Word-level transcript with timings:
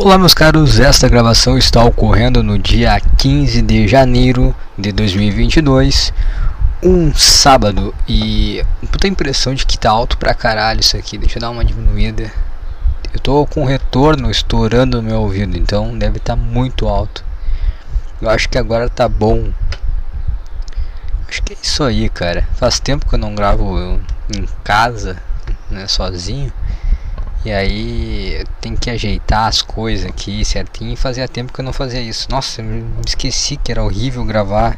Olá 0.00 0.16
meus 0.16 0.32
caros, 0.32 0.78
esta 0.78 1.08
gravação 1.08 1.58
está 1.58 1.82
ocorrendo 1.82 2.40
no 2.40 2.56
dia 2.56 3.00
15 3.00 3.60
de 3.62 3.88
janeiro 3.88 4.54
de 4.78 4.92
2022, 4.92 6.12
um 6.80 7.12
sábado, 7.12 7.92
e 8.06 8.58
eu 8.58 8.98
tenho 9.00 9.10
a 9.10 9.14
impressão 9.14 9.54
de 9.54 9.66
que 9.66 9.76
tá 9.76 9.90
alto 9.90 10.16
pra 10.16 10.34
caralho 10.34 10.78
isso 10.78 10.96
aqui, 10.96 11.18
deixa 11.18 11.38
eu 11.38 11.40
dar 11.40 11.50
uma 11.50 11.64
diminuída. 11.64 12.30
Eu 13.12 13.18
tô 13.18 13.44
com 13.44 13.64
retorno 13.64 14.30
estourando 14.30 15.02
no 15.02 15.08
meu 15.08 15.20
ouvido, 15.20 15.58
então 15.58 15.98
deve 15.98 16.18
estar 16.18 16.36
tá 16.36 16.40
muito 16.40 16.86
alto. 16.86 17.24
Eu 18.22 18.30
acho 18.30 18.48
que 18.48 18.56
agora 18.56 18.88
tá 18.88 19.08
bom. 19.08 19.52
Acho 21.28 21.42
que 21.42 21.54
é 21.54 21.56
isso 21.60 21.82
aí, 21.82 22.08
cara. 22.08 22.46
Faz 22.54 22.78
tempo 22.78 23.04
que 23.04 23.16
eu 23.16 23.18
não 23.18 23.34
gravo 23.34 24.00
em 24.32 24.46
casa, 24.62 25.16
né, 25.68 25.88
sozinho. 25.88 26.52
E 27.44 27.52
aí 27.52 28.44
tem 28.60 28.74
que 28.76 28.90
ajeitar 28.90 29.46
as 29.46 29.62
coisas 29.62 30.06
aqui 30.06 30.44
certinho 30.44 30.92
e 30.92 30.96
fazia 30.96 31.28
tempo 31.28 31.52
que 31.52 31.60
eu 31.60 31.64
não 31.64 31.72
fazia 31.72 32.00
isso. 32.00 32.28
Nossa, 32.30 32.62
me 32.62 32.84
esqueci 33.06 33.56
que 33.56 33.70
era 33.70 33.82
horrível 33.82 34.24
gravar 34.24 34.76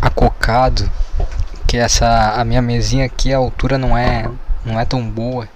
acocado. 0.00 0.90
Que 1.66 1.76
essa 1.76 2.32
a 2.32 2.44
minha 2.44 2.62
mesinha 2.62 3.04
aqui 3.04 3.32
a 3.32 3.38
altura 3.38 3.76
não 3.76 3.96
é 3.96 4.30
não 4.64 4.80
é 4.80 4.84
tão 4.84 5.08
boa. 5.08 5.48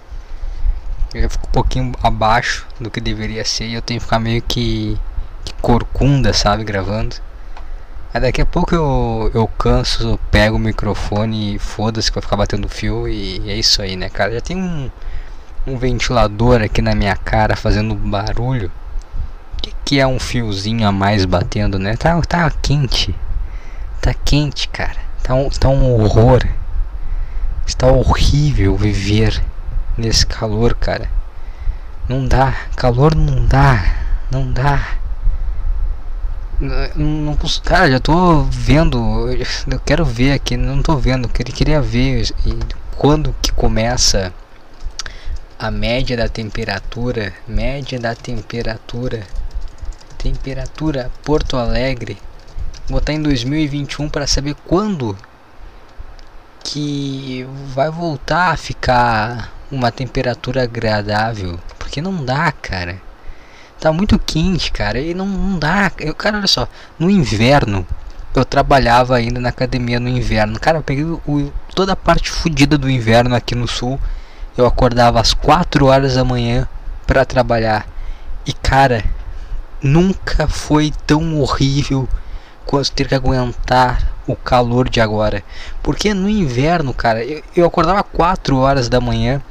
Eu 1.13 1.29
fico 1.29 1.47
um 1.47 1.51
pouquinho 1.51 1.91
abaixo 2.03 2.67
do 2.79 2.91
que 2.91 3.01
deveria 3.01 3.43
ser 3.43 3.65
e 3.65 3.73
eu 3.73 3.81
tenho 3.81 3.99
que 3.99 4.05
ficar 4.05 4.19
meio 4.19 4.41
que, 4.43 4.97
que 5.43 5.53
corcunda, 5.55 6.31
sabe, 6.33 6.63
gravando. 6.63 7.15
Aí 8.13 8.21
daqui 8.21 8.41
a 8.41 8.45
pouco 8.45 8.75
eu, 8.75 9.31
eu 9.33 9.47
canso, 9.47 10.19
pego 10.29 10.57
o 10.57 10.59
microfone 10.59 11.55
e 11.55 11.59
foda-se 11.59 12.11
que 12.11 12.15
vai 12.15 12.21
ficar 12.21 12.37
batendo 12.37 12.69
fio 12.69 13.07
e 13.07 13.49
é 13.49 13.55
isso 13.55 13.81
aí, 13.81 13.95
né, 13.95 14.09
cara? 14.09 14.33
Já 14.33 14.41
tem 14.41 14.57
um 14.57 14.89
um 15.65 15.77
ventilador 15.77 16.61
aqui 16.61 16.81
na 16.81 16.95
minha 16.95 17.15
cara 17.15 17.55
fazendo 17.55 17.95
barulho. 17.95 18.71
Que, 19.61 19.73
que 19.85 19.99
é 19.99 20.07
um 20.07 20.19
fiozinho 20.19 20.87
a 20.87 20.91
mais 20.91 21.25
batendo, 21.25 21.77
né? 21.77 21.95
Tá, 21.95 22.19
tá 22.21 22.49
quente. 22.61 23.15
Tá 24.01 24.13
quente, 24.13 24.67
cara. 24.69 24.99
Tá 25.21 25.33
um, 25.33 25.49
tá 25.49 25.69
um 25.69 26.01
horror. 26.01 26.45
Está 27.65 27.87
horrível 27.87 28.75
viver 28.75 29.43
nesse 29.97 30.25
calor, 30.25 30.73
cara. 30.75 31.09
Não 32.07 32.25
dá. 32.25 32.55
Calor 32.75 33.13
não 33.13 33.45
dá. 33.45 33.83
Não 34.31 34.51
dá. 34.51 34.95
Não, 36.59 37.05
não, 37.35 37.37
cara, 37.63 37.91
já 37.91 37.99
tô 37.99 38.43
vendo. 38.43 39.29
Eu 39.67 39.79
quero 39.85 40.03
ver 40.03 40.33
aqui. 40.33 40.57
Não 40.57 40.81
tô 40.81 40.95
vendo. 40.95 41.27
Eu 41.27 41.29
queria 41.29 41.81
ver 41.81 42.27
quando 42.97 43.35
que 43.41 43.51
começa 43.51 44.33
a 45.59 45.69
média 45.69 46.15
da 46.15 46.29
temperatura, 46.29 47.33
média 47.45 47.99
da 47.99 48.15
temperatura, 48.15 49.27
temperatura 50.17 51.11
Porto 51.21 51.57
Alegre, 51.57 52.17
botar 52.89 53.11
em 53.11 53.21
2021 53.21 54.07
para 54.07 54.25
saber 54.25 54.55
quando 54.65 55.17
que 56.63 57.45
vai 57.75 57.91
voltar 57.91 58.51
a 58.51 58.57
ficar 58.57 59.53
uma 59.69 59.91
temperatura 59.91 60.63
agradável, 60.63 61.59
porque 61.77 62.01
não 62.01 62.23
dá, 62.23 62.53
cara. 62.53 63.01
Tá 63.81 63.91
muito 63.91 64.17
quente, 64.17 64.71
cara, 64.71 64.97
e 64.99 65.13
não, 65.13 65.25
não 65.25 65.59
dá. 65.59 65.91
Eu, 65.99 66.15
cara, 66.15 66.37
olha 66.37 66.47
só, 66.47 66.69
no 66.97 67.09
inverno 67.09 67.85
eu 68.33 68.45
trabalhava 68.45 69.17
ainda 69.17 69.41
na 69.41 69.49
academia 69.49 69.99
no 69.99 70.07
inverno. 70.07 70.57
Cara, 70.57 70.77
eu 70.77 70.83
peguei 70.83 71.03
o, 71.03 71.51
toda 71.75 71.93
a 71.93 71.97
parte 71.97 72.29
fodida 72.29 72.77
do 72.77 72.89
inverno 72.89 73.35
aqui 73.35 73.55
no 73.55 73.67
sul 73.67 73.99
eu 74.61 74.67
acordava 74.67 75.19
às 75.21 75.33
4 75.33 75.85
horas 75.85 76.15
da 76.15 76.23
manhã 76.23 76.67
para 77.07 77.25
trabalhar. 77.25 77.87
E 78.45 78.53
cara, 78.53 79.03
nunca 79.81 80.47
foi 80.47 80.91
tão 81.07 81.39
horrível 81.39 82.07
quanto 82.65 82.91
ter 82.91 83.07
que 83.07 83.15
aguentar 83.15 84.11
o 84.27 84.35
calor 84.35 84.89
de 84.89 84.99
agora. 84.99 85.43
Porque 85.81 86.13
no 86.13 86.29
inverno, 86.29 86.93
cara, 86.93 87.23
eu, 87.23 87.41
eu 87.55 87.65
acordava 87.65 88.03
4 88.03 88.57
horas 88.57 88.89
da 88.89 88.99
manhã, 88.99 89.41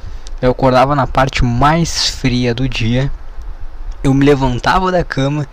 eu 0.42 0.50
acordava 0.50 0.94
na 0.94 1.06
parte 1.06 1.44
mais 1.44 2.08
fria 2.08 2.54
do 2.54 2.68
dia. 2.68 3.10
Eu 4.04 4.14
me 4.14 4.24
levantava 4.24 4.92
da 4.92 5.02
cama 5.02 5.47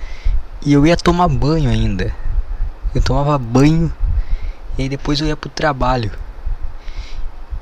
e 0.65 0.73
eu 0.73 0.85
ia 0.85 0.97
tomar 0.97 1.27
banho 1.27 1.69
ainda. 1.69 2.13
Eu 2.94 3.01
tomava 3.01 3.38
banho 3.38 3.91
e 4.77 4.88
depois 4.88 5.19
eu 5.19 5.27
ia 5.27 5.35
pro 5.35 5.49
trabalho. 5.49 6.11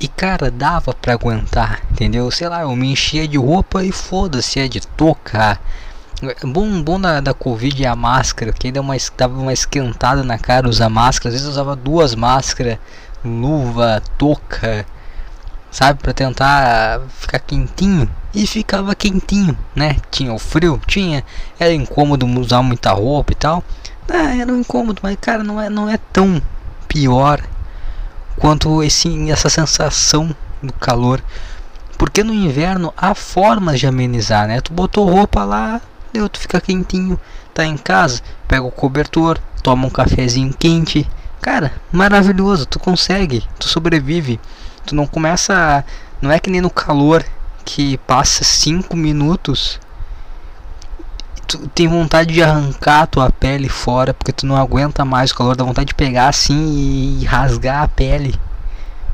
E 0.03 0.07
cara, 0.09 0.51
dava 0.51 0.93
para 0.93 1.13
aguentar, 1.13 1.81
entendeu? 1.89 2.29
Sei 2.29 2.49
lá, 2.49 2.63
eu 2.63 2.75
me 2.75 2.91
enchia 2.91 3.25
de 3.25 3.37
roupa 3.37 3.85
e 3.85 3.91
foda-se, 3.93 4.59
é 4.59 4.67
de 4.67 4.81
tocar. 4.81 5.61
Bom, 6.43 6.83
bom 6.83 6.99
da, 6.99 7.21
da 7.21 7.33
Covid 7.33 7.85
é 7.85 7.87
a 7.87 7.95
máscara, 7.95 8.51
que 8.51 8.67
ainda 8.67 8.81
uma, 8.81 8.97
dava 9.17 9.39
uma 9.39 9.53
esquentada 9.53 10.21
na 10.21 10.37
cara 10.37 10.67
usar 10.67 10.89
máscara. 10.89 11.29
Às 11.29 11.35
vezes 11.35 11.45
eu 11.45 11.51
usava 11.53 11.73
duas 11.73 12.15
máscaras, 12.15 12.77
luva, 13.23 14.03
touca, 14.17 14.85
sabe? 15.71 16.01
para 16.01 16.13
tentar 16.13 16.99
ficar 17.07 17.39
quentinho. 17.39 18.09
E 18.33 18.45
ficava 18.45 18.93
quentinho, 18.93 19.57
né? 19.73 19.95
Tinha 20.11 20.33
o 20.33 20.37
frio, 20.37 20.81
tinha. 20.85 21.23
Era 21.57 21.73
incômodo 21.73 22.25
usar 22.41 22.61
muita 22.61 22.91
roupa 22.91 23.31
e 23.31 23.35
tal. 23.35 23.63
Ah, 24.09 24.35
era 24.35 24.51
um 24.51 24.59
incômodo, 24.59 24.99
mas 25.01 25.15
cara, 25.21 25.45
não 25.45 25.61
é, 25.61 25.69
não 25.69 25.87
é 25.87 25.97
tão 26.11 26.41
pior 26.89 27.41
quanto 28.37 28.83
esse, 28.83 29.29
essa 29.29 29.49
sensação 29.49 30.35
do 30.61 30.73
calor. 30.73 31.21
Porque 31.97 32.23
no 32.23 32.33
inverno 32.33 32.93
há 32.97 33.13
formas 33.13 33.79
de 33.79 33.87
amenizar, 33.87 34.47
né? 34.47 34.61
Tu 34.61 34.73
botou 34.73 35.09
roupa 35.09 35.43
lá, 35.43 35.81
deu, 36.11 36.27
tu 36.27 36.39
fica 36.39 36.59
quentinho, 36.59 37.19
tá 37.53 37.65
em 37.65 37.77
casa, 37.77 38.21
pega 38.47 38.63
o 38.63 38.71
cobertor, 38.71 39.39
toma 39.61 39.87
um 39.87 39.89
cafezinho 39.89 40.53
quente. 40.53 41.09
Cara, 41.41 41.73
maravilhoso, 41.91 42.65
tu 42.65 42.79
consegue, 42.79 43.43
tu 43.59 43.67
sobrevive. 43.67 44.39
Tu 44.85 44.95
não 44.95 45.07
começa, 45.07 45.83
não 46.21 46.31
é 46.31 46.39
que 46.39 46.49
nem 46.49 46.61
no 46.61 46.69
calor 46.69 47.23
que 47.65 47.97
passa 47.99 48.43
5 48.43 48.95
minutos 48.95 49.79
tu 51.47 51.67
tem 51.69 51.87
vontade 51.87 52.33
de 52.33 52.41
arrancar 52.41 53.03
a 53.03 53.07
tua 53.07 53.29
pele 53.29 53.69
fora 53.69 54.13
porque 54.13 54.31
tu 54.31 54.45
não 54.45 54.55
aguenta 54.55 55.05
mais 55.05 55.31
o 55.31 55.35
calor, 55.35 55.55
dá 55.55 55.63
vontade 55.63 55.87
de 55.87 55.95
pegar 55.95 56.27
assim 56.27 57.19
e 57.19 57.25
rasgar 57.25 57.83
a 57.83 57.87
pele. 57.87 58.39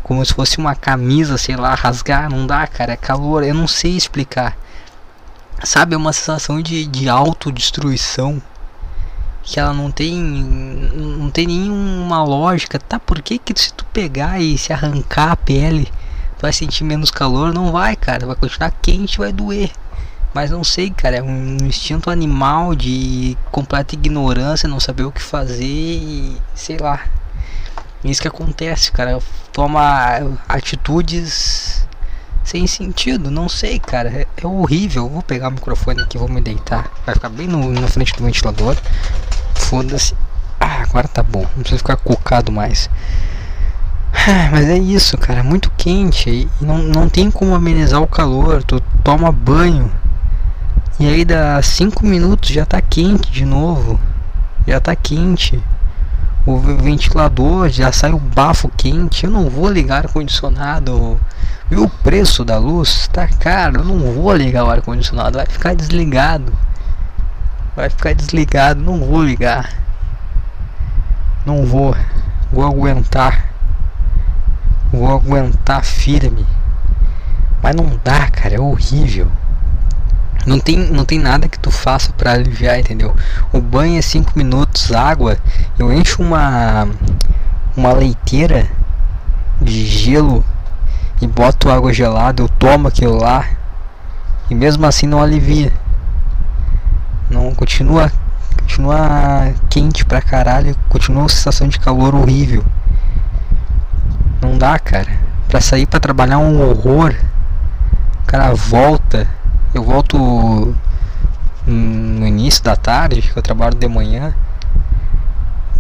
Como 0.04 0.26
se 0.26 0.34
fosse 0.34 0.58
uma 0.58 0.76
camisa, 0.76 1.38
sei 1.38 1.56
lá, 1.56 1.76
rasgar, 1.76 2.30
não 2.30 2.48
dá, 2.48 2.66
cara, 2.66 2.94
é 2.94 2.98
calor, 2.98 3.44
eu 3.44 3.54
não 3.54 3.68
sei 3.68 3.96
explicar. 3.96 4.58
Sabe, 5.64 5.94
é 5.94 5.98
uma 5.98 6.14
sensação 6.14 6.62
de, 6.62 6.86
de 6.88 7.10
autodestruição 7.10 8.42
que 9.44 9.60
ela 9.60 9.74
não 9.74 9.92
tem 9.92 10.16
não 10.16 11.30
tem 11.30 11.48
nenhuma 11.48 12.24
lógica. 12.24 12.80
Tá, 12.80 13.00
por 13.00 13.22
que 13.22 13.38
que 13.38 13.60
se 13.60 13.74
tu 13.74 13.86
pegar 13.86 14.40
e 14.40 14.58
se 14.58 14.72
arrancar 14.72 15.32
a 15.32 15.36
pele, 15.36 15.86
tu 16.38 16.42
vai 16.42 16.54
sentir 16.54 16.84
menos 16.84 17.12
calor? 17.12 17.54
Não 17.54 17.72
vai, 17.72 17.96
cara, 17.96 18.26
vai 18.26 18.36
continuar 18.36 18.72
quente, 18.82 19.18
vai 19.18 19.32
doer. 19.32 19.72
Mas 20.34 20.52
não 20.52 20.64
sei, 20.64 20.92
cara, 20.92 21.18
é 21.18 21.24
um 21.24 21.58
instinto 21.64 22.10
animal 22.10 22.76
de 22.76 23.36
completa 23.52 23.96
ignorância, 23.96 24.70
não 24.70 24.80
saber 24.80 25.04
o 25.04 25.12
que 25.12 25.22
fazer 25.22 25.66
e 25.66 26.38
sei 26.54 26.78
lá. 26.78 27.04
Isso 28.04 28.22
que 28.22 28.28
acontece, 28.28 28.92
cara. 28.92 29.20
Toma 29.52 30.38
atitudes 30.48 31.86
sem 32.44 32.66
sentido, 32.68 33.30
não 33.30 33.50
sei, 33.50 33.80
cara. 33.80 34.10
É, 34.10 34.28
é 34.38 34.48
horrível. 34.48 35.10
vou 35.10 35.22
pegar 35.24 35.50
o 35.50 35.52
microfone 35.52 36.02
aqui, 36.02 36.18
vou 36.18 36.30
me 36.30 36.42
deitar. 36.42 36.90
Vai 37.06 37.16
ficar 37.16 37.30
bem 37.30 37.48
no, 37.48 37.72
na 37.74 37.88
frente 37.88 38.14
do 38.14 38.24
ventilador. 38.24 38.78
Foda-se. 39.56 40.16
Ah, 40.60 40.84
agora 40.84 41.08
tá 41.08 41.24
bom. 41.24 41.42
Não 41.42 41.62
precisa 41.62 41.80
ficar 41.80 41.98
cocado 41.98 42.52
mais. 42.52 42.90
Ah, 44.14 44.50
mas 44.52 44.70
é 44.70 44.78
isso, 44.78 45.18
cara. 45.18 45.40
É 45.40 45.44
muito 45.44 45.72
quente 45.72 46.30
e 46.30 46.50
não, 46.62 46.78
não 46.78 47.10
tem 47.10 47.30
como 47.30 47.54
amenizar 47.54 48.02
o 48.02 48.08
calor. 48.08 48.64
Tu 48.64 48.80
toma 49.04 49.32
banho 49.32 49.92
e 51.00 51.08
aí 51.08 51.24
dá 51.24 51.62
5 51.62 52.06
minutos 52.06 52.50
já 52.50 52.66
tá 52.66 52.82
quente 52.82 53.32
de 53.32 53.46
novo. 53.46 53.98
Já 54.68 54.82
tá 54.82 54.94
quente. 54.94 55.58
O 56.46 56.58
ventilador 56.58 57.70
já 57.70 57.90
sai 57.90 58.12
o 58.12 58.20
bafo 58.20 58.70
quente. 58.76 59.24
Eu 59.24 59.32
não 59.32 59.50
vou 59.50 59.70
ligar 59.70 60.04
o 60.04 60.08
ar-condicionado. 60.08 61.18
Viu 61.70 61.86
o 61.86 61.90
preço 61.90 62.44
da 62.44 62.58
luz? 62.58 63.08
Tá 63.14 63.30
caro. 63.30 63.80
Eu 63.80 63.86
não 63.86 64.14
vou 64.14 64.36
ligar 64.36 64.66
o 64.66 64.70
ar-condicionado. 64.70 65.38
Vai 65.38 65.46
ficar 65.46 65.74
desligado. 65.74 66.52
Vai 67.78 67.90
ficar 67.90 68.14
desligado. 68.14 68.82
Não 68.82 69.00
vou 69.00 69.24
ligar. 69.24 69.72
Não 71.46 71.66
vou. 71.66 71.96
Vou 72.52 72.66
aguentar. 72.66 73.54
Vou 74.92 75.16
aguentar 75.16 75.86
firme. 75.86 76.46
Mas 77.64 77.74
não 77.74 77.98
dá, 78.04 78.30
cara. 78.30 78.56
É 78.56 78.60
horrível. 78.60 79.32
Não 80.46 80.60
tem, 80.60 80.78
não 80.78 81.06
tem 81.06 81.20
nada 81.20 81.48
que 81.48 81.60
tu 81.60 81.70
faça 81.70 82.12
para 82.14 82.32
aliviar, 82.32 82.80
entendeu? 82.80 83.16
O 83.52 83.60
banho 83.62 83.98
é 83.98 84.02
5 84.02 84.34
minutos, 84.36 84.92
água. 84.92 85.38
Eu 85.78 85.92
encho 85.94 86.22
uma 86.22 86.88
uma 87.76 87.94
leiteira 87.94 88.68
de 89.62 89.86
gelo 89.86 90.44
e 91.22 91.28
boto 91.28 91.70
água 91.70 91.94
gelada, 91.94 92.42
eu 92.42 92.50
tomo 92.50 92.88
aquilo 92.88 93.18
lá 93.18 93.46
e 94.50 94.56
mesmo 94.56 94.86
assim 94.86 95.08
não 95.08 95.22
alivia. 95.22 95.72
não 97.30 97.54
continua 97.54 98.12
continua 98.62 99.54
quente 99.70 100.06
pra 100.06 100.22
caralho, 100.22 100.76
continua 100.88 101.24
uma 101.24 101.30
sensação 101.30 101.68
de 101.68 101.80
calor 101.80 102.14
horrível. 102.14 102.64
Não 104.42 104.58
dá, 104.58 104.78
cara. 104.78 105.12
Pra 105.48 105.60
sair 105.60 105.86
pra 105.86 106.00
trabalhar 106.00 106.36
é 106.36 106.38
um 106.38 106.62
horror. 106.62 107.16
O 108.24 108.26
cara 108.28 108.54
volta. 108.54 109.28
Eu 109.74 109.84
volto 109.84 110.76
no 111.66 112.28
início 112.28 112.64
da 112.64 112.76
tarde, 112.76 113.22
que 113.22 113.38
eu 113.38 113.44
trabalho 113.44 113.76
de 113.76 113.88
manhã. 113.88 114.34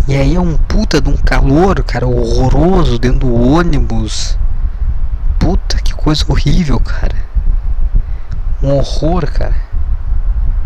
E 0.07 0.15
aí 0.15 0.35
é 0.35 0.39
um 0.39 0.57
puta 0.57 1.01
de 1.01 1.09
um 1.09 1.17
calor, 1.17 1.83
cara, 1.83 2.07
horroroso 2.07 2.97
dentro 2.97 3.19
do 3.19 3.33
ônibus. 3.33 4.37
Puta, 5.37 5.77
que 5.77 5.93
coisa 5.93 6.25
horrível, 6.27 6.79
cara. 6.79 7.15
Um 8.61 8.75
horror, 8.75 9.31
cara. 9.31 9.55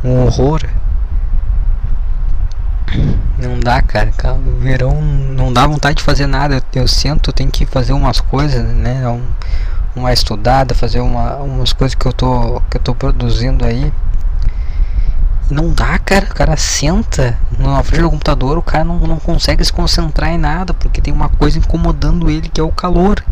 Um 0.04 0.24
horror. 0.24 0.62
Não 3.38 3.60
dá, 3.60 3.81
cara. 3.81 4.12
O 4.34 4.60
verão 4.60 5.02
não 5.02 5.52
dá 5.52 5.68
vontade 5.68 5.98
de 5.98 6.04
fazer 6.04 6.28
nada. 6.28 6.56
Eu, 6.56 6.81
eu 6.81 6.88
sento, 6.88 7.31
tenho 7.34 7.52
que 7.52 7.66
fazer 7.66 7.94
umas 7.94 8.20
coisas, 8.20 8.64
né? 8.64 9.08
Um, 9.08 9.22
uma 9.95 10.12
estudada, 10.12 10.74
fazer 10.74 11.00
uma, 11.00 11.36
umas 11.38 11.74
coisas 11.74 11.95
que 11.95 12.06
eu 12.06 12.13
tô 12.13 12.62
que 12.69 12.78
eu 12.78 12.81
tô 12.81 12.95
produzindo 12.95 13.66
aí. 13.66 13.92
Não 15.50 15.69
dá, 15.69 16.00
cara. 16.00 16.25
O 16.25 16.34
cara 16.34 16.57
senta 16.57 17.38
na 17.60 17.84
frente 17.84 18.01
do 18.01 18.10
computador, 18.10 18.57
o 18.57 18.63
cara 18.63 18.84
não, 18.84 18.98
não 19.00 19.19
consegue 19.19 19.63
se 19.63 19.72
concentrar 19.72 20.31
em 20.31 20.38
nada 20.38 20.74
porque 20.74 21.01
tem 21.01 21.13
uma 21.13 21.30
coisa 21.30 21.60
incomodando 21.60 22.30
ele 22.30 22.50
que 22.50 22.60
é 22.60 22.63
o 22.63 22.72
calor. 22.72 23.24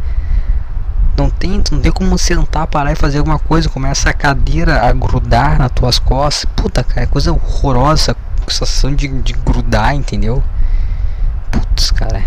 Não 1.17 1.29
tem, 1.29 1.61
não 1.71 1.79
tem 1.79 1.91
como 1.91 2.17
sentar, 2.17 2.67
parar 2.67 2.91
e 2.91 2.95
fazer 2.95 3.19
alguma 3.19 3.39
coisa. 3.39 3.69
Começa 3.69 4.09
a 4.09 4.13
cadeira 4.13 4.87
a 4.87 4.91
grudar 4.91 5.57
nas 5.57 5.71
tuas 5.71 5.99
costas. 5.99 6.45
Puta, 6.55 6.83
cara, 6.83 7.01
é 7.01 7.05
coisa 7.05 7.31
horrorosa 7.31 8.15
sensação 8.47 8.93
de, 8.93 9.07
de 9.07 9.33
grudar, 9.33 9.95
entendeu? 9.95 10.43
Putz, 11.51 11.91
cara. 11.91 12.23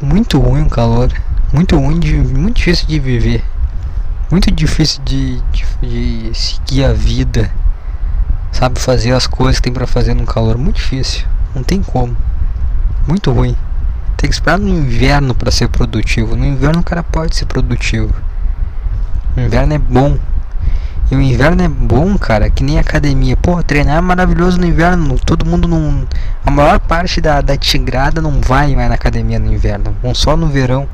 Muito 0.00 0.38
ruim 0.38 0.62
o 0.62 0.70
calor. 0.70 1.12
Muito 1.52 1.76
ruim, 1.76 1.98
de, 1.98 2.14
muito 2.16 2.56
difícil 2.56 2.86
de 2.86 3.00
viver. 3.00 3.44
Muito 4.30 4.50
difícil 4.52 5.02
de, 5.04 5.40
de, 5.50 5.64
de 5.82 6.30
seguir 6.32 6.84
a 6.84 6.92
vida. 6.92 7.50
Sabe, 8.52 8.78
fazer 8.78 9.12
as 9.12 9.26
coisas 9.26 9.56
que 9.56 9.62
tem 9.62 9.72
pra 9.72 9.86
fazer 9.86 10.14
no 10.14 10.24
calor. 10.24 10.56
Muito 10.56 10.76
difícil. 10.76 11.26
Não 11.54 11.64
tem 11.64 11.82
como. 11.82 12.16
Muito 13.08 13.32
ruim. 13.32 13.56
Tem 14.16 14.28
que 14.28 14.34
esperar 14.34 14.58
no 14.58 14.68
inverno 14.68 15.34
para 15.34 15.50
ser 15.50 15.68
produtivo. 15.68 16.36
No 16.36 16.44
inverno 16.44 16.80
o 16.80 16.84
cara 16.84 17.02
pode 17.02 17.34
ser 17.34 17.46
produtivo. 17.46 18.14
O 19.36 19.40
inverno 19.40 19.74
é 19.74 19.78
bom. 19.78 20.18
E 21.10 21.16
o 21.16 21.20
inverno 21.20 21.62
é 21.62 21.68
bom, 21.68 22.16
cara, 22.16 22.48
que 22.48 22.62
nem 22.62 22.78
academia. 22.78 23.36
Pô, 23.36 23.60
treinar 23.64 23.96
é 23.96 24.00
maravilhoso 24.00 24.60
no 24.60 24.66
inverno. 24.66 25.18
Todo 25.18 25.44
mundo 25.44 25.66
não. 25.66 26.06
A 26.46 26.50
maior 26.52 26.78
parte 26.78 27.20
da, 27.20 27.40
da 27.40 27.56
tigrada 27.56 28.20
não 28.20 28.40
vai 28.40 28.76
mais 28.76 28.88
na 28.88 28.94
academia 28.94 29.40
no 29.40 29.52
inverno. 29.52 29.96
Vão 30.00 30.14
só 30.14 30.36
no 30.36 30.46
verão. 30.46 30.86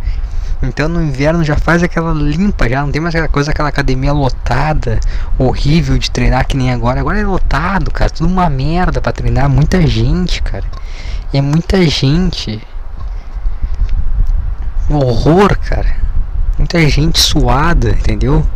Então 0.63 0.89
no 0.89 1.03
inverno 1.03 1.45
já 1.45 1.57
faz 1.57 1.83
aquela 1.83 2.13
limpa, 2.15 2.69
já 2.69 2.83
não 2.83 2.91
tem 2.91 3.01
mais 3.01 3.15
aquela 3.15 3.29
coisa, 3.29 3.51
aquela 3.51 3.69
academia 3.69 4.13
lotada, 4.13 4.99
horrível 5.39 5.99
de 5.99 6.11
treinar 6.11 6.47
que 6.47 6.57
nem 6.57 6.73
agora. 6.73 7.01
Agora 7.01 7.21
é 7.21 7.27
lotado, 7.27 7.91
cara. 7.91 8.11
Tudo 8.11 8.31
uma 8.31 8.49
merda 8.49 9.01
pra 9.01 9.13
treinar. 9.13 9.49
Muita 9.51 9.87
gente, 9.87 10.43
cara. 10.43 10.65
É 11.33 11.41
muita 11.41 11.83
gente. 11.87 12.63
horror, 14.89 15.59
cara. 15.59 15.95
Muita 16.57 16.81
gente 16.89 17.19
suada, 17.19 17.91
entendeu? 17.91 18.47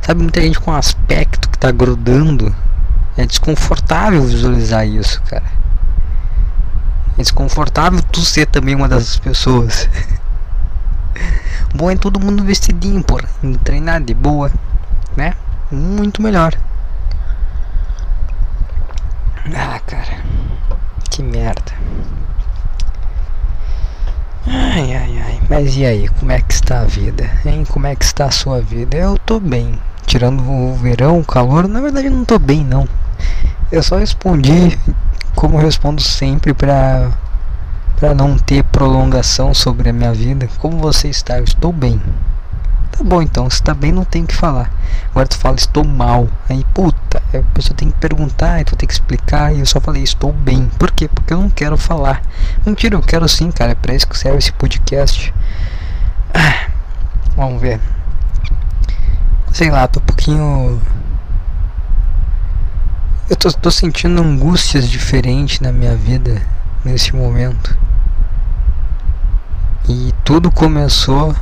Sabe, 0.00 0.22
muita 0.22 0.40
gente 0.40 0.58
com 0.58 0.72
aspecto 0.72 1.50
que 1.50 1.58
tá 1.58 1.70
grudando. 1.70 2.54
É 3.16 3.26
desconfortável 3.26 4.22
visualizar 4.22 4.86
isso, 4.86 5.20
cara. 5.22 5.44
É 7.18 7.22
desconfortável 7.22 8.00
tu 8.12 8.20
ser 8.20 8.46
também 8.46 8.74
uma 8.74 8.88
dessas 8.88 9.18
pessoas. 9.18 9.88
Bom 11.74 11.90
é 11.90 11.96
todo 11.96 12.20
mundo 12.20 12.44
vestidinho, 12.44 13.02
porra. 13.02 13.28
Indo 13.42 13.58
treinar 13.58 14.00
de 14.02 14.14
boa, 14.14 14.50
né? 15.16 15.34
Muito 15.70 16.22
melhor. 16.22 16.54
Ah, 19.54 19.80
cara. 19.86 20.24
Que 21.10 21.22
merda. 21.22 21.72
Ai, 24.46 24.94
ai, 24.94 25.22
ai. 25.24 25.40
Mas 25.48 25.76
e 25.76 25.84
aí, 25.84 26.08
como 26.08 26.32
é 26.32 26.40
que 26.40 26.54
está 26.54 26.80
a 26.80 26.84
vida? 26.84 27.30
Hein? 27.44 27.64
Como 27.68 27.86
é 27.86 27.94
que 27.94 28.04
está 28.04 28.26
a 28.26 28.30
sua 28.30 28.60
vida? 28.60 28.96
Eu 28.96 29.18
tô 29.18 29.38
bem 29.40 29.78
tirando 30.08 30.42
o 30.42 30.74
verão, 30.74 31.20
o 31.20 31.24
calor, 31.24 31.68
na 31.68 31.82
verdade 31.82 32.06
eu 32.06 32.12
não 32.12 32.24
tô 32.24 32.38
bem 32.38 32.64
não. 32.64 32.88
Eu 33.70 33.82
só 33.82 33.98
respondi 33.98 34.78
como 35.34 35.58
respondo 35.58 36.00
sempre 36.00 36.54
para 36.54 37.10
para 37.98 38.14
não 38.14 38.38
ter 38.38 38.62
prolongação 38.64 39.52
sobre 39.52 39.90
a 39.90 39.92
minha 39.92 40.12
vida. 40.12 40.48
Como 40.58 40.78
você 40.78 41.08
está? 41.08 41.38
Eu 41.38 41.44
estou 41.44 41.72
bem. 41.72 42.00
Tá 42.92 43.04
bom 43.04 43.22
então, 43.22 43.48
se 43.48 43.62
tá 43.62 43.74
bem 43.74 43.92
não 43.92 44.04
tem 44.04 44.24
o 44.24 44.26
que 44.26 44.34
falar. 44.34 44.70
Agora 45.10 45.26
tu 45.26 45.36
fala 45.38 45.56
estou 45.56 45.84
mal. 45.84 46.28
Aí 46.48 46.64
puta, 46.72 47.22
a 47.34 47.42
pessoa 47.54 47.76
tem 47.76 47.90
que 47.90 47.98
perguntar, 47.98 48.64
tu 48.64 48.76
tem 48.76 48.86
que 48.86 48.92
explicar. 48.92 49.54
E 49.54 49.60
eu 49.60 49.66
só 49.66 49.80
falei 49.80 50.02
estou 50.02 50.32
bem. 50.32 50.70
Por 50.78 50.90
quê? 50.90 51.08
Porque 51.08 51.32
eu 51.32 51.40
não 51.40 51.50
quero 51.50 51.76
falar. 51.76 52.22
Mentira, 52.64 52.96
eu 52.96 53.02
quero 53.02 53.28
sim, 53.28 53.50
cara. 53.50 53.72
É 53.72 53.74
pra 53.74 53.94
isso 53.94 54.06
que 54.06 54.18
serve 54.18 54.38
esse 54.38 54.52
podcast. 54.52 55.32
Ah, 56.34 56.68
vamos 57.36 57.60
ver 57.60 57.80
sei 59.58 59.70
lá, 59.70 59.88
tô 59.88 59.98
um 59.98 60.04
pouquinho. 60.04 60.80
Eu 63.28 63.36
tô, 63.36 63.52
tô 63.52 63.70
sentindo 63.72 64.22
angústias 64.22 64.88
diferentes 64.88 65.58
na 65.58 65.72
minha 65.72 65.96
vida 65.96 66.40
nesse 66.84 67.14
momento. 67.14 67.76
E 69.88 70.12
tudo 70.22 70.50
começou 70.50 71.34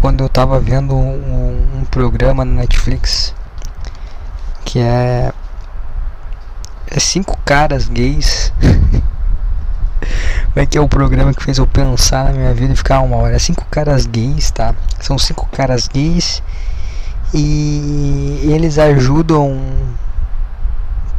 quando 0.00 0.22
eu 0.22 0.28
tava 0.28 0.60
vendo 0.60 0.94
um, 0.94 1.80
um 1.80 1.84
programa 1.90 2.44
na 2.44 2.60
Netflix 2.60 3.34
que 4.64 4.78
é, 4.78 5.32
é 6.86 7.00
cinco 7.00 7.36
caras 7.44 7.88
gays. 7.88 8.52
Como 10.52 10.62
é 10.62 10.66
que 10.66 10.78
é 10.78 10.80
o 10.80 10.88
programa 10.88 11.34
que 11.34 11.42
fez 11.42 11.58
eu 11.58 11.66
pensar 11.66 12.26
na 12.26 12.32
minha 12.32 12.54
vida 12.54 12.72
e 12.72 12.76
ficar 12.76 13.00
uma 13.00 13.16
hora? 13.16 13.34
É 13.34 13.38
cinco 13.40 13.64
caras 13.72 14.06
gays, 14.06 14.52
tá? 14.52 14.72
São 15.00 15.18
cinco 15.18 15.48
caras 15.50 15.88
gays 15.88 16.40
e 17.34 18.40
eles 18.44 18.78
ajudam 18.78 19.60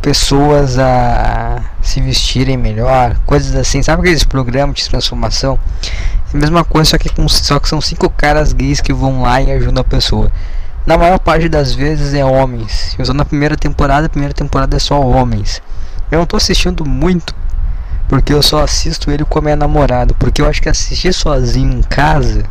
pessoas 0.01 0.77
a 0.79 1.61
se 1.81 2.01
vestirem 2.01 2.57
melhor, 2.57 3.17
coisas 3.25 3.55
assim. 3.55 3.81
Sabe 3.81 4.01
aqueles 4.01 4.23
programas 4.23 4.77
de 4.77 4.89
transformação? 4.89 5.59
É 6.33 6.37
a 6.37 6.39
mesma 6.39 6.63
coisa, 6.63 6.91
só 6.91 6.97
que, 6.97 7.09
com, 7.09 7.27
só 7.27 7.59
que 7.59 7.69
são 7.69 7.81
cinco 7.81 8.09
caras 8.09 8.53
gays 8.53 8.81
que 8.81 8.93
vão 8.93 9.21
lá 9.21 9.41
e 9.41 9.51
ajudam 9.51 9.81
a 9.81 9.83
pessoa. 9.83 10.31
Na 10.85 10.97
maior 10.97 11.19
parte 11.19 11.49
das 11.49 11.73
vezes 11.73 12.13
é 12.13 12.23
homens. 12.23 12.95
Eu 12.97 13.05
sou 13.05 13.13
na 13.13 13.25
primeira 13.25 13.57
temporada, 13.57 14.07
a 14.07 14.09
primeira 14.09 14.33
temporada 14.33 14.75
é 14.77 14.79
só 14.79 14.99
homens. 15.01 15.61
Eu 16.09 16.19
não 16.19 16.25
tô 16.25 16.37
assistindo 16.37 16.85
muito, 16.85 17.35
porque 18.07 18.33
eu 18.33 18.41
só 18.41 18.63
assisto 18.63 19.11
ele 19.11 19.25
com 19.25 19.39
a 19.39 19.41
minha 19.41 19.55
namorada. 19.55 20.13
Porque 20.17 20.41
eu 20.41 20.47
acho 20.47 20.61
que 20.61 20.69
assistir 20.69 21.13
sozinho 21.13 21.79
em 21.79 21.81
casa 21.81 22.43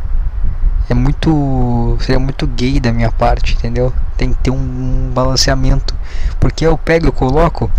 é 0.89 0.93
muito 0.93 1.97
seria 1.99 2.19
muito 2.19 2.47
gay 2.47 2.79
da 2.79 2.91
minha 2.91 3.11
parte, 3.11 3.53
entendeu? 3.53 3.93
Tem 4.17 4.33
que 4.33 4.43
ter 4.43 4.51
um 4.51 5.11
balanceamento, 5.13 5.95
porque 6.39 6.65
eu 6.65 6.77
pego, 6.77 7.07
eu 7.07 7.13
coloco 7.13 7.71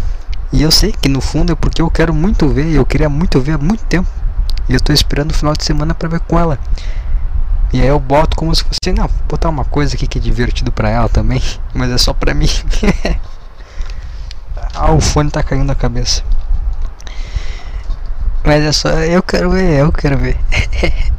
e 0.52 0.62
eu 0.62 0.70
sei 0.70 0.92
que 0.92 1.08
no 1.08 1.20
fundo 1.20 1.52
é 1.52 1.54
porque 1.54 1.82
eu 1.82 1.90
quero 1.90 2.14
muito 2.14 2.48
ver, 2.48 2.72
eu 2.72 2.86
queria 2.86 3.08
muito 3.08 3.40
ver 3.40 3.52
há 3.52 3.58
muito 3.58 3.84
tempo. 3.84 4.08
E 4.68 4.74
eu 4.74 4.80
tô 4.80 4.92
esperando 4.92 5.30
o 5.30 5.34
final 5.34 5.54
de 5.54 5.64
semana 5.64 5.94
para 5.94 6.08
ver 6.08 6.20
com 6.20 6.38
ela. 6.38 6.58
E 7.72 7.80
aí 7.80 7.86
eu 7.86 8.00
boto 8.00 8.36
como 8.36 8.54
se 8.54 8.64
fosse, 8.64 8.92
não, 8.94 9.06
vou 9.06 9.18
botar 9.28 9.50
uma 9.50 9.64
coisa 9.64 9.94
aqui 9.94 10.06
que 10.06 10.18
é 10.18 10.20
divertido 10.20 10.72
para 10.72 10.88
ela 10.88 11.08
também, 11.08 11.42
mas 11.74 11.90
é 11.90 11.98
só 11.98 12.14
pra 12.14 12.34
mim. 12.34 12.48
ah, 14.74 14.92
o 14.92 15.00
fone 15.00 15.30
tá 15.30 15.42
caindo 15.42 15.64
na 15.64 15.74
cabeça. 15.74 16.22
Mas 18.44 18.64
é 18.64 18.72
só, 18.72 18.88
eu 18.88 19.22
quero 19.22 19.50
ver, 19.50 19.80
eu 19.80 19.92
quero 19.92 20.16
ver. 20.16 20.38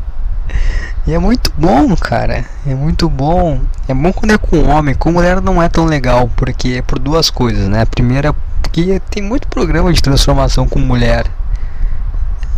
E 1.09 1.13
é 1.15 1.17
muito 1.17 1.51
bom, 1.57 1.95
cara. 1.95 2.45
É 2.67 2.75
muito 2.75 3.09
bom. 3.09 3.59
É 3.87 3.95
bom 3.95 4.13
quando 4.13 4.31
é 4.31 4.37
com 4.37 4.69
homem. 4.69 4.93
Com 4.93 5.11
mulher 5.11 5.41
não 5.41 5.59
é 5.59 5.67
tão 5.67 5.85
legal, 5.85 6.29
porque 6.35 6.75
é 6.77 6.81
por 6.83 6.99
duas 6.99 7.31
coisas, 7.31 7.67
né? 7.67 7.81
A 7.81 7.85
primeira, 7.87 8.31
porque 8.61 9.01
tem 9.09 9.23
muito 9.23 9.47
programa 9.47 9.91
de 9.91 10.03
transformação 10.03 10.67
com 10.67 10.77
mulher. 10.77 11.25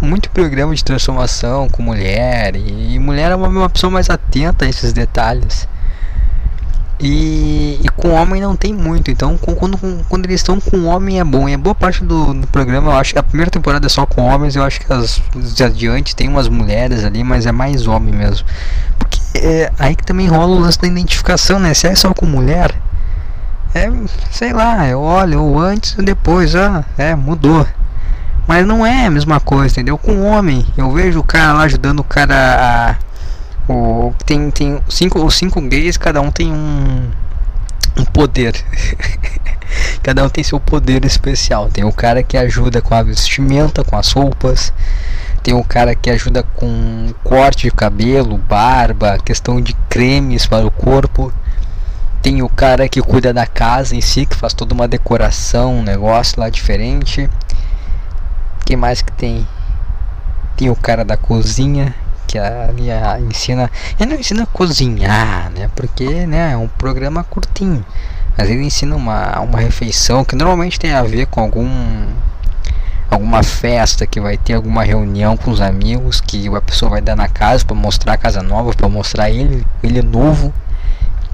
Muito 0.01 0.29
programa 0.31 0.75
de 0.75 0.83
transformação 0.83 1.69
com 1.69 1.81
mulher. 1.81 2.57
E, 2.57 2.99
mulher 2.99 3.31
é 3.31 3.35
uma, 3.35 3.47
uma 3.47 3.69
pessoa 3.69 3.89
mais 3.89 4.09
atenta 4.09 4.65
a 4.65 4.67
esses 4.67 4.91
detalhes. 4.91 5.65
E, 7.03 7.79
e, 7.83 7.89
com 7.89 8.11
homem 8.11 8.39
não 8.39 8.55
tem 8.55 8.71
muito. 8.71 9.09
Então, 9.09 9.35
quando, 9.35 9.75
quando 10.07 10.25
eles 10.25 10.39
estão 10.39 10.59
com 10.61 10.85
homem 10.85 11.19
é 11.19 11.23
bom. 11.23 11.49
E 11.49 11.53
a 11.55 11.57
boa 11.57 11.73
parte 11.73 12.03
do, 12.03 12.31
do, 12.31 12.45
programa, 12.47 12.91
eu 12.91 12.95
acho 12.95 13.13
que 13.13 13.19
a 13.19 13.23
primeira 13.23 13.49
temporada 13.49 13.87
é 13.87 13.89
só 13.89 14.05
com 14.05 14.21
homens. 14.21 14.55
Eu 14.55 14.63
acho 14.63 14.79
que 14.79 14.93
as, 14.93 15.19
de 15.35 15.63
adiante 15.63 16.15
tem 16.15 16.27
umas 16.27 16.47
mulheres 16.47 17.03
ali, 17.03 17.23
mas 17.23 17.47
é 17.47 17.51
mais 17.51 17.87
homem 17.87 18.13
mesmo. 18.13 18.45
Porque 18.99 19.19
é 19.35 19.71
aí 19.79 19.95
que 19.95 20.05
também 20.05 20.27
rola 20.27 20.55
o 20.55 20.59
lance 20.59 20.79
da 20.79 20.87
identificação, 20.87 21.59
né? 21.59 21.73
Se 21.73 21.87
é 21.87 21.95
só 21.95 22.13
com 22.13 22.27
mulher, 22.27 22.71
É, 23.73 23.89
sei 24.29 24.53
lá, 24.53 24.87
eu 24.87 25.01
olho 25.01 25.41
o 25.41 25.59
antes 25.59 25.93
e 25.97 26.03
depois, 26.03 26.55
ah, 26.55 26.83
é, 26.97 27.15
mudou. 27.15 27.65
Mas 28.47 28.67
não 28.67 28.85
é 28.85 29.07
a 29.07 29.09
mesma 29.09 29.39
coisa, 29.39 29.73
entendeu? 29.73 29.97
Com 29.97 30.23
homem, 30.23 30.65
eu 30.77 30.91
vejo 30.91 31.19
o 31.19 31.23
cara 31.23 31.53
lá 31.53 31.63
ajudando 31.63 32.01
o 32.01 32.03
cara 32.03 32.35
a. 32.35 33.10
O, 33.71 34.13
tem, 34.25 34.51
tem 34.51 34.81
cinco, 34.89 35.23
os 35.23 35.33
cinco 35.33 35.61
gays, 35.61 35.95
cada 35.95 36.19
um 36.19 36.29
tem 36.29 36.51
um, 36.51 37.09
um 37.97 38.03
poder. 38.03 38.53
cada 40.03 40.25
um 40.25 40.29
tem 40.29 40.43
seu 40.43 40.59
poder 40.59 41.05
especial. 41.05 41.69
Tem 41.69 41.85
o 41.85 41.93
cara 41.93 42.21
que 42.21 42.35
ajuda 42.35 42.81
com 42.81 42.93
a 42.93 43.01
vestimenta, 43.01 43.81
com 43.81 43.95
as 43.95 44.11
roupas. 44.11 44.73
Tem 45.41 45.53
o 45.53 45.63
cara 45.63 45.95
que 45.95 46.09
ajuda 46.09 46.43
com 46.43 47.13
corte 47.23 47.63
de 47.63 47.71
cabelo, 47.71 48.37
barba, 48.37 49.17
questão 49.23 49.61
de 49.61 49.73
cremes 49.89 50.45
para 50.45 50.67
o 50.67 50.71
corpo. 50.71 51.31
Tem 52.21 52.43
o 52.43 52.49
cara 52.49 52.89
que 52.89 53.01
cuida 53.01 53.33
da 53.33 53.47
casa 53.47 53.95
em 53.95 54.01
si, 54.01 54.25
que 54.25 54.35
faz 54.35 54.53
toda 54.53 54.73
uma 54.73 54.87
decoração, 54.87 55.77
um 55.77 55.83
negócio 55.83 56.41
lá 56.41 56.49
diferente. 56.49 57.29
Quem 58.65 58.75
mais 58.75 59.01
que 59.01 59.13
tem? 59.13 59.47
Tem 60.57 60.69
o 60.69 60.75
cara 60.75 61.05
da 61.05 61.15
cozinha, 61.15 61.95
que 62.31 63.23
ensina. 63.29 63.69
Ele 63.99 64.13
não 64.13 64.19
ensina 64.19 64.43
a 64.43 64.45
cozinhar, 64.45 65.51
né? 65.51 65.69
Porque 65.75 66.25
né, 66.25 66.53
é 66.53 66.57
um 66.57 66.67
programa 66.67 67.23
curtinho. 67.23 67.85
Mas 68.37 68.49
ele 68.49 68.63
ensina 68.63 68.95
uma, 68.95 69.39
uma 69.41 69.59
refeição 69.59 70.23
que 70.23 70.35
normalmente 70.35 70.79
tem 70.79 70.93
a 70.93 71.03
ver 71.03 71.27
com 71.27 71.41
algum 71.41 71.67
alguma 73.09 73.43
festa 73.43 74.07
que 74.07 74.21
vai 74.21 74.37
ter 74.37 74.53
alguma 74.53 74.85
reunião 74.85 75.35
com 75.35 75.51
os 75.51 75.59
amigos 75.59 76.21
que 76.21 76.47
a 76.47 76.61
pessoa 76.61 76.91
vai 76.91 77.01
dar 77.01 77.13
na 77.13 77.27
casa 77.27 77.65
para 77.65 77.75
mostrar 77.75 78.13
a 78.13 78.17
casa 78.17 78.41
nova, 78.41 78.73
para 78.73 78.87
mostrar 78.87 79.29
ele, 79.29 79.67
ele 79.83 80.01
novo. 80.01 80.53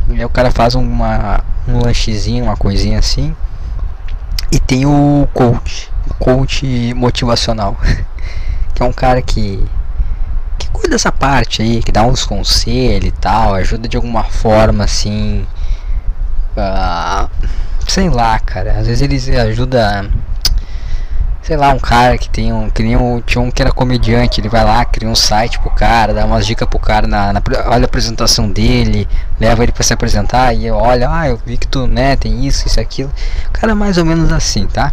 E 0.10 0.14
aí 0.14 0.26
o 0.26 0.30
cara 0.30 0.50
faz 0.50 0.74
uma 0.74 1.44
um 1.68 1.80
lanchezinho, 1.80 2.46
uma 2.46 2.58
coisinha 2.58 2.98
assim. 2.98 3.36
E 4.52 4.60
tem 4.60 4.88
o 4.88 5.28
coach, 5.34 5.92
o 6.10 6.14
coach 6.16 6.94
motivacional, 6.96 7.78
que 8.74 8.82
é 8.82 8.86
um 8.86 8.94
cara 8.94 9.22
que 9.22 9.64
cuida 10.78 10.96
dessa 10.96 11.12
parte 11.12 11.62
aí, 11.62 11.82
que 11.82 11.92
dá 11.92 12.04
uns 12.04 12.26
conselhos 12.26 13.10
e 13.10 13.12
tal, 13.12 13.54
ajuda 13.56 13.88
de 13.88 13.98
alguma 13.98 14.24
forma 14.24 14.84
assim, 14.84 15.46
uh, 16.56 17.30
sei 17.88 18.10
lá, 18.10 18.40
cara. 18.40 18.72
Às 18.80 18.88
vezes 18.88 19.02
eles 19.02 19.30
ajudam 19.30 20.10
sei 21.48 21.56
lá, 21.56 21.70
um 21.70 21.80
cara 21.80 22.18
que 22.18 22.30
tem 22.30 22.52
um. 22.52 22.70
Que 22.70 22.84
nem 22.84 22.98
um, 22.98 23.22
tinha 23.22 23.42
um 23.42 23.50
que 23.50 23.62
era 23.62 23.72
comediante, 23.72 24.42
ele 24.42 24.50
vai 24.50 24.66
lá, 24.66 24.84
cria 24.84 25.08
um 25.08 25.16
site 25.16 25.58
pro 25.60 25.70
cara, 25.70 26.14
dá 26.14 26.26
umas 26.26 26.46
dicas 26.46 26.68
pro 26.68 26.78
cara 26.78 27.08
na, 27.08 27.32
na 27.32 27.42
olha 27.68 27.84
a 27.84 27.86
apresentação 27.86 28.50
dele, 28.52 29.08
leva 29.40 29.64
ele 29.64 29.72
para 29.72 29.84
se 29.84 29.94
apresentar 29.94 30.54
e 30.54 30.70
olha, 30.70 31.10
ah, 31.10 31.30
eu 31.30 31.40
vi 31.46 31.58
que 31.58 31.66
tu 31.66 31.88
né, 31.88 32.18
tem 32.18 32.46
isso, 32.46 32.68
isso, 32.68 32.80
aquilo. 32.82 33.10
Cara, 33.54 33.74
mais 33.74 33.98
ou 33.98 34.04
menos 34.04 34.30
assim, 34.34 34.68
tá? 34.68 34.92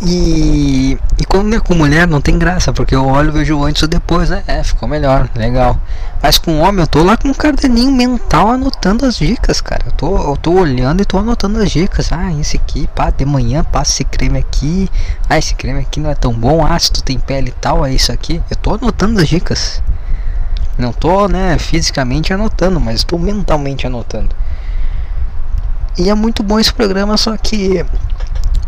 E, 0.00 0.96
e 1.18 1.24
quando 1.24 1.56
é 1.56 1.58
com 1.58 1.74
mulher 1.74 2.06
não 2.06 2.20
tem 2.20 2.38
graça, 2.38 2.72
porque 2.72 2.94
eu 2.94 3.04
olho 3.04 3.32
vejo 3.32 3.64
antes 3.64 3.82
ou 3.82 3.88
depois, 3.88 4.30
né? 4.30 4.44
É, 4.46 4.62
ficou 4.62 4.88
melhor, 4.88 5.28
legal. 5.34 5.80
Mas 6.22 6.38
com 6.38 6.60
homem 6.60 6.82
eu 6.82 6.86
tô 6.86 7.02
lá 7.02 7.16
com 7.16 7.28
um 7.28 7.34
caderninho 7.34 7.90
mental 7.90 8.50
anotando 8.50 9.04
as 9.04 9.16
dicas, 9.16 9.60
cara. 9.60 9.82
Eu 9.86 9.92
tô, 9.92 10.16
eu 10.16 10.36
tô 10.36 10.52
olhando 10.52 11.02
e 11.02 11.04
tô 11.04 11.18
anotando 11.18 11.60
as 11.60 11.70
dicas. 11.70 12.12
Ah, 12.12 12.32
esse 12.32 12.56
aqui, 12.56 12.88
pá, 12.94 13.10
de 13.10 13.24
manhã 13.24 13.64
passa 13.64 13.90
esse 13.90 14.04
creme 14.04 14.38
aqui. 14.38 14.88
Ah, 15.28 15.36
esse 15.36 15.54
creme 15.54 15.80
aqui 15.80 15.98
não 15.98 16.10
é 16.10 16.14
tão 16.14 16.32
bom. 16.32 16.64
Ah, 16.64 16.78
se 16.78 16.92
tu 16.92 17.02
tem 17.02 17.18
pele 17.18 17.48
e 17.48 17.60
tal, 17.60 17.84
é 17.84 17.92
isso 17.92 18.12
aqui. 18.12 18.40
Eu 18.48 18.56
tô 18.56 18.74
anotando 18.74 19.20
as 19.20 19.28
dicas. 19.28 19.82
Não 20.78 20.92
tô, 20.92 21.26
né, 21.26 21.58
fisicamente 21.58 22.32
anotando, 22.32 22.78
mas 22.78 22.96
estou 23.00 23.18
mentalmente 23.18 23.84
anotando. 23.84 24.30
E 25.98 26.08
é 26.08 26.14
muito 26.14 26.44
bom 26.44 26.60
esse 26.60 26.72
programa, 26.72 27.16
só 27.16 27.36
que 27.36 27.84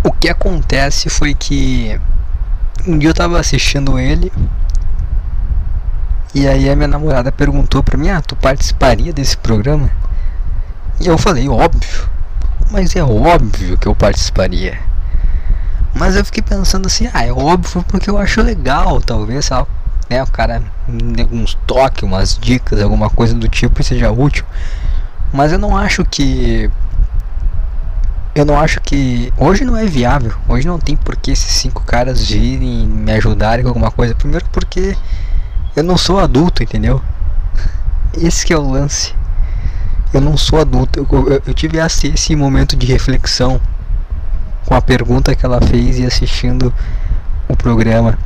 o 0.02 0.10
que 0.12 0.28
acontece 0.28 1.10
foi 1.10 1.34
que 1.34 2.00
um 2.86 2.98
dia 2.98 3.10
eu 3.10 3.14
tava 3.14 3.38
assistindo 3.38 3.98
ele 3.98 4.32
e 6.34 6.46
aí 6.46 6.70
a 6.70 6.76
minha 6.76 6.88
namorada 6.88 7.32
perguntou 7.32 7.82
pra 7.82 7.98
mim, 7.98 8.08
ah, 8.08 8.22
tu 8.22 8.36
participaria 8.36 9.12
desse 9.12 9.36
programa? 9.36 9.90
E 11.00 11.06
eu 11.06 11.18
falei, 11.18 11.48
óbvio, 11.48 12.08
mas 12.70 12.94
é 12.94 13.02
óbvio 13.02 13.76
que 13.76 13.88
eu 13.88 13.94
participaria. 13.96 14.78
Mas 15.92 16.14
eu 16.14 16.24
fiquei 16.24 16.42
pensando 16.42 16.86
assim, 16.86 17.10
ah, 17.12 17.26
é 17.26 17.32
óbvio 17.32 17.82
porque 17.88 18.08
eu 18.08 18.16
acho 18.16 18.40
legal, 18.42 19.00
talvez? 19.00 19.50
Né, 20.08 20.22
o 20.22 20.26
cara 20.30 20.62
dê 20.88 21.26
uns 21.32 21.54
toques, 21.66 22.04
umas 22.04 22.38
dicas, 22.38 22.80
alguma 22.80 23.10
coisa 23.10 23.34
do 23.34 23.48
tipo 23.48 23.80
e 23.80 23.84
seja 23.84 24.10
útil. 24.12 24.44
Mas 25.32 25.52
eu 25.52 25.58
não 25.58 25.76
acho 25.76 26.04
que 26.04 26.70
eu 28.34 28.44
não 28.44 28.58
acho 28.58 28.80
que. 28.80 29.32
Hoje 29.36 29.64
não 29.64 29.76
é 29.76 29.84
viável. 29.86 30.32
Hoje 30.48 30.66
não 30.66 30.78
tem 30.78 30.96
por 30.96 31.16
que 31.16 31.30
esses 31.30 31.52
cinco 31.52 31.82
caras 31.82 32.28
virem 32.28 32.86
me 32.86 33.12
ajudarem 33.12 33.62
com 33.62 33.70
alguma 33.70 33.90
coisa. 33.90 34.14
Primeiro 34.14 34.46
porque 34.52 34.96
eu 35.74 35.82
não 35.82 35.96
sou 35.96 36.18
adulto, 36.18 36.62
entendeu? 36.62 37.02
Esse 38.16 38.46
que 38.46 38.52
é 38.52 38.58
o 38.58 38.70
lance. 38.70 39.14
Eu 40.12 40.20
não 40.20 40.36
sou 40.36 40.60
adulto. 40.60 40.98
Eu, 40.98 41.28
eu, 41.28 41.42
eu 41.46 41.54
tive 41.54 41.78
esse, 41.78 42.08
esse 42.08 42.34
momento 42.36 42.76
de 42.76 42.86
reflexão 42.86 43.60
com 44.64 44.74
a 44.74 44.80
pergunta 44.80 45.34
que 45.34 45.44
ela 45.44 45.60
fez 45.60 45.98
e 45.98 46.06
assistindo 46.06 46.72
o 47.48 47.56
programa. 47.56 48.16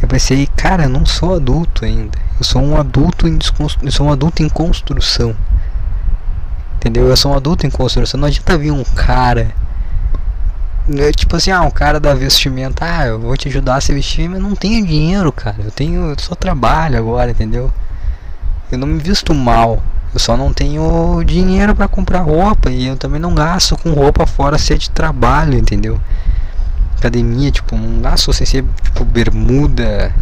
Eu 0.00 0.06
pensei, 0.06 0.46
cara, 0.56 0.84
eu 0.84 0.88
não 0.88 1.04
sou 1.04 1.34
adulto 1.34 1.84
ainda. 1.84 2.18
Eu 2.38 2.44
sou 2.44 2.62
um 2.62 2.76
adulto 2.76 3.26
em 3.26 3.38
eu 3.82 3.90
sou 3.90 4.06
um 4.06 4.12
adulto 4.12 4.42
em 4.42 4.48
construção. 4.48 5.34
Entendeu? 6.78 7.08
Eu 7.08 7.16
sou 7.16 7.32
um 7.32 7.36
adulto 7.36 7.66
em 7.66 7.70
construção. 7.70 8.20
Não 8.20 8.28
adianta 8.28 8.56
vir 8.56 8.70
um 8.70 8.84
cara. 8.84 9.50
Né, 10.86 11.10
tipo 11.10 11.34
assim, 11.34 11.50
ah, 11.50 11.62
um 11.62 11.70
cara 11.70 11.98
da 11.98 12.14
vestimenta. 12.14 12.84
Ah, 12.84 13.06
eu 13.06 13.18
vou 13.18 13.36
te 13.36 13.48
ajudar 13.48 13.76
a 13.76 13.80
se 13.80 13.92
vestir, 13.92 14.28
mas 14.28 14.40
não 14.40 14.54
tenho 14.54 14.86
dinheiro, 14.86 15.32
cara. 15.32 15.56
Eu 15.58 15.72
tenho. 15.72 16.10
Eu 16.10 16.16
só 16.18 16.36
trabalho 16.36 16.96
agora, 16.96 17.32
entendeu? 17.32 17.70
Eu 18.70 18.78
não 18.78 18.86
me 18.86 19.00
visto 19.00 19.34
mal. 19.34 19.82
Eu 20.14 20.20
só 20.20 20.36
não 20.36 20.52
tenho 20.52 21.20
dinheiro 21.24 21.74
para 21.74 21.88
comprar 21.88 22.20
roupa. 22.20 22.70
E 22.70 22.86
eu 22.86 22.96
também 22.96 23.20
não 23.20 23.34
gasto 23.34 23.76
com 23.76 23.92
roupa 23.92 24.24
fora 24.24 24.56
se 24.56 24.72
é 24.72 24.76
de 24.76 24.88
trabalho, 24.90 25.58
entendeu? 25.58 26.00
Academia, 26.96 27.50
tipo, 27.50 27.76
não 27.76 28.00
gasto 28.00 28.32
sem 28.32 28.46
ser 28.46 28.64
tipo 28.84 29.04
bermuda 29.04 30.14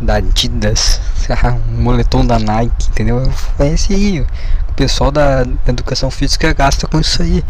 da 0.00 0.16
Adidas, 0.16 1.00
um 1.76 1.82
moletom 1.82 2.24
da 2.24 2.38
Nike, 2.38 2.88
entendeu? 2.88 3.30
É 3.58 3.68
esse 3.68 3.92
aí 3.92 4.26
pessoal 4.78 5.10
da 5.10 5.44
educação 5.66 6.08
física 6.08 6.52
gasta 6.52 6.86
com 6.86 7.00
isso 7.00 7.20
aí. 7.20 7.44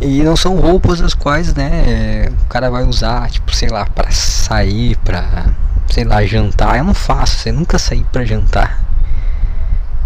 E 0.00 0.24
não 0.24 0.36
são 0.36 0.56
roupas 0.56 1.00
as 1.00 1.14
quais, 1.14 1.54
né, 1.54 2.28
o 2.42 2.46
cara 2.46 2.68
vai 2.68 2.82
usar, 2.82 3.30
tipo, 3.30 3.54
sei 3.54 3.68
lá, 3.68 3.86
para 3.86 4.10
sair, 4.10 4.96
para, 5.04 5.46
sei 5.88 6.02
lá, 6.02 6.24
jantar. 6.26 6.76
Eu 6.76 6.84
não 6.84 6.92
faço, 6.92 7.38
você 7.38 7.52
nunca 7.52 7.78
saí 7.78 8.04
para 8.12 8.24
jantar. 8.24 8.84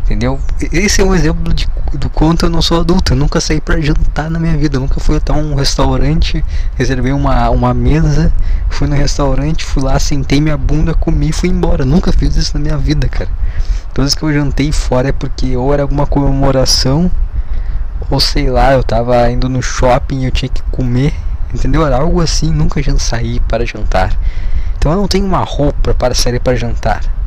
Entendeu? 0.04 0.38
Esse 0.70 1.00
é 1.00 1.04
um 1.04 1.14
exemplo 1.14 1.54
de, 1.54 1.66
do 1.94 2.10
quanto 2.10 2.46
eu 2.46 2.50
não 2.50 2.60
sou 2.60 2.80
adulto. 2.80 3.12
Eu 3.12 3.16
nunca 3.16 3.40
saí 3.40 3.60
para 3.60 3.80
jantar 3.80 4.30
na 4.30 4.38
minha 4.38 4.56
vida. 4.56 4.76
Eu 4.76 4.80
nunca 4.80 5.00
fui 5.00 5.16
até 5.16 5.32
um 5.32 5.54
restaurante, 5.54 6.44
reservei 6.76 7.12
uma, 7.12 7.48
uma 7.50 7.72
mesa, 7.72 8.32
fui 8.68 8.86
no 8.86 8.94
restaurante, 8.96 9.64
fui 9.64 9.82
lá, 9.82 9.98
sentei 9.98 10.40
minha 10.40 10.56
bunda, 10.56 10.94
comi 10.94 11.28
e 11.28 11.32
fui 11.32 11.48
embora. 11.48 11.82
Eu 11.82 11.86
nunca 11.86 12.12
fiz 12.12 12.36
isso 12.36 12.52
na 12.54 12.60
minha 12.60 12.76
vida, 12.76 13.08
cara. 13.08 13.30
Todas 13.94 14.14
que 14.14 14.22
eu 14.22 14.32
jantei 14.32 14.70
fora 14.70 15.08
é 15.08 15.12
porque 15.12 15.56
ou 15.56 15.72
era 15.72 15.82
alguma 15.82 16.06
comemoração, 16.06 17.10
ou 18.10 18.20
sei 18.20 18.50
lá, 18.50 18.72
eu 18.72 18.84
tava 18.84 19.30
indo 19.30 19.48
no 19.48 19.62
shopping 19.62 20.20
e 20.20 20.24
eu 20.26 20.30
tinha 20.30 20.48
que 20.48 20.62
comer, 20.70 21.12
entendeu? 21.52 21.84
Era 21.84 21.96
algo 21.96 22.20
assim, 22.20 22.50
nunca 22.50 22.80
saí 22.98 23.40
para 23.40 23.66
jantar. 23.66 24.16
Então 24.78 24.92
eu 24.92 24.98
não 24.98 25.08
tenho 25.08 25.26
uma 25.26 25.42
roupa 25.42 25.94
para 25.94 26.14
sair 26.14 26.38
para 26.38 26.54
jantar. 26.54 27.17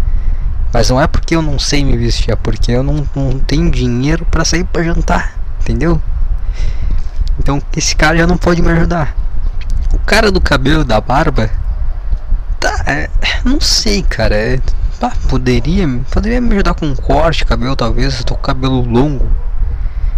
Mas 0.74 0.90
não 0.90 1.02
é 1.02 1.08
porque 1.08 1.36
eu 1.36 1.42
não 1.42 1.60
sei 1.60 1.84
me 1.84 1.98
vestir, 1.98 2.32
é 2.32 2.36
porque 2.36 2.72
eu 2.72 2.84
não, 2.84 3.08
não 3.16 3.40
tenho 3.40 3.70
dinheiro 3.70 4.26
para 4.26 4.46
sair 4.46 4.64
para 4.64 4.84
jantar, 4.84 5.34
entendeu? 5.60 6.02
Então 7.40 7.62
esse 7.76 7.96
cara 7.96 8.18
já 8.18 8.28
não 8.28 8.38
pode 8.38 8.62
me 8.62 8.72
ajudar. 8.72 9.16
O 9.94 10.00
cara 10.00 10.32
do 10.32 10.40
cabelo 10.40 10.86
da 10.86 11.02
barba, 11.02 11.50
tá, 12.60 12.84
é, 12.88 13.10
não 13.44 13.60
sei, 13.60 14.02
cara. 14.04 14.36
É, 14.36 14.60
Pá, 15.02 15.12
poderia, 15.28 15.88
poderia 16.12 16.40
me 16.40 16.54
ajudar 16.54 16.76
com 16.76 16.86
um 16.86 16.96
corte 16.96 17.40
de 17.40 17.46
cabelo, 17.46 17.76
talvez. 17.76 18.20
Eu 18.20 18.24
tô 18.24 18.36
com 18.36 18.42
cabelo 18.44 18.82
longo. 18.82 19.28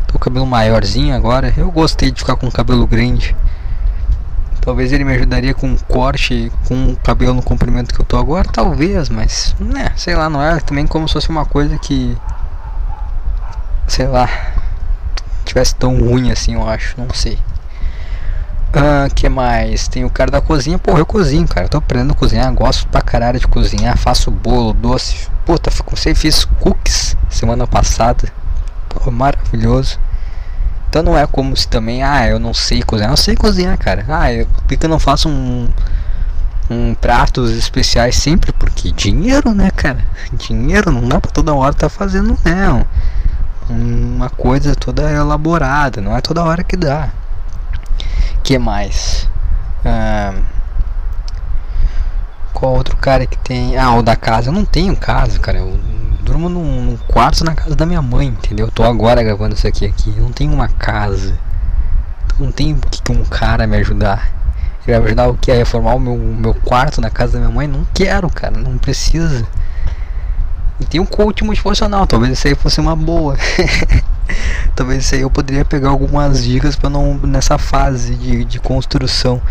Tô 0.07 0.13
com 0.13 0.19
cabelo 0.19 0.45
maiorzinho 0.45 1.15
agora. 1.15 1.53
Eu 1.55 1.71
gostei 1.71 2.11
de 2.11 2.19
ficar 2.19 2.35
com 2.35 2.51
cabelo 2.51 2.85
grande. 2.85 3.33
Talvez 4.63 4.93
ele 4.93 5.03
me 5.03 5.13
ajudaria 5.13 5.53
com 5.53 5.67
um 5.67 5.77
corte, 5.77 6.51
com 6.67 6.91
o 6.91 6.95
cabelo 6.95 7.33
no 7.33 7.41
comprimento 7.41 7.93
que 7.93 7.99
eu 7.99 8.05
tô 8.05 8.17
agora, 8.17 8.47
talvez, 8.49 9.09
mas, 9.09 9.53
né, 9.59 9.91
sei 9.97 10.15
lá, 10.15 10.29
não 10.29 10.41
é 10.41 10.59
também 10.61 10.87
como 10.87 11.07
se 11.07 11.13
fosse 11.13 11.29
uma 11.29 11.45
coisa 11.45 11.77
que, 11.77 12.17
sei 13.87 14.07
lá, 14.07 14.29
tivesse 15.43 15.75
tão 15.75 15.99
ruim 15.99 16.31
assim, 16.31 16.53
eu 16.53 16.67
acho, 16.67 16.95
não 16.97 17.13
sei. 17.13 17.37
Ah, 18.75 19.07
que 19.13 19.29
mais? 19.29 19.87
Tem 19.87 20.03
o 20.03 20.09
cara 20.09 20.31
da 20.31 20.41
cozinha. 20.41 20.79
Porra, 20.79 20.97
eu 20.97 21.05
cozinho, 21.05 21.47
cara. 21.47 21.67
Eu 21.67 21.69
tô 21.69 21.77
aprendendo 21.77 22.11
a 22.11 22.15
cozinhar. 22.15 22.51
Gosto 22.53 22.87
pra 22.87 23.01
caralho 23.01 23.39
de 23.39 23.45
cozinhar. 23.45 23.95
Faço 23.95 24.31
bolo, 24.31 24.73
doce. 24.73 25.27
Puta, 25.45 25.69
sei, 25.95 26.15
fiz 26.15 26.43
cookies 26.43 27.15
semana 27.29 27.67
passada. 27.67 28.31
pô, 28.89 29.11
maravilhoso. 29.11 29.99
Então 30.93 31.01
não 31.01 31.17
é 31.17 31.25
como 31.25 31.57
se 31.57 31.67
também, 31.67 32.03
ah, 32.03 32.27
eu 32.27 32.37
não 32.37 32.53
sei 32.53 32.83
cozinhar, 32.83 33.11
eu 33.11 33.17
sei 33.17 33.35
cozinhar, 33.35 33.75
cara. 33.79 34.05
Ah, 34.07 34.31
eu, 34.31 34.45
por 34.45 34.77
que 34.77 34.85
eu 34.85 34.87
não 34.87 34.99
faço 34.99 35.27
um, 35.27 35.67
um 36.69 36.93
pratos 36.93 37.49
especiais 37.49 38.15
sempre? 38.15 38.51
Porque 38.51 38.91
dinheiro, 38.91 39.55
né, 39.55 39.71
cara? 39.71 40.05
Dinheiro 40.37 40.91
não 40.91 41.09
dá 41.09 41.19
pra 41.19 41.31
toda 41.31 41.51
hora 41.51 41.73
tá 41.73 41.89
fazendo, 41.89 42.37
não. 42.45 42.85
Uma 43.67 44.29
coisa 44.29 44.75
toda 44.75 45.09
elaborada, 45.09 45.99
não 45.99 46.15
é 46.15 46.21
toda 46.21 46.43
hora 46.43 46.63
que 46.63 46.77
dá. 46.77 47.09
Que 48.43 48.59
mais? 48.59 49.27
Ah, 49.83 50.35
qual 52.53 52.75
outro 52.75 52.95
cara 52.97 53.25
que 53.25 53.39
tem? 53.39 53.79
Ah, 53.79 53.95
o 53.95 54.03
da 54.03 54.15
casa. 54.15 54.49
Eu 54.49 54.53
não 54.53 54.63
tenho 54.63 54.95
casa, 54.95 55.39
cara. 55.39 55.57
Eu 55.57 55.79
durmo 56.23 56.49
num, 56.49 56.83
num 56.83 56.97
quarto 56.97 57.43
na 57.43 57.53
casa 57.53 57.75
da 57.75 57.85
minha 57.85 58.01
mãe, 58.01 58.27
entendeu? 58.27 58.67
Eu 58.67 58.71
tô 58.71 58.83
agora 58.83 59.21
gravando 59.21 59.55
isso 59.55 59.67
aqui 59.67 59.85
aqui. 59.85 60.13
Eu 60.15 60.23
não 60.23 60.31
tenho 60.31 60.51
uma 60.53 60.67
casa. 60.67 61.37
Então 62.25 62.45
não 62.45 62.51
tem 62.51 62.75
que, 62.75 63.11
um 63.11 63.23
cara 63.25 63.67
me 63.67 63.77
ajudar. 63.77 64.31
Ele 64.87 64.97
vai 64.97 65.07
ajudar 65.07 65.27
o 65.27 65.37
que? 65.37 65.51
A 65.51 65.55
reformar 65.55 65.95
o 65.95 65.99
meu, 65.99 66.17
meu 66.17 66.53
quarto 66.53 66.99
na 66.99 67.09
casa 67.09 67.33
da 67.33 67.39
minha 67.39 67.51
mãe? 67.51 67.67
Não 67.67 67.85
quero, 67.93 68.29
cara. 68.29 68.57
Não 68.57 68.77
precisa. 68.77 69.45
E 70.79 70.85
tem 70.85 70.99
um 70.99 71.05
coach 71.05 71.43
motivacional. 71.43 72.07
Talvez 72.07 72.33
isso 72.33 72.47
aí 72.47 72.55
fosse 72.55 72.79
uma 72.79 72.95
boa. 72.95 73.37
talvez 74.75 75.05
isso 75.05 75.15
aí 75.15 75.21
eu 75.21 75.29
poderia 75.29 75.63
pegar 75.63 75.89
algumas 75.89 76.43
dicas 76.43 76.75
para 76.75 76.89
não 76.89 77.15
nessa 77.15 77.57
fase 77.57 78.15
de, 78.15 78.43
de 78.43 78.59
construção 78.59 79.41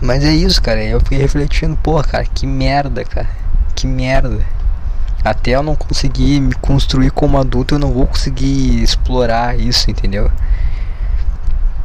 mas 0.00 0.24
é 0.24 0.32
isso, 0.32 0.62
cara. 0.62 0.82
Eu 0.82 0.98
fiquei 1.00 1.18
refletindo, 1.18 1.76
pô, 1.76 2.02
cara, 2.02 2.24
que 2.24 2.46
merda, 2.46 3.04
cara. 3.04 3.28
Que 3.74 3.86
merda. 3.86 4.38
Até 5.22 5.52
eu 5.52 5.62
não 5.62 5.76
conseguir 5.76 6.40
me 6.40 6.54
construir 6.54 7.10
como 7.10 7.38
adulto, 7.38 7.74
eu 7.74 7.78
não 7.78 7.92
vou 7.92 8.06
conseguir 8.06 8.82
explorar 8.82 9.58
isso, 9.58 9.90
entendeu? 9.90 10.30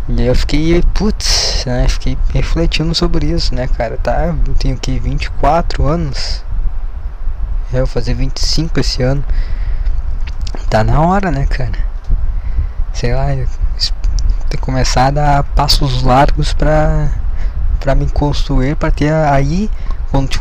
E 0.07 0.21
aí 0.21 0.27
eu 0.27 0.35
fiquei, 0.35 0.81
putz, 0.93 1.63
né? 1.65 1.87
Fiquei 1.89 2.17
refletindo 2.33 2.93
sobre 2.93 3.27
isso, 3.27 3.53
né, 3.53 3.67
cara? 3.67 3.97
Tá, 3.97 4.27
eu 4.27 4.53
tenho 4.53 4.77
que 4.77 4.99
24 4.99 5.85
anos. 5.85 6.43
Eu 7.73 7.79
vou 7.79 7.87
fazer 7.87 8.13
25 8.13 8.79
esse 8.79 9.01
ano. 9.03 9.23
Tá 10.69 10.83
na 10.83 11.01
hora, 11.01 11.31
né, 11.31 11.45
cara? 11.45 11.77
Sei 12.93 13.13
lá, 13.13 13.27
tem 13.27 13.45
que 14.49 14.57
começar 14.57 15.07
a 15.07 15.11
dar 15.11 15.43
passos 15.43 16.03
largos 16.03 16.53
pra 16.53 17.09
para 17.79 17.93
me 17.93 18.09
construir, 18.09 18.75
para 18.75 18.89
ter 18.89 19.13
aí 19.13 19.69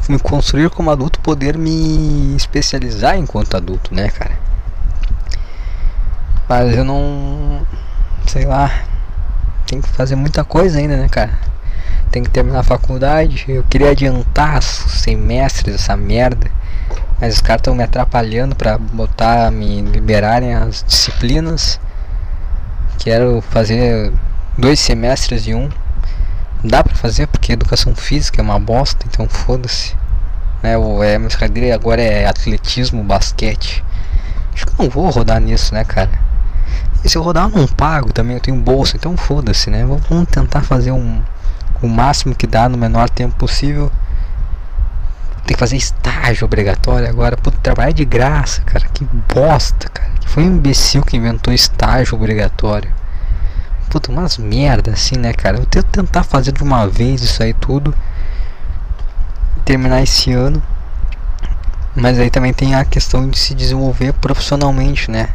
me 0.09 0.19
construir 0.19 0.71
como 0.71 0.91
adulto, 0.91 1.21
poder 1.21 1.57
me 1.57 2.35
especializar 2.37 3.17
enquanto 3.17 3.57
adulto, 3.57 3.95
né, 3.95 4.09
cara? 4.09 4.39
Mas 6.49 6.77
eu 6.77 6.85
não, 6.85 7.67
sei 8.27 8.45
lá, 8.45 8.71
tem 9.67 9.81
que 9.81 9.89
fazer 9.89 10.15
muita 10.15 10.45
coisa 10.45 10.79
ainda, 10.79 10.97
né, 10.97 11.09
cara? 11.09 11.39
Tem 12.11 12.23
que 12.23 12.31
terminar 12.31 12.61
a 12.61 12.65
faculdade. 12.65 13.45
Eu 13.49 13.65
queria 13.65 13.91
adiantar 13.91 14.63
semestres 14.63 15.75
essa 15.75 15.97
merda, 15.97 16.51
mas 17.21 17.35
os 17.35 17.41
caras 17.41 17.61
estão 17.61 17.75
me 17.75 17.83
atrapalhando 17.83 18.55
para 18.55 18.77
botar, 18.79 19.51
me 19.51 19.81
liberarem 19.81 20.55
as 20.55 20.85
disciplinas. 20.85 21.81
Quero 22.99 23.43
fazer 23.51 24.13
dois 24.57 24.79
semestres 24.79 25.45
de 25.45 25.55
um 25.55 25.69
Dá 26.67 26.83
pra 26.83 26.95
fazer 26.95 27.27
porque 27.27 27.53
educação 27.53 27.95
física 27.95 28.41
é 28.41 28.43
uma 28.43 28.59
bosta, 28.59 29.05
então 29.07 29.29
foda-se. 29.29 29.95
Né, 30.63 30.79
o, 30.79 31.03
é, 31.03 31.19
minha 31.19 31.29
cadeira 31.29 31.75
agora 31.75 32.01
é 32.01 32.27
atletismo, 32.27 33.05
basquete. 33.05 33.85
Acho 34.55 34.65
que 34.65 34.73
eu 34.73 34.85
não 34.85 34.89
vou 34.89 35.11
rodar 35.11 35.39
nisso, 35.43 35.75
né, 35.75 35.85
cara? 35.85 36.11
E 37.05 37.09
se 37.11 37.19
eu 37.19 37.23
rodar 37.23 37.51
eu 37.51 37.59
não 37.59 37.67
pago 37.67 38.15
também, 38.15 38.37
eu 38.37 38.41
tenho 38.41 38.57
bolsa, 38.57 38.97
então 38.97 39.15
foda-se, 39.15 39.69
né? 39.69 39.85
Vamos 39.85 40.27
tentar 40.31 40.63
fazer 40.63 40.91
um, 40.91 41.21
o 41.83 41.87
máximo 41.87 42.35
que 42.35 42.47
dá 42.47 42.67
no 42.67 42.79
menor 42.79 43.11
tempo 43.11 43.37
possível. 43.37 43.93
Tem 45.45 45.55
que 45.55 45.61
fazer 45.61 45.77
estágio 45.77 46.47
obrigatório 46.47 47.07
agora. 47.07 47.37
Puta, 47.37 47.59
trabalhar 47.63 47.93
de 47.93 48.07
graça, 48.07 48.63
cara. 48.63 48.87
Que 48.89 49.05
bosta, 49.35 49.91
cara. 49.91 50.11
Que 50.19 50.31
foi 50.31 50.45
um 50.45 50.57
imbecil 50.57 51.03
que 51.03 51.19
inventou 51.19 51.53
estágio 51.53 52.15
obrigatório 52.15 52.91
puta, 53.95 54.11
umas 54.11 54.39
merda 54.39 54.91
assim, 54.91 55.17
né, 55.17 55.33
cara? 55.33 55.59
Eu 55.59 55.67
tento 55.67 55.87
tentar 55.87 56.25
fazer 56.25 56.51
de 56.51 56.65
uma 56.65 56.89
vez 56.89 57.23
isso 57.23 57.41
aí 57.41 57.55
tudo. 57.55 57.95
Terminar 59.65 60.03
esse 60.03 60.33
ano. 60.33 60.61
Mas 61.95 62.19
aí 62.19 62.29
também 62.29 62.53
tem 62.53 62.75
a 62.75 62.85
questão 62.85 63.31
de 63.31 63.39
se 63.39 63.55
desenvolver 63.55 64.13
profissionalmente, 64.15 65.09
né? 65.09 65.29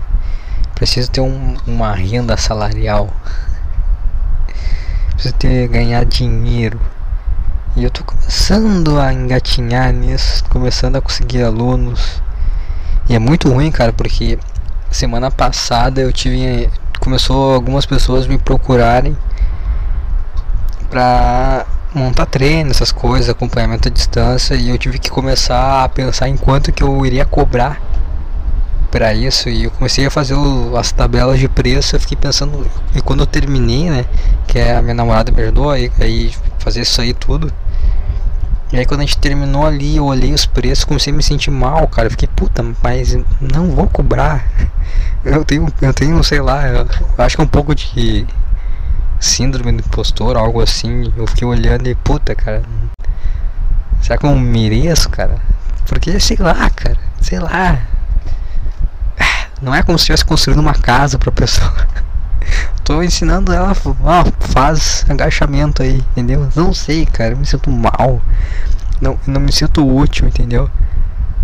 Preciso 0.76 1.10
ter 1.10 1.22
um, 1.22 1.56
uma 1.66 1.96
renda 1.96 2.36
salarial. 2.36 3.10
Preciso 5.14 5.34
ter 5.36 5.70
ganhar 5.70 6.04
dinheiro. 6.04 6.82
E 7.78 7.86
eu 7.86 7.90
tô 7.90 8.04
começando 8.04 9.00
a 9.00 9.14
engatinhar 9.14 9.94
nisso, 9.94 10.44
começando 10.50 10.98
a 10.98 11.02
conseguir 11.02 11.44
alunos. 11.44 12.22
E 13.08 13.16
é 13.16 13.20
muito 13.20 13.50
ruim, 13.50 13.72
cara, 13.72 13.94
porque 13.94 14.38
semana 14.92 15.32
passada 15.32 16.02
eu 16.02 16.12
tive 16.12 16.70
começou 17.00 17.54
algumas 17.54 17.86
pessoas 17.86 18.28
me 18.28 18.38
procurarem 18.38 19.16
para 20.90 21.66
montar 21.94 22.26
treino, 22.26 22.72
essas 22.72 22.92
coisas, 22.92 23.30
acompanhamento 23.30 23.88
à 23.88 23.92
distância 23.92 24.56
e 24.56 24.70
eu 24.70 24.78
tive 24.78 25.00
que 25.00 25.10
começar 25.10 25.84
a 25.84 25.90
pensar 25.90 26.28
em 26.28 26.38
quanto 26.38 26.72
que 26.72 26.84
eu 26.84 27.06
iria 27.06 27.26
cobrar 27.26 27.82
para 28.92 29.14
isso 29.14 29.50
e 29.50 29.66
eu 29.66 29.72
comecei 29.72 30.06
a 30.06 30.12
fazer 30.12 30.34
o, 30.34 30.76
as 30.78 30.92
tabelas 30.92 31.40
de 31.40 31.48
preço, 31.48 31.96
eu 31.96 32.00
fiquei 32.00 32.18
pensando 32.18 32.66
e 32.96 33.02
quando 33.02 33.22
eu 33.22 33.28
terminei, 33.28 33.90
né, 33.90 34.06
que 34.48 34.58
é 34.58 34.76
a 34.76 34.82
minha 34.82 34.96
namorada 34.96 35.32
me 35.32 35.42
ajudou 35.42 35.70
aí, 35.70 35.92
aí 36.00 36.34
fazer 36.60 36.82
isso 36.82 37.00
aí 37.02 37.14
tudo. 37.14 37.52
E 38.72 38.78
aí 38.78 38.86
quando 38.86 39.02
a 39.02 39.04
gente 39.04 39.18
terminou 39.18 39.66
ali, 39.66 39.98
eu 39.98 40.06
olhei 40.06 40.34
os 40.34 40.46
preços, 40.46 40.86
comecei 40.86 41.12
a 41.12 41.16
me 41.16 41.24
sentir 41.24 41.50
mal, 41.50 41.88
cara. 41.88 42.08
Eu 42.08 42.12
fiquei, 42.12 42.28
puta, 42.28 42.64
mas 42.84 43.18
não 43.42 43.72
vou 43.72 43.88
cobrar. 43.88 44.48
Eu 45.24 45.44
tenho, 45.44 45.68
eu 45.82 45.94
tenho, 45.94 46.24
sei 46.24 46.40
lá, 46.40 46.66
eu 46.66 46.88
acho 47.18 47.36
que 47.36 47.42
é 47.42 47.44
um 47.44 47.48
pouco 47.48 47.76
de 47.76 48.26
síndrome 49.20 49.74
do 49.74 49.86
impostor, 49.86 50.38
algo 50.38 50.62
assim. 50.62 51.12
Eu 51.18 51.28
fiquei 51.28 51.46
olhando 51.46 51.88
e, 51.88 51.94
puta, 51.94 52.34
cara. 52.34 52.64
Será 54.02 54.18
que 54.18 54.26
eu 54.26 54.34
mereço, 54.36 55.10
cara? 55.10 55.36
Porque, 55.86 56.20
sei 56.22 56.38
lá, 56.40 56.70
cara, 56.70 56.98
sei 57.22 57.38
lá. 57.38 57.80
Não 59.62 59.76
é 59.76 59.84
como 59.84 59.98
se 59.98 60.04
estivesse 60.04 60.24
construindo 60.24 60.60
uma 60.60 60.74
casa 60.74 61.20
pra 61.20 61.32
pessoa. 61.32 61.76
Tô 62.84 63.04
ensinando 63.04 63.54
ela, 63.54 63.74
ó, 64.04 64.26
faz 64.40 65.06
agachamento 65.08 65.84
aí, 65.84 66.04
entendeu? 66.12 66.50
Não 66.56 66.74
sei, 66.74 67.06
cara, 67.06 67.34
eu 67.34 67.38
me 67.38 67.46
sinto 67.46 67.70
mal. 67.70 68.22
Não, 69.00 69.18
não 69.28 69.40
me 69.40 69.52
sinto 69.52 69.88
útil, 69.88 70.28
entendeu? 70.28 70.70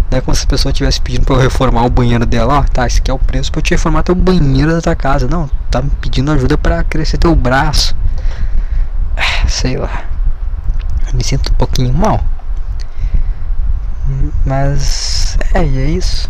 Não 0.09 0.17
é 0.17 0.21
como 0.21 0.35
se 0.35 0.45
a 0.45 0.47
pessoa 0.47 0.71
estivesse 0.71 1.01
pedindo 1.01 1.25
para 1.25 1.35
eu 1.35 1.41
reformar 1.41 1.85
o 1.85 1.89
banheiro 1.89 2.25
dela, 2.25 2.59
ó, 2.59 2.63
tá, 2.63 2.85
esse 2.87 2.99
aqui 2.99 3.11
é 3.11 3.13
o 3.13 3.19
preço 3.19 3.51
para 3.51 3.59
eu 3.59 3.63
te 3.63 3.71
reformar 3.71 4.03
teu 4.03 4.15
banheiro 4.15 4.71
da 4.71 4.81
tua 4.81 4.95
casa. 4.95 5.27
Não, 5.27 5.49
tá 5.69 5.81
me 5.81 5.89
pedindo 6.01 6.31
ajuda 6.31 6.57
para 6.57 6.83
crescer 6.83 7.17
teu 7.17 7.35
braço. 7.35 7.95
Sei 9.47 9.77
lá. 9.77 10.03
Eu 11.07 11.17
me 11.17 11.23
sinto 11.23 11.51
um 11.51 11.55
pouquinho 11.55 11.93
mal. 11.93 12.23
Mas 14.45 15.37
é, 15.53 15.59
é 15.59 15.89
isso. 15.89 16.29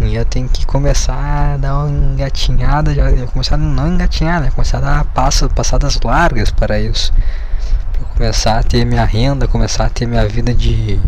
E 0.00 0.14
eu 0.14 0.24
tenho 0.24 0.48
que 0.48 0.66
começar 0.66 1.54
a 1.54 1.56
dar 1.56 1.84
uma 1.84 1.88
engatinhada, 1.88 2.94
já, 2.94 3.04
começar 3.26 3.54
a 3.54 3.58
não 3.58 3.88
engatinhar, 3.88 4.40
né? 4.40 4.50
Começar 4.50 4.78
a 4.78 4.80
dar 4.80 5.04
passadas 5.54 6.00
largas 6.02 6.50
para 6.50 6.80
isso. 6.80 7.12
Para 7.92 8.04
começar 8.06 8.58
a 8.58 8.62
ter 8.62 8.84
minha 8.84 9.04
renda, 9.04 9.46
começar 9.46 9.86
a 9.86 9.90
ter 9.90 10.06
minha 10.06 10.26
vida 10.26 10.52
de 10.52 11.00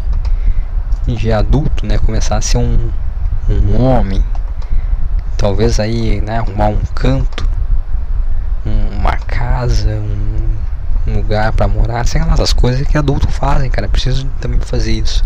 de 1.15 1.33
adulto, 1.33 1.87
né, 1.87 1.99
começar 1.99 2.37
a 2.37 2.41
ser 2.41 2.59
um, 2.59 2.91
um 3.49 3.81
homem, 3.81 4.25
talvez 5.37 5.79
aí, 5.79 6.21
né, 6.21 6.39
arrumar 6.39 6.67
um 6.67 6.81
canto, 6.95 7.49
um, 8.65 8.99
uma 8.99 9.17
casa, 9.17 9.91
um, 9.91 10.49
um 11.07 11.17
lugar 11.19 11.53
para 11.53 11.69
morar, 11.69 12.05
sei 12.07 12.21
lá, 12.25 12.35
as 12.35 12.53
coisas 12.53 12.87
que 12.87 12.99
adultos 12.99 13.33
fazem, 13.37 13.71
cara, 13.71 13.89
preciso 13.89 14.27
também 14.41 14.59
fazer 14.61 14.93
isso. 14.93 15.25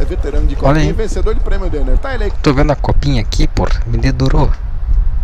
É 0.00 0.04
veterano 0.04 0.46
de 0.46 0.54
copinha 0.56 0.84
e 0.84 0.92
vencedor 0.92 1.34
de 1.34 1.40
prêmio 1.40 1.68
Denner. 1.68 1.98
Tá 1.98 2.14
eleito. 2.14 2.36
Tô 2.42 2.54
vendo 2.54 2.70
a 2.70 2.76
copinha 2.76 3.20
aqui, 3.20 3.46
por 3.48 3.68
me 3.86 3.98
dedurou. 3.98 4.50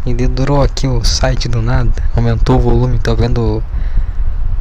Me 0.04 0.12
dedurou 0.12 0.62
aqui 0.62 0.86
o 0.86 1.02
site 1.04 1.48
do 1.48 1.62
nada. 1.62 1.92
Aumentou 2.16 2.56
o 2.56 2.60
volume, 2.60 2.98
tô 2.98 3.14
vendo 3.14 3.62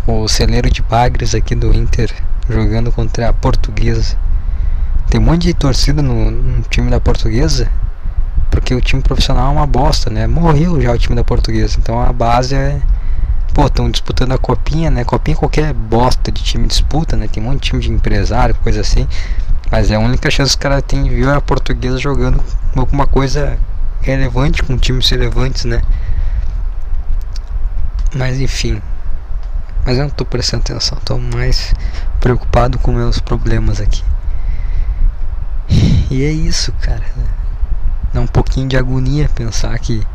o, 0.07 0.23
o 0.23 0.27
celeiro 0.27 0.69
de 0.69 0.81
bagres 0.81 1.33
aqui 1.33 1.55
do 1.55 1.73
Inter 1.73 2.13
jogando 2.49 2.91
contra 2.91 3.29
a 3.29 3.33
Portuguesa. 3.33 4.15
Tem 5.09 5.19
um 5.19 5.23
monte 5.23 5.43
de 5.43 5.53
torcida 5.53 6.01
no, 6.01 6.31
no, 6.31 6.61
time 6.63 6.89
da 6.89 6.99
Portuguesa, 6.99 7.69
porque 8.49 8.73
o 8.73 8.81
time 8.81 9.01
profissional 9.01 9.49
é 9.49 9.55
uma 9.57 9.67
bosta, 9.67 10.09
né? 10.09 10.27
Morreu 10.27 10.81
já 10.81 10.91
o 10.91 10.97
time 10.97 11.15
da 11.15 11.23
Portuguesa, 11.23 11.77
então 11.79 12.01
a 12.01 12.11
base 12.11 12.55
é. 12.55 12.79
Pô, 13.53 13.67
estão 13.67 13.89
disputando 13.91 14.31
a 14.31 14.37
copinha, 14.37 14.89
né? 14.89 15.03
Copinha 15.03 15.37
qualquer 15.37 15.71
bosta 15.73 16.31
de 16.31 16.41
time 16.41 16.67
disputa, 16.67 17.15
né? 17.15 17.27
Tem 17.31 17.43
um 17.43 17.45
monte 17.45 17.61
de 17.61 17.69
time 17.69 17.81
de 17.81 17.91
empresário, 17.91 18.55
coisa 18.63 18.81
assim. 18.81 19.07
Mas 19.73 19.89
é 19.89 19.95
a 19.95 19.99
única 19.99 20.29
chance 20.29 20.55
que 20.55 20.63
o 20.67 20.69
cara 20.69 20.83
tem 20.83 21.03
de 21.03 21.09
ver 21.09 21.27
a 21.29 21.41
portuguesa 21.41 21.97
jogando 21.97 22.39
alguma 22.75 23.07
coisa 23.07 23.57
relevante 24.01 24.61
com 24.61 24.77
times 24.77 25.09
relevantes, 25.09 25.65
né? 25.65 25.81
Mas 28.13 28.39
enfim. 28.39 28.79
Mas 29.83 29.97
eu 29.97 30.03
não 30.03 30.11
tô 30.11 30.25
prestando 30.25 30.61
atenção, 30.61 30.95
tô 31.03 31.17
mais 31.17 31.73
preocupado 32.19 32.77
com 32.77 32.91
meus 32.91 33.17
problemas 33.17 33.81
aqui. 33.81 34.03
E 36.11 36.23
é 36.23 36.31
isso, 36.31 36.71
cara. 36.73 37.03
Dá 38.13 38.21
um 38.21 38.27
pouquinho 38.27 38.67
de 38.67 38.77
agonia 38.77 39.27
pensar 39.33 39.75
que 39.79 40.05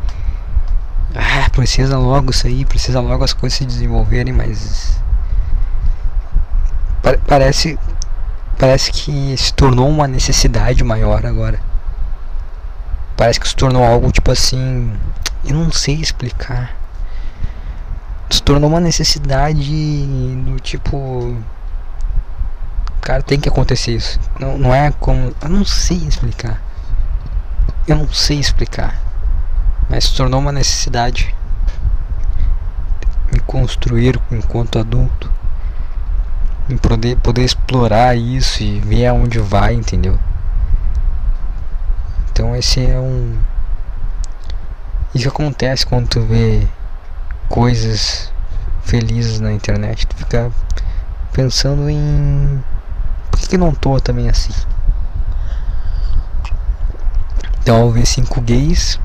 ah, 1.13 1.49
precisa 1.51 1.97
logo 1.97 2.31
isso 2.31 2.47
aí, 2.47 2.63
precisa 2.63 3.01
logo 3.01 3.25
as 3.25 3.33
coisas 3.33 3.57
se 3.57 3.65
desenvolverem, 3.65 4.31
mas 4.31 5.01
parece 7.27 7.77
parece 8.59 8.91
que 8.91 9.35
se 9.37 9.53
tornou 9.53 9.89
uma 9.89 10.07
necessidade 10.07 10.83
maior 10.83 11.25
agora. 11.25 11.59
Parece 13.17 13.39
que 13.39 13.47
se 13.47 13.55
tornou 13.55 13.83
algo 13.83 14.11
tipo 14.11 14.29
assim, 14.31 14.93
eu 15.45 15.55
não 15.55 15.71
sei 15.71 15.95
explicar. 15.95 16.75
Se 18.29 18.43
tornou 18.43 18.69
uma 18.69 18.79
necessidade 18.79 20.05
do 20.45 20.59
tipo 20.59 21.35
cara, 23.01 23.23
tem 23.23 23.39
que 23.39 23.49
acontecer 23.49 23.95
isso. 23.95 24.19
Não, 24.39 24.57
não 24.57 24.75
é 24.75 24.91
como. 24.91 25.33
Eu 25.41 25.49
não 25.49 25.65
sei 25.65 25.97
explicar. 25.97 26.61
Eu 27.87 27.95
não 27.95 28.07
sei 28.13 28.37
explicar. 28.37 29.01
Mas 29.89 30.03
se 30.03 30.15
tornou 30.15 30.39
uma 30.39 30.51
necessidade 30.51 31.33
me 33.31 33.39
construir 33.39 34.19
enquanto 34.31 34.77
adulto. 34.77 35.38
Poder, 36.77 37.17
poder 37.17 37.43
explorar 37.43 38.15
isso 38.15 38.61
e 38.61 38.79
ver 38.79 39.07
aonde 39.07 39.39
vai, 39.39 39.73
entendeu? 39.73 40.19
Então 42.31 42.55
esse 42.55 42.85
é 42.85 42.99
um. 42.99 43.37
Isso 45.13 45.27
acontece 45.27 45.85
quando 45.85 46.07
tu 46.07 46.21
vê 46.21 46.65
coisas 47.47 48.31
felizes 48.83 49.39
na 49.39 49.51
internet. 49.51 50.05
Tu 50.05 50.15
fica 50.15 50.51
pensando 51.33 51.89
em 51.89 52.63
por 53.31 53.39
que, 53.39 53.47
que 53.49 53.57
não 53.57 53.73
tô 53.73 53.99
também 53.99 54.29
assim? 54.29 54.53
Então 57.61 57.81
eu 57.81 57.91
vi 57.91 58.05
cinco 58.05 58.39
gays 58.41 58.99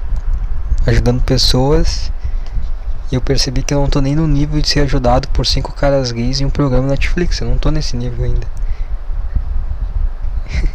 ajudando 0.87 1.22
pessoas 1.22 2.12
eu 3.14 3.20
percebi 3.20 3.62
que 3.62 3.72
eu 3.72 3.81
não 3.81 3.88
tô 3.88 4.00
nem 4.00 4.14
no 4.14 4.27
nível 4.27 4.61
de 4.61 4.68
ser 4.68 4.81
ajudado 4.81 5.29
por 5.29 5.46
cinco 5.46 5.72
caras 5.72 6.12
gays 6.12 6.40
em 6.40 6.44
um 6.44 6.50
programa 6.50 6.88
Netflix. 6.88 7.40
Eu 7.40 7.48
não 7.48 7.59
tô 7.59 7.70
nesse 7.70 7.96
nível 7.96 8.24
ainda. 8.24 8.46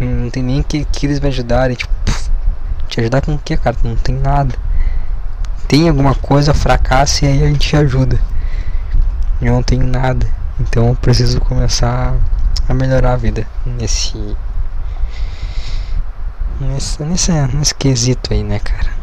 não 0.00 0.30
tem 0.30 0.42
nem 0.42 0.62
que, 0.62 0.84
que 0.84 1.06
eles 1.06 1.20
me 1.20 1.28
ajudarem. 1.28 1.76
Tipo, 1.76 1.92
te 2.88 3.00
ajudar 3.00 3.22
com 3.22 3.34
o 3.34 3.38
que, 3.38 3.56
cara? 3.56 3.76
Não 3.82 3.96
tem 3.96 4.14
nada. 4.14 4.54
Tem 5.68 5.88
alguma 5.88 6.14
coisa, 6.14 6.52
fracassa 6.52 7.24
e 7.24 7.28
aí 7.28 7.44
a 7.44 7.46
gente 7.46 7.76
ajuda. 7.76 8.20
Eu 9.40 9.54
não 9.54 9.62
tenho 9.62 9.86
nada. 9.86 10.26
Então 10.60 10.88
eu 10.88 10.94
preciso 10.94 11.40
começar 11.40 12.14
a 12.68 12.74
melhorar 12.74 13.14
a 13.14 13.16
vida 13.16 13.46
nesse 13.64 14.36
nesse, 16.60 17.02
nesse, 17.02 17.32
nesse 17.32 17.74
quesito 17.74 18.32
aí, 18.32 18.42
né, 18.42 18.58
cara? 18.58 19.01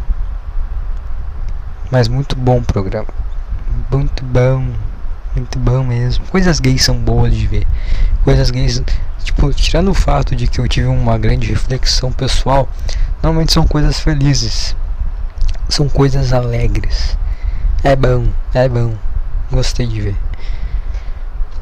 Mas 1.92 2.08
muito 2.08 2.36
bom 2.36 2.58
o 2.58 2.64
programa. 2.64 3.08
Muito 3.92 4.24
bom. 4.24 4.68
Muito 5.36 5.60
bom 5.60 5.84
mesmo. 5.84 6.26
Coisas 6.28 6.60
gays 6.60 6.84
são 6.84 6.96
boas 6.96 7.34
de 7.34 7.48
ver. 7.48 7.68
Coisas 8.24 8.52
gays, 8.52 8.82
tipo, 9.24 9.54
tirando 9.54 9.92
o 9.92 9.94
fato 9.94 10.36
de 10.36 10.48
que 10.48 10.60
eu 10.60 10.68
tive 10.68 10.88
uma 10.88 11.18
grande 11.18 11.48
reflexão 11.48 12.12
pessoal, 12.12 12.68
normalmente 13.22 13.54
são 13.54 13.66
coisas 13.66 14.00
felizes. 14.00 14.76
São 15.68 15.88
coisas 15.88 16.34
alegres. 16.34 17.18
É 17.84 17.96
bom, 17.96 18.28
é 18.54 18.68
bom. 18.68 18.96
Gostei 19.52 19.88
de 19.88 20.02
ver. 20.02 20.16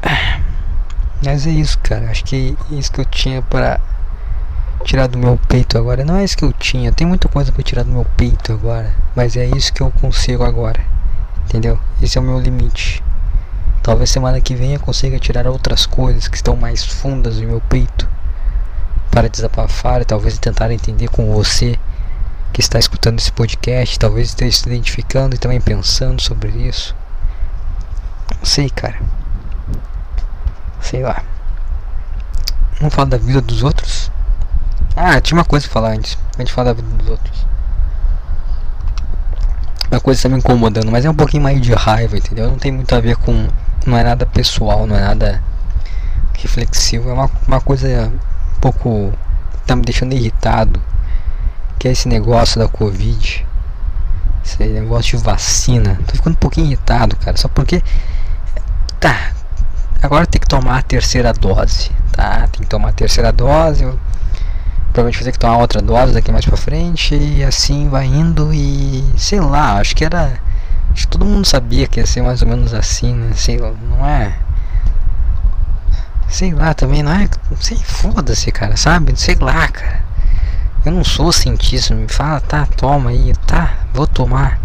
Ah. 0.02 0.40
Mas 1.24 1.46
é 1.46 1.50
isso, 1.50 1.78
cara. 1.80 2.10
Acho 2.10 2.24
que 2.24 2.56
é 2.70 2.74
isso 2.74 2.92
que 2.92 3.00
eu 3.00 3.04
tinha 3.04 3.42
para 3.42 3.80
tirar 4.84 5.06
do 5.06 5.18
meu 5.18 5.38
peito 5.48 5.76
agora. 5.76 6.04
Não 6.04 6.16
é 6.16 6.24
isso 6.24 6.36
que 6.36 6.44
eu 6.44 6.52
tinha. 6.52 6.92
Tem 6.92 7.06
muita 7.06 7.28
coisa 7.28 7.52
para 7.52 7.62
tirar 7.62 7.84
do 7.84 7.90
meu 7.90 8.04
peito 8.16 8.52
agora. 8.52 8.94
Mas 9.14 9.36
é 9.36 9.46
isso 9.46 9.72
que 9.72 9.82
eu 9.82 9.90
consigo 9.90 10.44
agora. 10.44 10.80
Entendeu? 11.44 11.78
Esse 12.02 12.18
é 12.18 12.20
o 12.20 12.24
meu 12.24 12.38
limite. 12.38 13.02
Talvez 13.82 14.10
semana 14.10 14.40
que 14.40 14.54
vem 14.54 14.74
eu 14.74 14.80
consiga 14.80 15.18
tirar 15.18 15.46
outras 15.46 15.86
coisas 15.86 16.28
que 16.28 16.36
estão 16.36 16.56
mais 16.56 16.84
fundas 16.84 17.36
do 17.36 17.46
meu 17.46 17.60
peito. 17.60 18.08
Para 19.10 19.28
desabafar 19.28 20.02
e 20.02 20.04
talvez 20.04 20.38
tentar 20.38 20.70
entender 20.70 21.08
com 21.08 21.32
você 21.32 21.78
que 22.52 22.60
está 22.60 22.78
escutando 22.78 23.18
esse 23.18 23.32
podcast. 23.32 23.98
Talvez 23.98 24.28
esteja 24.28 24.56
se 24.56 24.68
identificando 24.68 25.34
e 25.34 25.38
também 25.38 25.60
pensando 25.60 26.20
sobre 26.20 26.50
isso. 26.50 26.94
Não 28.38 28.44
sei, 28.44 28.68
cara 28.68 28.98
sei 30.88 31.02
lá. 31.02 31.22
Vamos 32.80 32.94
falar 32.94 33.08
da 33.08 33.18
vida 33.18 33.42
dos 33.42 33.62
outros? 33.62 34.07
Ah, 35.00 35.20
tinha 35.20 35.38
uma 35.38 35.44
coisa 35.44 35.64
pra 35.66 35.74
falar 35.74 35.90
antes. 35.90 36.18
A 36.36 36.40
gente 36.40 36.52
falar 36.52 36.72
da 36.72 36.82
vida 36.82 36.88
dos 36.96 37.08
outros. 37.08 37.46
Uma 39.88 40.00
coisa 40.00 40.22
tá 40.22 40.28
me 40.28 40.38
incomodando, 40.38 40.90
mas 40.90 41.04
é 41.04 41.10
um 41.10 41.14
pouquinho 41.14 41.44
mais 41.44 41.60
de 41.60 41.72
raiva, 41.72 42.16
entendeu? 42.16 42.50
Não 42.50 42.58
tem 42.58 42.72
muito 42.72 42.92
a 42.92 42.98
ver 42.98 43.16
com. 43.16 43.46
Não 43.86 43.96
é 43.96 44.02
nada 44.02 44.26
pessoal, 44.26 44.88
não 44.88 44.96
é 44.96 45.00
nada 45.00 45.40
reflexivo. 46.36 47.08
É 47.10 47.12
uma, 47.12 47.30
uma 47.46 47.60
coisa 47.60 48.10
um 48.56 48.60
pouco. 48.60 49.12
tá 49.64 49.76
me 49.76 49.82
deixando 49.82 50.14
irritado. 50.14 50.82
Que 51.78 51.86
é 51.86 51.92
esse 51.92 52.08
negócio 52.08 52.58
da 52.58 52.66
Covid. 52.66 53.46
Esse 54.44 54.64
negócio 54.64 55.16
de 55.16 55.22
vacina. 55.24 55.96
Tô 56.08 56.16
ficando 56.16 56.34
um 56.34 56.40
pouquinho 56.40 56.66
irritado, 56.66 57.14
cara. 57.16 57.36
Só 57.36 57.46
porque. 57.46 57.84
Tá, 58.98 59.30
Agora 60.00 60.26
tem 60.26 60.40
que 60.40 60.46
tomar 60.46 60.78
a 60.78 60.82
terceira 60.82 61.32
dose, 61.32 61.90
tá? 62.12 62.46
Tem 62.52 62.62
que 62.62 62.66
tomar 62.66 62.90
a 62.90 62.92
terceira 62.92 63.32
dose. 63.32 63.84
Provavelmente 64.92 65.16
vai 65.16 65.24
ter 65.24 65.32
que 65.32 65.38
tomar 65.38 65.58
outra 65.58 65.80
dose 65.80 66.12
daqui 66.12 66.32
mais 66.32 66.44
pra 66.44 66.56
frente. 66.56 67.14
E 67.14 67.44
assim 67.44 67.88
vai 67.88 68.06
indo 68.06 68.52
e. 68.52 69.04
Sei 69.16 69.40
lá, 69.40 69.78
acho 69.78 69.94
que 69.94 70.04
era. 70.04 70.40
Acho 70.92 71.06
que 71.06 71.08
todo 71.08 71.24
mundo 71.24 71.46
sabia 71.46 71.86
que 71.86 72.00
ia 72.00 72.06
ser 72.06 72.22
mais 72.22 72.42
ou 72.42 72.48
menos 72.48 72.74
assim, 72.74 73.14
né? 73.14 73.32
Sei 73.34 73.58
lá, 73.58 73.72
não 73.90 74.06
é. 74.06 74.34
Sei 76.28 76.52
lá 76.52 76.74
também, 76.74 77.02
não 77.02 77.12
é. 77.12 77.28
Sei, 77.60 77.76
foda-se, 77.76 78.50
cara, 78.50 78.76
sabe? 78.76 79.14
Sei 79.16 79.34
lá, 79.36 79.68
cara. 79.68 80.02
Eu 80.84 80.92
não 80.92 81.04
sou 81.04 81.32
cientista, 81.32 81.94
me 81.94 82.08
fala, 82.08 82.40
tá, 82.40 82.64
toma 82.64 83.10
aí, 83.10 83.32
tá, 83.46 83.74
vou 83.92 84.06
tomar. 84.06 84.58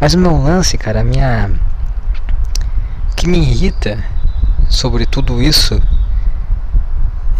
Mas 0.00 0.14
o 0.14 0.18
meu 0.18 0.36
lance, 0.36 0.78
cara, 0.78 1.00
a 1.00 1.04
minha 1.04 1.50
que 3.16 3.28
me 3.28 3.38
irrita 3.38 4.02
sobre 4.68 5.04
tudo 5.04 5.42
isso 5.42 5.80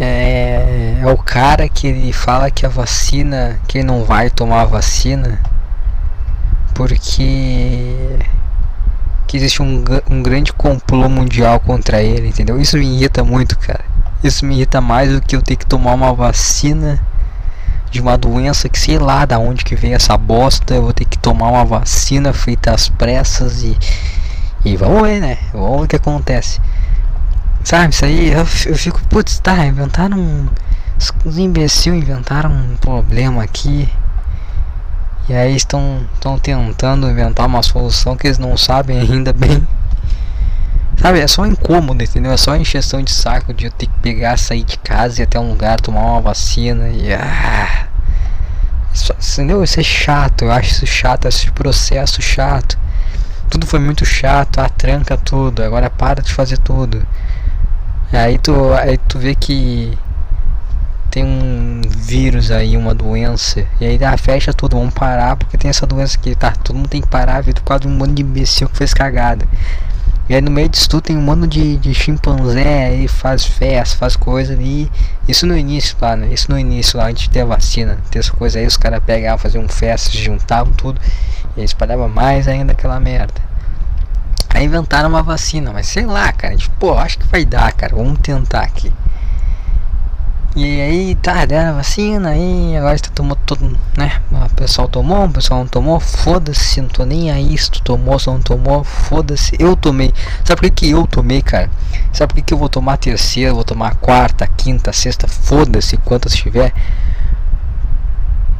é, 0.03 0.99
é, 1.01 1.07
o 1.07 1.17
cara 1.17 1.67
que 1.69 1.87
ele 1.87 2.13
fala 2.13 2.51
que 2.51 2.65
a 2.65 2.69
vacina, 2.69 3.59
que 3.67 3.83
não 3.83 4.03
vai 4.03 4.29
tomar 4.29 4.61
a 4.61 4.65
vacina 4.65 5.39
porque 6.73 8.17
que 9.27 9.37
existe 9.37 9.61
um, 9.61 9.83
um 10.09 10.21
grande 10.21 10.51
complô 10.51 11.07
mundial 11.07 11.59
contra 11.59 12.01
ele, 12.01 12.27
entendeu? 12.27 12.59
Isso 12.59 12.77
me 12.77 12.85
irrita 12.85 13.23
muito, 13.23 13.57
cara. 13.57 13.85
Isso 14.23 14.45
me 14.45 14.55
irrita 14.55 14.81
mais 14.81 15.11
do 15.11 15.21
que 15.21 15.35
eu 15.35 15.41
ter 15.41 15.55
que 15.55 15.65
tomar 15.65 15.93
uma 15.93 16.13
vacina 16.13 16.99
de 17.89 18.01
uma 18.01 18.17
doença 18.17 18.67
que 18.67 18.79
sei 18.79 18.99
lá 18.99 19.25
da 19.25 19.39
onde 19.39 19.63
que 19.63 19.75
vem 19.75 19.93
essa 19.93 20.17
bosta. 20.17 20.73
Eu 20.73 20.83
vou 20.83 20.93
ter 20.93 21.05
que 21.05 21.17
tomar 21.17 21.49
uma 21.49 21.63
vacina 21.63 22.33
feita 22.33 22.73
às 22.73 22.89
pressas 22.89 23.63
e 23.63 23.77
e 24.63 24.75
vamos 24.77 25.01
ver, 25.01 25.19
né? 25.19 25.37
Vamos 25.53 25.79
ver 25.79 25.85
o 25.85 25.87
que 25.87 25.95
acontece. 25.95 26.59
Sabe, 27.63 27.93
isso 27.93 28.05
aí 28.05 28.29
eu, 28.31 28.39
eu 28.39 28.75
fico, 28.75 29.01
putz, 29.05 29.39
tá, 29.39 29.65
inventaram 29.65 30.17
um. 30.17 30.47
Os 31.25 31.37
imbecil 31.37 31.95
inventaram 31.95 32.51
um 32.51 32.75
problema 32.77 33.43
aqui. 33.43 33.89
E 35.29 35.33
aí 35.33 35.55
estão 35.55 36.05
tentando 36.41 37.09
inventar 37.09 37.47
uma 37.47 37.63
solução 37.63 38.15
que 38.15 38.27
eles 38.27 38.37
não 38.37 38.57
sabem 38.57 38.99
ainda 38.99 39.31
bem. 39.31 39.65
Sabe, 40.97 41.19
é 41.19 41.27
só 41.27 41.45
incômodo, 41.45 42.03
entendeu? 42.03 42.31
É 42.31 42.37
só 42.37 42.55
encheção 42.55 43.01
de 43.01 43.11
saco 43.11 43.53
de 43.53 43.65
eu 43.65 43.71
ter 43.71 43.87
que 43.87 43.99
pegar, 44.01 44.37
sair 44.37 44.63
de 44.63 44.77
casa 44.77 45.21
e 45.21 45.23
até 45.23 45.39
um 45.39 45.49
lugar 45.49 45.79
tomar 45.79 46.01
uma 46.01 46.21
vacina 46.21 46.89
e. 46.89 47.13
Ah, 47.13 47.87
isso, 48.93 49.13
entendeu? 49.33 49.63
Isso 49.63 49.79
é 49.79 49.83
chato, 49.83 50.43
eu 50.43 50.51
acho 50.51 50.71
isso 50.71 50.85
chato, 50.85 51.27
esse 51.27 51.49
processo 51.51 52.21
chato 52.21 52.77
tudo 53.51 53.67
foi 53.67 53.79
muito 53.79 54.05
chato, 54.05 54.59
a 54.59 54.69
tranca 54.69 55.17
tudo, 55.17 55.61
agora 55.61 55.89
para 55.89 56.21
de 56.21 56.33
fazer 56.33 56.57
tudo. 56.57 57.05
Aí 58.13 58.37
tu, 58.37 58.73
aí 58.73 58.97
tu 58.97 59.17
vê 59.17 59.33
que 59.33 59.97
tem 61.09 61.23
um 61.25 61.81
vírus 61.87 62.51
aí, 62.51 62.75
uma 62.75 62.93
doença, 62.93 63.65
e 63.79 63.85
aí 63.85 64.03
ah, 64.03 64.17
fecha 64.17 64.53
tudo, 64.53 64.77
vamos 64.77 64.93
parar 64.93 65.35
porque 65.35 65.57
tem 65.57 65.69
essa 65.69 65.85
doença 65.85 66.17
aqui, 66.17 66.35
tá? 66.35 66.51
Todo 66.51 66.77
mundo 66.77 66.89
tem 66.89 67.01
que 67.01 67.07
parar, 67.07 67.41
viu? 67.41 67.53
Por 67.53 67.63
causa 67.63 67.81
de 67.81 67.87
um 67.87 67.91
monte 67.91 68.13
de 68.13 68.21
imbecil 68.21 68.67
que 68.69 68.77
fez 68.77 68.93
cagada. 68.93 69.45
E 70.29 70.35
aí 70.35 70.41
no 70.41 70.51
meio 70.51 70.69
disso 70.69 70.89
tudo 70.89 71.01
tem 71.03 71.17
um 71.17 71.21
monte 71.21 71.47
de, 71.47 71.77
de 71.77 71.93
chimpanzé 71.93 72.85
aí, 72.85 73.07
faz 73.07 73.45
festa, 73.45 73.97
faz 73.97 74.15
coisa 74.15 74.53
ali. 74.53 74.89
Isso 75.27 75.45
no 75.45 75.57
início 75.57 75.97
lá, 76.01 76.15
né? 76.15 76.27
Isso 76.31 76.49
no 76.49 76.57
início 76.57 76.97
lá, 76.97 77.07
antes 77.07 77.23
de 77.23 77.29
ter 77.29 77.41
a 77.41 77.45
vacina, 77.45 77.97
ter 78.09 78.19
essa 78.19 78.31
coisa 78.31 78.59
aí, 78.59 78.65
os 78.65 78.77
caras 78.77 79.03
pegavam, 79.03 79.37
faziam 79.37 79.67
festa, 79.67 80.17
juntavam 80.17 80.71
tudo. 80.73 80.99
E 81.57 81.63
espalhava 81.63 82.07
mais 82.07 82.47
ainda 82.47 82.71
aquela 82.71 82.99
merda. 82.99 83.50
Aí 84.53 84.65
inventaram 84.65 85.09
uma 85.09 85.23
vacina, 85.23 85.71
mas 85.71 85.87
sei 85.87 86.05
lá, 86.05 86.31
cara. 86.31 86.55
Tipo, 86.55 86.75
pô, 86.77 86.97
acho 86.97 87.19
que 87.19 87.27
vai 87.27 87.45
dar, 87.45 87.71
cara. 87.73 87.95
Vamos 87.95 88.19
tentar 88.19 88.61
aqui. 88.61 88.91
E 90.53 90.81
aí, 90.81 91.15
tá, 91.15 91.45
deram 91.45 91.69
a 91.69 91.73
vacina, 91.75 92.31
aí 92.31 92.75
agora 92.75 92.97
você 92.97 93.09
tomou 93.15 93.37
todo, 93.45 93.77
né? 93.97 94.21
O 94.29 94.53
pessoal 94.53 94.89
tomou, 94.89 95.23
o 95.25 95.29
pessoal 95.29 95.61
não 95.61 95.67
tomou, 95.67 95.97
foda-se, 95.97 96.81
não 96.81 96.89
tô 96.89 97.05
nem 97.05 97.31
aí 97.31 97.57
se 97.57 97.71
tu 97.71 97.81
tomou, 97.81 98.19
se 98.19 98.27
não 98.27 98.41
tomou, 98.41 98.83
foda-se. 98.83 99.55
Eu 99.57 99.77
tomei. 99.77 100.13
Sabe 100.43 100.59
por 100.59 100.69
que, 100.69 100.71
que 100.71 100.89
eu 100.91 101.07
tomei, 101.07 101.41
cara? 101.41 101.71
Sabe 102.11 102.33
por 102.33 102.35
que, 102.35 102.41
que 102.41 102.53
eu 102.53 102.57
vou 102.57 102.67
tomar 102.67 102.93
a 102.93 102.97
terceira, 102.97 103.53
vou 103.53 103.63
tomar 103.63 103.91
a 103.91 103.95
quarta, 103.95 104.43
a 104.43 104.47
quinta, 104.47 104.89
a 104.89 104.93
sexta, 104.93 105.25
foda-se 105.25 105.95
quantas 105.95 106.35
tiver? 106.35 106.73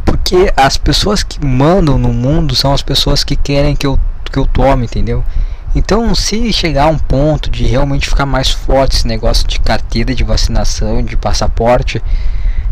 Porque 0.06 0.54
as 0.56 0.78
pessoas 0.78 1.24
que 1.24 1.46
mandam 1.46 1.98
no 1.98 2.14
mundo 2.14 2.56
são 2.56 2.72
as 2.72 2.82
pessoas 2.82 3.22
que 3.22 3.36
querem 3.36 3.76
que 3.76 3.86
eu, 3.86 4.00
que 4.32 4.40
eu 4.40 4.46
tome, 4.46 4.86
entendeu? 4.86 5.26
Então, 5.74 6.14
se 6.14 6.52
chegar 6.52 6.84
a 6.84 6.88
um 6.88 6.98
ponto 6.98 7.50
de 7.50 7.64
realmente 7.64 8.10
ficar 8.10 8.26
mais 8.26 8.50
forte 8.50 8.98
esse 8.98 9.08
negócio 9.08 9.48
de 9.48 9.58
carteira 9.60 10.14
de 10.14 10.24
vacinação, 10.24 11.02
de 11.02 11.16
passaporte, 11.16 12.02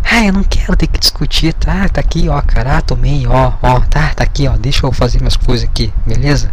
ah, 0.04 0.26
eu 0.26 0.34
não 0.34 0.44
quero 0.44 0.76
ter 0.76 0.88
que 0.88 1.00
discutir, 1.00 1.54
tá? 1.54 1.88
Tá 1.88 2.02
aqui, 2.02 2.28
ó, 2.28 2.42
cara, 2.42 2.82
tomei, 2.82 3.26
ó, 3.26 3.54
ó, 3.62 3.80
tá, 3.82 4.14
tá 4.14 4.24
aqui, 4.24 4.48
ó, 4.50 4.58
deixa 4.58 4.86
eu 4.86 4.92
fazer 4.92 5.20
minhas 5.20 5.38
coisas 5.38 5.68
aqui, 5.68 5.94
beleza? 6.06 6.52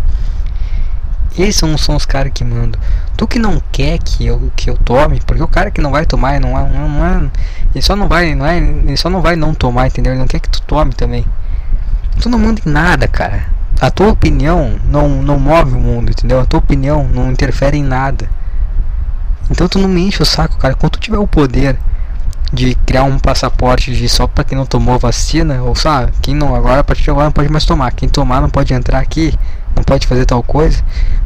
Esses 1.37 1.57
são 1.57 1.97
os 1.97 2.07
caras 2.07 2.33
que 2.33 2.45
mandam. 2.45 2.81
Tu 3.17 3.27
que 3.27 3.39
não 3.41 3.61
quer 3.73 3.99
que 3.99 4.25
eu, 4.25 4.51
que 4.55 4.71
eu 4.71 4.77
tome, 4.77 5.21
porque 5.27 5.43
o 5.43 5.49
cara 5.49 5.71
que 5.71 5.81
não 5.81 5.91
vai 5.91 6.07
tomar, 6.07 6.41
não 6.41 6.57
é, 6.57 6.69
não 6.69 7.07
é, 7.07 7.31
ele 7.75 7.83
só 7.83 7.97
não 7.97 8.07
vai, 8.07 8.35
não 8.37 8.47
é, 8.47 8.57
ele 8.59 8.97
só 8.97 9.11
não 9.11 9.21
vai 9.21 9.35
não 9.35 9.53
tomar, 9.53 9.89
entendeu? 9.89 10.13
Ele 10.13 10.21
não 10.21 10.29
quer 10.29 10.39
que 10.39 10.49
tu 10.49 10.63
tome 10.63 10.93
também. 10.95 11.27
Tu 12.21 12.29
não 12.29 12.39
manda 12.39 12.63
em 12.65 12.71
nada, 12.71 13.09
cara 13.09 13.56
a 13.81 13.91
tua 13.91 14.09
opinião 14.09 14.77
não, 14.89 15.09
não 15.23 15.39
move 15.39 15.75
o 15.75 15.81
mundo, 15.81 16.11
entendeu? 16.11 16.41
A 16.41 16.47
tua 16.47 16.59
opinião 16.59 17.07
não 17.13 17.31
interfere 17.31 17.77
em 17.77 17.83
nada. 17.83 18.29
Então 19.51 19.69
tu 19.69 19.79
não 19.79 19.89
me 19.89 20.01
enche 20.01 20.23
o 20.23 20.27
saco, 20.27 20.57
cara. 20.57 20.75
Quando 20.75 20.93
tu 20.93 21.01
tiver 21.01 21.19
o 21.19 21.27
poder 21.27 21.79
de 22.53 22.75
criar 22.87 23.05
um 23.05 23.19
passaporte 23.19 23.95
de 23.95 24.09
só 24.09 24.27
para 24.27 24.45
quem 24.45 24.57
não 24.57 24.65
tomou 24.65 24.99
vacina, 24.99 25.63
ou 25.63 25.75
sabe, 25.75 26.13
quem 26.23 26.35
não 26.35 26.55
agora 26.55 26.81
a 26.81 26.85
partir 26.85 27.03
de 27.03 27.11
agora 27.11 27.27
não 27.27 27.33
pode 27.33 27.49
mais 27.51 27.65
tomar, 27.65 27.93
quem 27.93 28.09
tomar 28.09 28.41
não 28.41 28.49
pode 28.49 28.73
entrar 28.73 28.99
aqui, 28.99 29.35
não 29.75 29.83
pode 29.83 30.07
fazer 30.07 30.25
tal 30.25 30.43
coisa. 30.43 30.83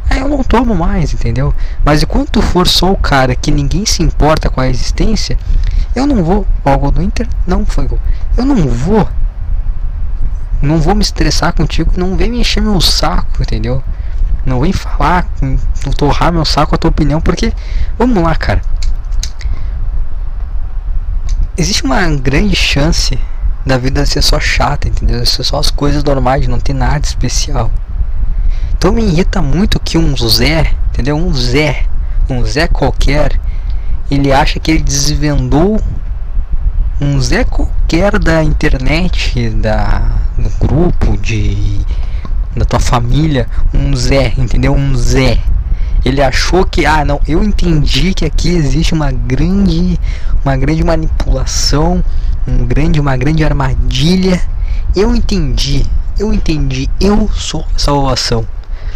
Aí 0.09 0.19
eu 0.19 0.27
não 0.27 0.43
tomo 0.43 0.75
mais, 0.75 1.13
entendeu? 1.13 1.53
Mas 1.85 2.03
enquanto 2.03 2.31
tu 2.31 2.41
for 2.41 2.67
só 2.67 2.91
o 2.91 2.97
cara 2.97 3.33
que 3.33 3.49
ninguém 3.49 3.85
se 3.85 4.03
importa 4.03 4.49
com 4.49 4.59
a 4.59 4.67
existência, 4.67 5.37
eu 5.95 6.05
não 6.05 6.23
vou. 6.23 6.45
Ó, 6.65 6.77
gol 6.77 6.91
do 6.91 7.01
Inter 7.01 7.27
não 7.47 7.65
foi 7.65 7.87
gol. 7.87 7.99
Eu 8.35 8.45
não 8.45 8.67
vou 8.67 9.07
não 10.61 10.79
vou 10.79 10.93
me 10.93 11.01
estressar 11.01 11.53
contigo, 11.53 11.91
não 11.97 12.15
vem 12.15 12.29
me 12.29 12.39
encher 12.39 12.61
meu 12.61 12.79
saco, 12.79 13.41
entendeu? 13.41 13.83
Não 14.45 14.59
vem 14.59 14.71
falar, 14.71 15.27
torrar 15.97 16.31
meu 16.31 16.45
saco 16.45 16.75
a 16.75 16.77
tua 16.77 16.89
opinião, 16.89 17.19
porque 17.19 17.51
vamos 17.97 18.23
lá, 18.23 18.35
cara. 18.35 18.61
Existe 21.57 21.83
uma 21.83 22.07
grande 22.15 22.55
chance 22.55 23.17
da 23.65 23.77
vida 23.77 24.05
ser 24.05 24.21
só 24.21 24.39
chata, 24.39 24.87
entendeu? 24.87 25.25
Ser 25.25 25.43
só 25.43 25.59
as 25.59 25.69
coisas 25.69 26.03
normais, 26.03 26.47
não 26.47 26.59
ter 26.59 26.73
nada 26.73 27.05
especial. 27.05 27.71
Então 28.77 28.91
me 28.91 29.03
irrita 29.03 29.41
muito 29.41 29.79
que 29.79 29.97
um 29.97 30.15
Zé, 30.17 30.73
entendeu? 30.89 31.15
Um 31.15 31.33
Zé, 31.33 31.85
um 32.29 32.43
Zé 32.45 32.67
qualquer, 32.67 33.39
ele 34.09 34.31
acha 34.31 34.59
que 34.59 34.71
ele 34.71 34.81
desvendou 34.81 35.79
um 36.99 37.19
Zé 37.21 37.43
qualquer 37.43 37.80
da 38.23 38.41
internet, 38.41 39.49
da 39.49 40.01
no 40.37 40.49
grupo 40.65 41.17
de 41.17 41.81
da 42.55 42.63
tua 42.63 42.79
família, 42.79 43.49
um 43.73 43.93
Zé, 43.93 44.33
entendeu? 44.37 44.73
Um 44.73 44.95
Zé. 44.95 45.39
Ele 46.05 46.21
achou 46.21 46.63
que 46.63 46.85
ah, 46.85 47.03
não, 47.03 47.19
eu 47.27 47.43
entendi 47.43 48.13
que 48.13 48.23
aqui 48.23 48.47
existe 48.55 48.93
uma 48.93 49.11
grande 49.11 49.99
uma 50.41 50.55
grande 50.55 50.85
manipulação, 50.85 52.01
um 52.47 52.65
grande 52.65 52.97
uma 52.97 53.17
grande 53.17 53.43
armadilha. 53.43 54.41
Eu 54.95 55.13
entendi. 55.13 55.85
Eu 56.17 56.33
entendi. 56.33 56.89
Eu 56.97 57.29
sou 57.33 57.65
salvação. 57.75 58.47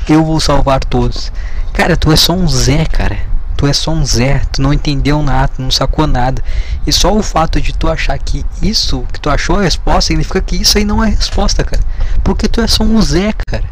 Eu 0.07 0.23
vou 0.23 0.39
salvar 0.39 0.79
todos. 0.79 1.33
Cara, 1.73 1.97
tu 1.97 2.13
é 2.13 2.15
só 2.15 2.31
um 2.31 2.47
Zé, 2.47 2.85
cara 2.85 3.34
tu 3.55 3.67
é 3.67 3.73
só 3.73 3.91
um 3.91 4.05
Zé, 4.05 4.41
tu 4.51 4.61
não 4.61 4.73
entendeu 4.73 5.21
nada, 5.21 5.49
tu 5.55 5.61
não 5.61 5.71
sacou 5.71 6.05
nada. 6.07 6.41
E 6.85 6.91
só 6.91 7.15
o 7.15 7.23
fato 7.23 7.59
de 7.59 7.73
tu 7.73 7.87
achar 7.87 8.17
que 8.17 8.45
isso 8.61 9.03
que 9.11 9.19
tu 9.19 9.29
achou 9.29 9.57
a 9.57 9.63
resposta 9.63 10.07
significa 10.07 10.41
que 10.41 10.55
isso 10.55 10.77
aí 10.77 10.85
não 10.85 11.03
é 11.03 11.09
resposta, 11.09 11.63
cara. 11.63 11.81
Porque 12.23 12.47
tu 12.47 12.61
é 12.61 12.67
só 12.67 12.83
um 12.83 13.01
Zé, 13.01 13.33
cara. 13.47 13.63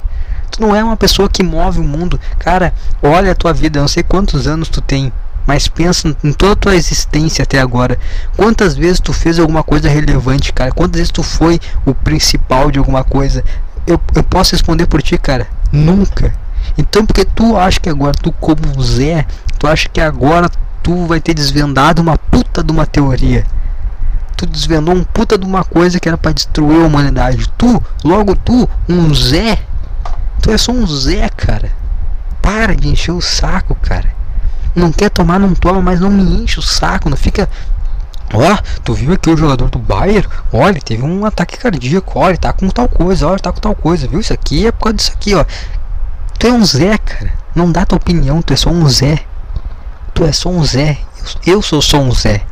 Tu 0.51 0.61
não 0.61 0.75
é 0.75 0.83
uma 0.83 0.95
pessoa 0.97 1.29
que 1.29 1.43
move 1.43 1.79
o 1.79 1.83
mundo. 1.83 2.19
Cara, 2.39 2.73
olha 3.01 3.31
a 3.31 3.35
tua 3.35 3.53
vida, 3.53 3.79
eu 3.79 3.81
não 3.81 3.87
sei 3.87 4.03
quantos 4.03 4.47
anos 4.47 4.69
tu 4.69 4.81
tem. 4.81 5.11
Mas 5.45 5.67
pensa 5.67 6.15
em 6.23 6.31
toda 6.31 6.53
a 6.53 6.55
tua 6.55 6.75
existência 6.75 7.43
até 7.43 7.59
agora. 7.59 7.97
Quantas 8.37 8.75
vezes 8.75 8.99
tu 8.99 9.11
fez 9.11 9.39
alguma 9.39 9.63
coisa 9.63 9.89
relevante, 9.89 10.53
cara? 10.53 10.71
Quantas 10.71 10.99
vezes 10.99 11.11
tu 11.11 11.21
foi 11.21 11.59
o 11.85 11.93
principal 11.93 12.71
de 12.71 12.79
alguma 12.79 13.03
coisa? 13.03 13.43
Eu, 13.85 13.99
eu 14.15 14.23
posso 14.23 14.53
responder 14.53 14.85
por 14.85 15.01
ti, 15.01 15.17
cara. 15.17 15.47
Nunca. 15.71 16.33
Então, 16.77 17.05
porque 17.05 17.25
tu 17.25 17.55
acha 17.55 17.79
que 17.79 17.89
agora 17.89 18.13
tu 18.13 18.31
como 18.31 18.81
Zé 18.81 19.25
Tu 19.63 19.67
acha 19.67 19.87
que 19.87 20.01
agora 20.01 20.49
tu 20.83 21.05
vai 21.05 21.21
ter 21.21 21.33
desvendado 21.33 22.01
uma 22.01 22.17
puta 22.17 22.61
de 22.61 22.69
uma 22.69 22.85
teoria? 22.85 23.45
Tu 24.35 24.45
desvendou 24.45 24.93
um 24.93 25.05
puta 25.05 25.37
de 25.37 25.45
uma 25.45 25.63
coisa 25.63 26.01
que 26.01 26.09
era 26.09 26.17
para 26.17 26.33
destruir 26.33 26.81
a 26.81 26.87
humanidade. 26.87 27.47
Tu, 27.57 27.81
logo 28.03 28.35
tu, 28.35 28.69
um 28.89 29.13
Zé. 29.13 29.57
Tu 30.41 30.51
é 30.51 30.57
só 30.57 30.73
um 30.73 30.85
Zé, 30.85 31.29
cara. 31.29 31.71
Para 32.41 32.75
de 32.75 32.89
encher 32.89 33.13
o 33.13 33.21
saco, 33.21 33.73
cara. 33.75 34.13
Não 34.75 34.91
quer 34.91 35.09
tomar, 35.09 35.39
não 35.39 35.55
toma, 35.55 35.81
mas 35.81 36.01
não 36.01 36.11
me 36.11 36.43
enche 36.43 36.59
o 36.59 36.61
saco. 36.61 37.09
Não 37.09 37.15
fica 37.15 37.47
Ó, 38.33 38.57
tu 38.83 38.93
viu 38.93 39.13
aqui 39.13 39.29
o 39.29 39.37
jogador 39.37 39.69
do 39.69 39.79
Bayern? 39.79 40.27
Olha, 40.51 40.81
teve 40.81 41.03
um 41.03 41.25
ataque 41.25 41.57
cardíaco. 41.57 42.19
Olha, 42.19 42.35
tá 42.35 42.51
com 42.51 42.67
tal 42.67 42.89
coisa. 42.89 43.29
Olha, 43.29 43.39
tá 43.39 43.53
com 43.53 43.61
tal 43.61 43.75
coisa. 43.75 44.09
Viu? 44.09 44.19
Isso 44.19 44.33
aqui 44.33 44.67
é 44.67 44.73
por 44.73 44.85
causa 44.85 44.97
disso 44.97 45.11
aqui, 45.15 45.35
ó. 45.35 45.45
Tu 46.43 46.47
é 46.47 46.51
um 46.51 46.65
Zé, 46.65 46.97
cara. 46.97 47.31
Não 47.55 47.71
dá 47.71 47.85
tua 47.85 47.95
opinião, 47.95 48.41
tu 48.41 48.51
é 48.51 48.57
só 48.57 48.69
um 48.69 48.89
Zé 48.89 49.23
tu 50.13 50.23
é 50.23 50.31
só 50.31 50.49
um 50.49 50.63
Zé. 50.63 50.97
Eu, 51.45 51.55
eu 51.55 51.61
sou 51.61 51.81
só 51.81 51.97
um 51.97 52.11
Zé. 52.11 52.45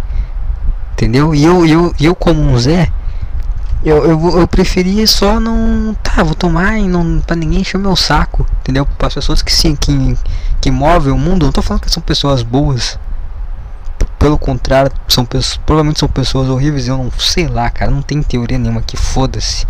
Entendeu? 0.93 1.33
E 1.33 1.43
eu, 1.43 1.65
eu, 1.65 1.93
eu 1.99 2.15
como 2.15 2.41
um 2.41 2.57
Zé, 2.59 2.91
eu, 3.83 4.05
eu, 4.05 4.39
eu 4.39 4.47
preferia 4.47 5.05
só 5.07 5.39
não. 5.39 5.95
Tá, 6.03 6.23
vou 6.23 6.35
tomar 6.35 6.77
e 6.77 6.87
não. 6.87 7.19
pra 7.21 7.35
ninguém 7.35 7.61
encher 7.61 7.77
o 7.77 7.79
meu 7.79 7.95
saco. 7.95 8.45
Entendeu? 8.61 8.85
Para 8.85 9.07
as 9.07 9.13
pessoas 9.13 9.41
que 9.41 9.51
sim, 9.51 9.75
que, 9.75 10.17
que 10.59 10.71
movem 10.71 11.13
o 11.13 11.17
mundo, 11.17 11.45
não 11.45 11.51
tô 11.51 11.61
falando 11.61 11.83
que 11.83 11.91
são 11.91 12.01
pessoas 12.01 12.43
boas. 12.43 12.99
Pelo 14.17 14.37
contrário, 14.37 14.91
são 15.07 15.25
pessoas, 15.25 15.57
provavelmente 15.65 15.99
são 15.99 16.07
pessoas 16.07 16.47
horríveis. 16.47 16.87
Eu 16.87 16.97
não 16.97 17.11
sei 17.17 17.47
lá, 17.47 17.69
cara. 17.69 17.91
Não 17.91 18.01
tem 18.01 18.21
teoria 18.21 18.57
nenhuma 18.57 18.81
que 18.81 18.97
foda-se. 18.97 19.65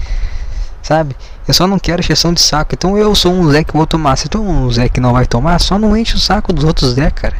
Sabe? 0.82 1.16
Eu 1.48 1.54
só 1.54 1.66
não 1.66 1.80
quero 1.80 2.02
exceção 2.02 2.34
de 2.34 2.42
saco. 2.42 2.74
Então 2.74 2.98
eu 2.98 3.14
sou 3.16 3.34
um 3.34 3.50
Zé 3.52 3.64
que 3.64 3.74
vou 3.74 3.88
tomar. 3.88 4.16
Se 4.16 4.30
tu 4.30 4.42
um 4.42 4.72
Zé 4.72 4.88
que 4.88 5.00
não 5.00 5.14
vai 5.14 5.26
tomar, 5.26 5.60
só 5.60 5.78
não 5.80 5.96
enche 5.98 6.16
o 6.16 6.20
saco 6.20 6.54
dos 6.54 6.64
outros 6.64 6.94
Zé, 6.94 7.10
cara. 7.10 7.36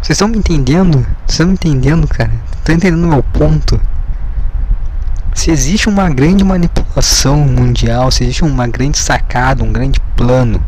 Vocês 0.00 0.16
estão 0.16 0.28
me 0.28 0.38
entendendo? 0.38 0.98
Vocês 1.26 1.30
estão 1.30 1.46
me 1.46 1.54
entendendo, 1.54 2.06
cara? 2.06 2.30
Estão 2.56 2.74
entendendo 2.74 3.06
meu 3.06 3.22
ponto? 3.22 3.80
Se 5.34 5.50
existe 5.50 5.88
uma 5.88 6.08
grande 6.10 6.44
manipulação 6.44 7.36
mundial, 7.36 8.10
se 8.10 8.24
existe 8.24 8.44
uma 8.44 8.66
grande 8.66 8.98
sacada, 8.98 9.62
um 9.62 9.72
grande 9.72 10.00
plano, 10.16 10.60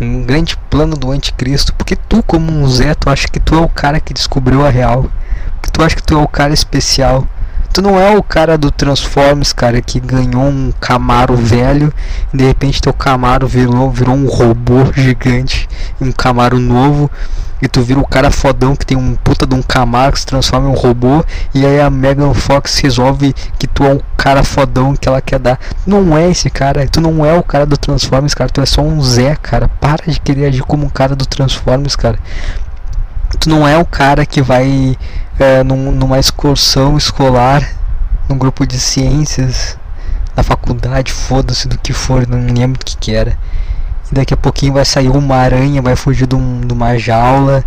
um 0.00 0.22
grande 0.24 0.56
plano 0.70 0.96
do 0.96 1.10
anticristo, 1.10 1.74
porque 1.74 1.94
tu 1.94 2.22
como 2.22 2.50
um 2.50 2.66
Zé, 2.68 2.94
tu 2.94 3.10
acha 3.10 3.28
que 3.28 3.38
tu 3.38 3.54
é 3.54 3.60
o 3.60 3.68
cara 3.68 4.00
que 4.00 4.14
descobriu 4.14 4.64
a 4.64 4.70
real, 4.70 5.10
que 5.62 5.70
tu 5.70 5.82
acha 5.82 5.96
que 5.96 6.02
tu 6.02 6.14
é 6.14 6.22
o 6.22 6.28
cara 6.28 6.54
especial, 6.54 7.26
Tu 7.72 7.80
não 7.80 7.98
é 7.98 8.14
o 8.14 8.22
cara 8.22 8.58
do 8.58 8.70
Transformers, 8.70 9.52
cara, 9.52 9.80
que 9.80 9.98
ganhou 9.98 10.44
um 10.44 10.72
Camaro 10.78 11.34
velho 11.36 11.92
e 12.32 12.36
de 12.36 12.44
repente 12.44 12.82
teu 12.82 12.92
Camaro 12.92 13.46
virou, 13.46 13.90
virou 13.90 14.14
um 14.14 14.26
robô 14.26 14.92
gigante, 14.94 15.66
um 15.98 16.12
Camaro 16.12 16.58
novo 16.58 17.10
e 17.62 17.68
tu 17.68 17.80
vira 17.80 17.98
o 17.98 18.06
cara 18.06 18.30
fodão 18.30 18.76
que 18.76 18.84
tem 18.84 18.98
um 18.98 19.14
puta 19.14 19.46
de 19.46 19.54
um 19.54 19.62
Camaro 19.62 20.12
que 20.12 20.20
se 20.20 20.26
transforma 20.26 20.68
em 20.68 20.72
um 20.72 20.74
robô 20.74 21.24
e 21.54 21.64
aí 21.64 21.80
a 21.80 21.88
Megan 21.88 22.34
Fox 22.34 22.78
resolve 22.80 23.32
que 23.58 23.66
tu 23.66 23.84
é 23.84 23.94
um 23.94 24.00
cara 24.18 24.42
fodão 24.42 24.94
que 24.94 25.08
ela 25.08 25.22
quer 25.22 25.38
dar. 25.38 25.58
Não 25.86 26.14
é 26.16 26.28
esse 26.28 26.50
cara, 26.50 26.86
tu 26.88 27.00
não 27.00 27.24
é 27.24 27.32
o 27.32 27.42
cara 27.42 27.64
do 27.64 27.78
Transformers, 27.78 28.34
cara, 28.34 28.50
tu 28.50 28.60
é 28.60 28.66
só 28.66 28.82
um 28.82 29.00
Zé, 29.00 29.34
cara. 29.40 29.68
Para 29.80 30.04
de 30.06 30.20
querer 30.20 30.46
agir 30.46 30.62
como 30.62 30.84
um 30.84 30.90
cara 30.90 31.16
do 31.16 31.24
Transformers, 31.24 31.96
cara. 31.96 32.18
Tu 33.38 33.48
não 33.48 33.66
é 33.66 33.76
o 33.78 33.84
cara 33.84 34.24
que 34.24 34.40
vai 34.40 34.96
é, 35.38 35.62
num, 35.62 35.90
numa 35.90 36.18
excursão 36.18 36.96
escolar, 36.96 37.66
num 38.28 38.38
grupo 38.38 38.66
de 38.66 38.78
ciências, 38.78 39.76
na 40.36 40.42
faculdade, 40.42 41.12
foda-se 41.12 41.68
do 41.68 41.78
que 41.78 41.92
for, 41.92 42.26
não 42.26 42.38
lembro 42.38 42.78
do 42.78 42.84
que, 42.84 42.96
que 42.96 43.14
era. 43.14 43.36
E 44.10 44.14
daqui 44.14 44.34
a 44.34 44.36
pouquinho 44.36 44.74
vai 44.74 44.84
sair 44.84 45.08
uma 45.08 45.36
aranha, 45.36 45.82
vai 45.82 45.96
fugir 45.96 46.26
de, 46.26 46.36
um, 46.36 46.60
de 46.60 46.72
uma 46.72 46.96
jaula, 46.98 47.64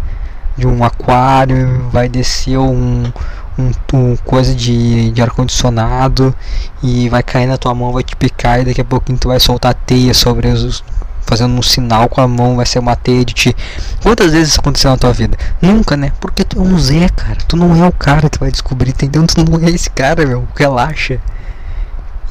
de 0.58 0.67
um 0.67 0.84
aquário, 0.84 1.89
vai 1.91 2.08
descer 2.08 2.58
um, 2.58 3.12
um, 3.58 3.71
um 3.93 4.15
coisa 4.17 4.56
de, 4.56 5.12
de 5.12 5.21
ar-condicionado 5.21 6.34
e 6.82 7.10
vai 7.10 7.23
cair 7.23 7.47
na 7.47 7.58
tua 7.58 7.73
mão, 7.73 7.91
vai 7.91 8.04
te 8.04 8.15
picar 8.15 8.62
e 8.62 8.65
daqui 8.65 8.82
a 8.82 8.86
pouquinho 8.86 9.17
tu 9.17 9.28
vai 9.28 9.39
soltar 9.39 9.73
teia 9.73 10.13
sobre 10.13 10.47
os, 10.47 10.84
fazendo 11.26 11.54
um 11.58 11.62
sinal 11.62 12.08
com 12.08 12.22
a 12.22 12.28
mão, 12.28 12.56
vai 12.56 12.66
ser 12.66 12.80
uma 12.80 12.96
teia 12.96 13.26
de 13.26 13.34
ti. 13.34 13.56
Quantas 14.02 14.32
vezes 14.32 14.50
isso 14.50 14.60
aconteceu 14.60 14.92
na 14.92 14.98
tua 14.98 15.12
vida? 15.12 15.38
Nunca, 15.62 15.98
né? 15.98 16.12
Porque 16.20 16.44
tu 16.44 16.60
é 16.60 16.62
um 16.62 16.78
Zé, 16.78 17.10
cara. 17.10 17.38
Tu 17.48 17.58
não 17.58 17.76
é 17.84 17.88
o 17.88 17.92
cara 17.92 18.30
que 18.30 18.40
vai 18.40 18.52
descobrir, 18.52 18.92
entendeu? 18.92 19.26
Tu 19.28 19.44
não 19.44 19.68
é 19.68 19.70
esse 19.72 19.90
cara, 19.90 20.26
meu. 20.26 20.48
Relaxa. 20.56 21.20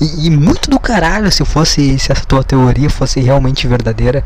E, 0.01 0.27
e, 0.27 0.31
muito 0.31 0.69
do 0.69 0.79
caralho 0.79 1.31
se 1.31 1.45
fosse 1.45 1.99
se 1.99 2.11
essa 2.11 2.25
tua 2.25 2.43
teoria 2.43 2.91
fosse 2.91 3.21
realmente 3.21 3.67
verdadeira. 3.67 4.25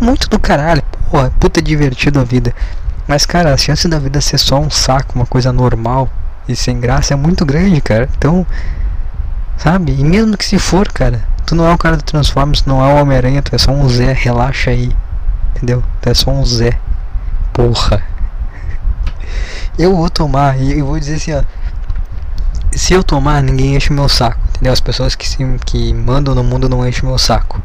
Muito 0.00 0.28
do 0.28 0.38
caralho. 0.38 0.82
Porra, 1.10 1.30
puta 1.38 1.60
divertido 1.60 2.20
a 2.20 2.24
vida. 2.24 2.54
Mas 3.06 3.26
cara, 3.26 3.52
a 3.52 3.56
chance 3.56 3.86
da 3.88 3.98
vida 3.98 4.20
ser 4.20 4.38
só 4.38 4.58
um 4.58 4.70
saco, 4.70 5.14
uma 5.14 5.26
coisa 5.26 5.52
normal 5.52 6.08
e 6.48 6.56
sem 6.56 6.80
graça 6.80 7.14
é 7.14 7.16
muito 7.16 7.44
grande, 7.44 7.80
cara. 7.80 8.08
Então, 8.16 8.46
sabe? 9.56 9.92
E 9.92 10.04
mesmo 10.04 10.36
que 10.36 10.44
se 10.44 10.58
for, 10.58 10.88
cara, 10.88 11.22
tu 11.46 11.54
não 11.54 11.66
é 11.66 11.72
o 11.72 11.78
cara 11.78 11.96
do 11.96 12.02
Transformers, 12.02 12.64
não 12.64 12.84
é 12.84 12.94
o 12.94 13.02
Homem-Aranha, 13.02 13.42
tu 13.42 13.54
é 13.54 13.58
só 13.58 13.72
um 13.72 13.88
Zé, 13.88 14.12
relaxa 14.12 14.70
aí. 14.70 14.90
Entendeu? 15.54 15.82
Tu 16.00 16.08
é 16.08 16.14
só 16.14 16.30
um 16.30 16.44
Zé. 16.44 16.78
Porra. 17.52 18.02
Eu 19.78 19.96
vou 19.96 20.10
tomar 20.10 20.58
e 20.58 20.78
eu 20.78 20.86
vou 20.86 20.98
dizer 20.98 21.14
assim, 21.14 21.32
ó. 21.32 21.42
Se 22.72 22.94
eu 22.94 23.04
tomar, 23.04 23.42
ninguém 23.42 23.76
enche 23.76 23.92
meu 23.92 24.08
saco. 24.08 24.40
Entendeu? 24.50 24.72
As 24.72 24.80
pessoas 24.80 25.14
que, 25.14 25.28
se, 25.28 25.38
que 25.64 25.92
mandam 25.92 26.34
no 26.34 26.42
mundo 26.42 26.68
não 26.68 26.86
enchem 26.86 27.08
meu 27.08 27.18
saco. 27.18 27.60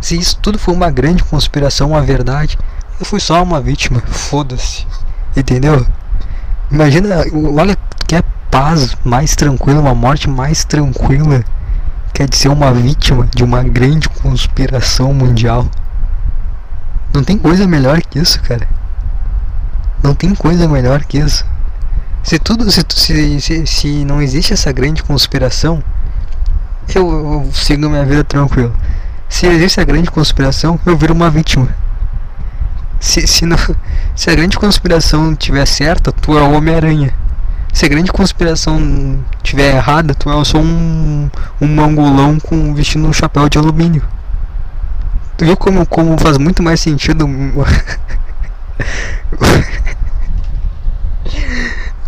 Se 0.00 0.16
isso 0.16 0.38
tudo 0.40 0.58
for 0.58 0.72
uma 0.72 0.90
grande 0.90 1.22
conspiração, 1.24 1.90
uma 1.90 2.02
verdade, 2.02 2.58
eu 2.98 3.04
fui 3.04 3.20
só 3.20 3.42
uma 3.42 3.60
vítima. 3.60 4.00
Foda-se. 4.06 4.86
Entendeu? 5.36 5.86
Imagina, 6.70 7.24
olha 7.56 7.76
que 8.06 8.14
é 8.16 8.22
paz 8.50 8.96
mais 9.04 9.34
tranquila, 9.34 9.80
uma 9.80 9.94
morte 9.94 10.28
mais 10.28 10.64
tranquila 10.64 11.44
quer 12.20 12.28
de 12.28 12.36
ser 12.36 12.48
uma 12.48 12.70
vítima 12.70 13.26
de 13.34 13.42
uma 13.42 13.62
grande 13.62 14.06
conspiração 14.06 15.14
mundial. 15.14 15.66
Não 17.14 17.24
tem 17.24 17.38
coisa 17.38 17.66
melhor 17.66 18.02
que 18.02 18.18
isso, 18.18 18.42
cara. 18.42 18.68
Não 20.02 20.14
tem 20.14 20.34
coisa 20.34 20.68
melhor 20.68 21.02
que 21.04 21.16
isso. 21.16 21.46
Se 22.22 22.38
tudo, 22.38 22.70
se, 22.70 22.84
se, 22.94 23.40
se, 23.40 23.66
se 23.66 24.04
não 24.04 24.20
existe 24.20 24.52
essa 24.52 24.70
grande 24.70 25.02
conspiração, 25.02 25.82
eu, 26.94 27.10
eu 27.10 27.50
sigo 27.54 27.88
minha 27.88 28.04
vida 28.04 28.22
tranquilo. 28.22 28.76
Se 29.26 29.46
existe 29.46 29.80
a 29.80 29.84
grande 29.84 30.10
conspiração, 30.10 30.78
eu 30.84 30.98
viro 30.98 31.14
uma 31.14 31.30
vítima. 31.30 31.74
Se, 33.00 33.26
se, 33.26 33.46
não, 33.46 33.56
se 34.14 34.28
a 34.28 34.34
grande 34.34 34.58
conspiração 34.58 35.34
tiver 35.34 35.64
certa, 35.64 36.12
tu 36.12 36.36
é 36.36 36.42
o 36.42 36.52
Homem-Aranha. 36.52 37.14
Se 37.72 37.86
a 37.86 37.88
grande 37.88 38.12
conspiração 38.12 39.18
tiver 39.42 39.74
errada, 39.74 40.14
tu 40.14 40.30
é 40.30 40.44
só 40.44 40.58
um, 40.58 41.30
um 41.60 41.66
mangolão 41.66 42.38
com 42.40 42.74
vestindo 42.74 43.06
um 43.06 43.12
chapéu 43.12 43.48
de 43.48 43.58
alumínio. 43.58 44.02
Tu 45.36 45.44
viu 45.44 45.56
como, 45.56 45.86
como 45.86 46.18
faz 46.18 46.36
muito 46.36 46.62
mais 46.62 46.80
sentido. 46.80 47.26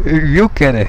viu, 0.05 0.49
cara? 0.51 0.89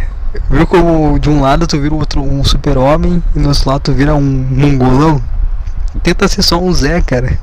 Viu 0.50 0.66
como 0.66 1.20
de 1.20 1.30
um 1.30 1.40
lado 1.40 1.68
tu 1.68 1.80
vira 1.80 1.94
outro 1.94 2.22
um 2.22 2.44
super-homem 2.44 3.24
e 3.36 3.40
no 3.40 3.50
outro 3.50 3.70
lado 3.70 3.82
tu 3.82 3.94
vira 3.94 4.16
um 4.16 4.22
mongolão? 4.22 5.22
Tenta 6.02 6.28
ser 6.28 6.42
só 6.42 6.60
um 6.60 6.74
Zé, 6.74 7.00
cara. 7.02 7.38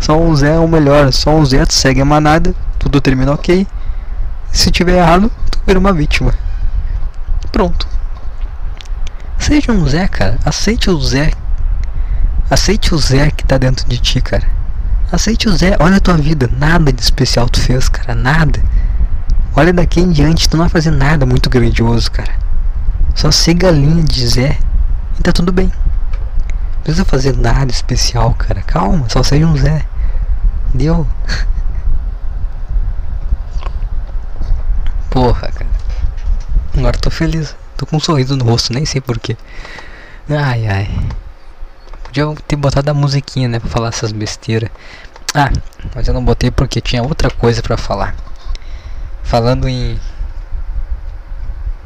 Só 0.00 0.18
um 0.18 0.34
Zé 0.34 0.54
é 0.54 0.58
o 0.58 0.66
melhor. 0.66 1.12
Só 1.12 1.30
um 1.30 1.44
Zé, 1.44 1.64
tu 1.66 1.74
segue 1.74 2.00
a 2.00 2.04
manada, 2.04 2.54
tudo 2.78 3.00
termina 3.00 3.32
ok. 3.32 3.66
Se 4.50 4.70
tiver 4.70 4.96
errado, 4.96 5.30
tu 5.50 5.60
vira 5.66 5.78
uma 5.78 5.92
vítima. 5.92 6.32
Pronto. 7.56 7.88
Seja 9.38 9.72
um 9.72 9.88
Zé, 9.88 10.06
cara. 10.08 10.38
Aceite 10.44 10.90
o 10.90 11.00
Zé. 11.00 11.32
Aceite 12.50 12.94
o 12.94 12.98
Zé 12.98 13.30
que 13.30 13.46
tá 13.46 13.56
dentro 13.56 13.88
de 13.88 13.96
ti, 13.96 14.20
cara. 14.20 14.46
Aceite 15.10 15.48
o 15.48 15.56
Zé. 15.56 15.74
Olha 15.80 15.96
a 15.96 16.00
tua 16.00 16.18
vida. 16.18 16.50
Nada 16.58 16.92
de 16.92 17.00
especial 17.00 17.48
tu 17.48 17.58
fez, 17.58 17.88
cara. 17.88 18.14
Nada. 18.14 18.60
Olha 19.54 19.72
daqui 19.72 20.00
em 20.00 20.10
diante, 20.10 20.46
tu 20.46 20.58
não 20.58 20.64
vai 20.64 20.70
fazer 20.70 20.90
nada 20.90 21.24
muito 21.24 21.48
grandioso, 21.48 22.12
cara. 22.12 22.34
Só 23.14 23.30
siga 23.30 23.68
a 23.68 23.72
linha 23.72 24.04
de 24.04 24.28
Zé 24.28 24.58
e 25.18 25.22
tá 25.22 25.32
tudo 25.32 25.50
bem. 25.50 25.68
Não 25.68 26.82
precisa 26.84 27.06
fazer 27.06 27.34
nada 27.38 27.70
especial, 27.70 28.34
cara. 28.34 28.60
Calma, 28.60 29.08
só 29.08 29.22
seja 29.22 29.46
um 29.46 29.56
Zé. 29.56 29.82
Deu? 30.74 31.06
Porra, 35.08 35.50
cara. 35.52 35.75
Agora 36.76 36.98
tô 36.98 37.10
feliz. 37.10 37.56
Tô 37.76 37.86
com 37.86 37.96
um 37.96 38.00
sorriso 38.00 38.36
no 38.36 38.44
rosto, 38.44 38.72
nem 38.72 38.84
sei 38.84 39.00
porquê. 39.00 39.36
Ai, 40.28 40.66
ai. 40.66 40.90
Podia 42.04 42.26
ter 42.46 42.56
botado 42.56 42.90
a 42.90 42.94
musiquinha, 42.94 43.48
né? 43.48 43.58
Pra 43.58 43.68
falar 43.68 43.88
essas 43.88 44.12
besteiras. 44.12 44.70
Ah, 45.34 45.50
mas 45.94 46.08
eu 46.08 46.14
não 46.14 46.24
botei 46.24 46.50
porque 46.50 46.80
tinha 46.80 47.02
outra 47.02 47.30
coisa 47.30 47.62
pra 47.62 47.76
falar. 47.76 48.14
Falando 49.22 49.68
em 49.68 49.98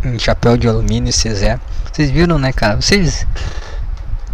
em 0.05 0.19
chapéu 0.19 0.57
de 0.57 0.67
alumínio 0.69 1.11
e 1.11 1.13
Cezé. 1.13 1.59
Vocês 1.93 2.11
viram, 2.11 2.39
né, 2.39 2.53
cara? 2.53 2.81
Vocês 2.81 3.27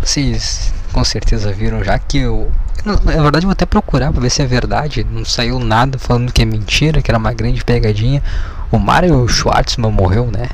vocês 0.01 0.73
com 0.93 1.03
certeza 1.03 1.53
viram 1.53 1.83
já 1.83 1.99
que 1.99 2.19
eu 2.19 2.53
na 2.85 3.23
verdade 3.23 3.45
vou 3.45 3.53
até 3.53 3.67
procurar 3.67 4.13
para 4.13 4.21
ver 4.21 4.31
se 4.31 4.43
é 4.43 4.47
verdade. 4.47 5.05
Não 5.05 5.25
saiu 5.25 5.59
nada 5.59 5.99
falando 5.99 6.33
que 6.33 6.43
é 6.43 6.45
mentira, 6.45 7.03
que 7.03 7.11
era 7.11 7.19
uma 7.19 7.33
grande 7.33 7.65
pegadinha. 7.65 8.23
O 8.71 8.79
Mario 8.79 9.27
Schwartzman 9.29 9.93
morreu, 9.93 10.31
né? 10.31 10.49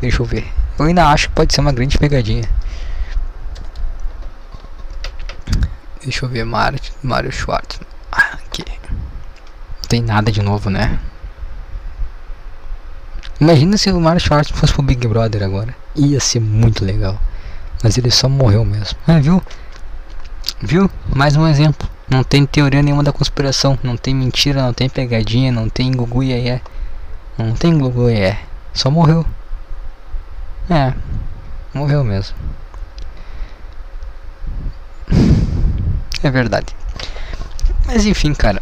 Deixa 0.00 0.22
eu 0.22 0.26
ver. 0.26 0.46
Eu 0.78 0.86
ainda 0.86 1.06
acho 1.06 1.28
que 1.28 1.34
pode 1.34 1.52
ser 1.52 1.60
uma 1.60 1.72
grande 1.72 1.98
pegadinha. 1.98 2.48
Deixa 6.02 6.24
eu 6.24 6.28
ver 6.28 6.44
Mario, 6.44 6.80
Mario 7.02 7.32
Schwartzman. 7.32 7.86
Ah, 8.12 8.38
aqui. 8.46 8.64
Não 8.90 9.88
tem 9.88 10.02
nada 10.02 10.30
de 10.32 10.42
novo, 10.42 10.70
né? 10.70 10.98
Imagina 13.40 13.76
se 13.76 13.88
o 13.92 14.00
Mario 14.00 14.20
Schwartz 14.20 14.50
fosse 14.50 14.72
pro 14.72 14.82
Big 14.82 15.06
Brother 15.06 15.44
agora. 15.44 15.72
Ia 15.94 16.18
ser 16.18 16.40
muito 16.40 16.84
legal. 16.84 17.20
Mas 17.84 17.96
ele 17.96 18.10
só 18.10 18.28
morreu 18.28 18.64
mesmo. 18.64 18.98
Ah, 19.06 19.20
viu? 19.20 19.40
Viu? 20.60 20.90
Mais 21.14 21.36
um 21.36 21.46
exemplo. 21.46 21.88
Não 22.10 22.24
tem 22.24 22.44
teoria 22.44 22.82
nenhuma 22.82 23.04
da 23.04 23.12
conspiração. 23.12 23.78
Não 23.80 23.96
tem 23.96 24.12
mentira, 24.12 24.62
não 24.62 24.72
tem 24.72 24.88
pegadinha, 24.88 25.52
não 25.52 25.68
tem 25.68 25.92
gugu 25.92 26.24
e 26.24 26.32
é. 26.32 26.60
Não 27.38 27.52
tem 27.52 27.72
é. 28.12 28.38
Só 28.74 28.90
morreu. 28.90 29.24
É. 30.68 30.92
Morreu 31.72 32.04
mesmo. 32.04 32.36
É 36.20 36.30
verdade. 36.32 36.74
Mas 37.86 38.04
enfim, 38.04 38.34
cara. 38.34 38.60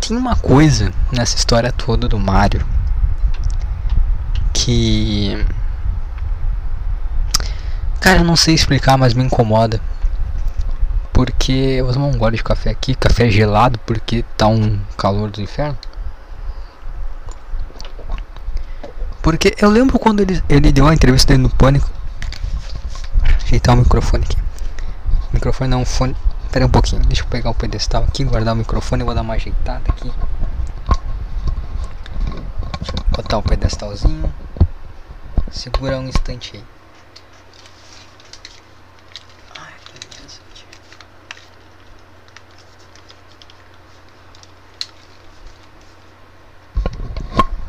Tem 0.00 0.16
uma 0.16 0.34
coisa 0.34 0.90
nessa 1.12 1.36
história 1.36 1.70
toda 1.70 2.08
do 2.08 2.18
Mario 2.18 2.66
que. 4.54 5.44
Cara, 8.00 8.24
não 8.24 8.34
sei 8.34 8.54
explicar, 8.54 8.96
mas 8.96 9.14
me 9.14 9.22
incomoda. 9.22 9.80
Porque 11.12 11.52
eu 11.52 11.84
vou 11.84 11.94
tomar 11.94 12.06
um 12.06 12.16
gole 12.18 12.36
de 12.36 12.42
café 12.44 12.70
aqui, 12.70 12.94
café 12.94 13.28
gelado, 13.28 13.78
porque 13.80 14.24
tá 14.36 14.46
um 14.46 14.78
calor 14.96 15.30
do 15.30 15.42
inferno. 15.42 15.76
Porque 19.22 19.54
eu 19.58 19.68
lembro 19.70 19.98
quando 19.98 20.20
ele, 20.20 20.42
ele 20.48 20.72
deu 20.72 20.86
a 20.86 20.94
entrevista 20.94 21.32
dele 21.32 21.42
no 21.42 21.50
Pânico. 21.50 21.90
Ajeitar 23.44 23.74
o 23.74 23.78
microfone 23.78 24.24
aqui. 24.24 24.36
O 25.30 25.34
microfone 25.34 25.70
não, 25.70 25.84
fone. 25.84 26.16
Pera 26.50 26.64
um 26.64 26.70
pouquinho, 26.70 27.02
deixa 27.02 27.22
eu 27.22 27.26
pegar 27.26 27.50
o 27.50 27.54
pedestal 27.54 28.04
aqui, 28.04 28.24
guardar 28.24 28.54
o 28.54 28.56
microfone 28.56 29.04
vou 29.04 29.14
dar 29.14 29.20
uma 29.20 29.34
ajeitada 29.34 29.82
aqui. 29.88 30.10
Botar 33.10 33.38
o 33.38 33.42
pedestalzinho. 33.42 34.32
Segura 35.50 35.98
um 35.98 36.08
instante 36.08 36.56
aí. 36.56 36.64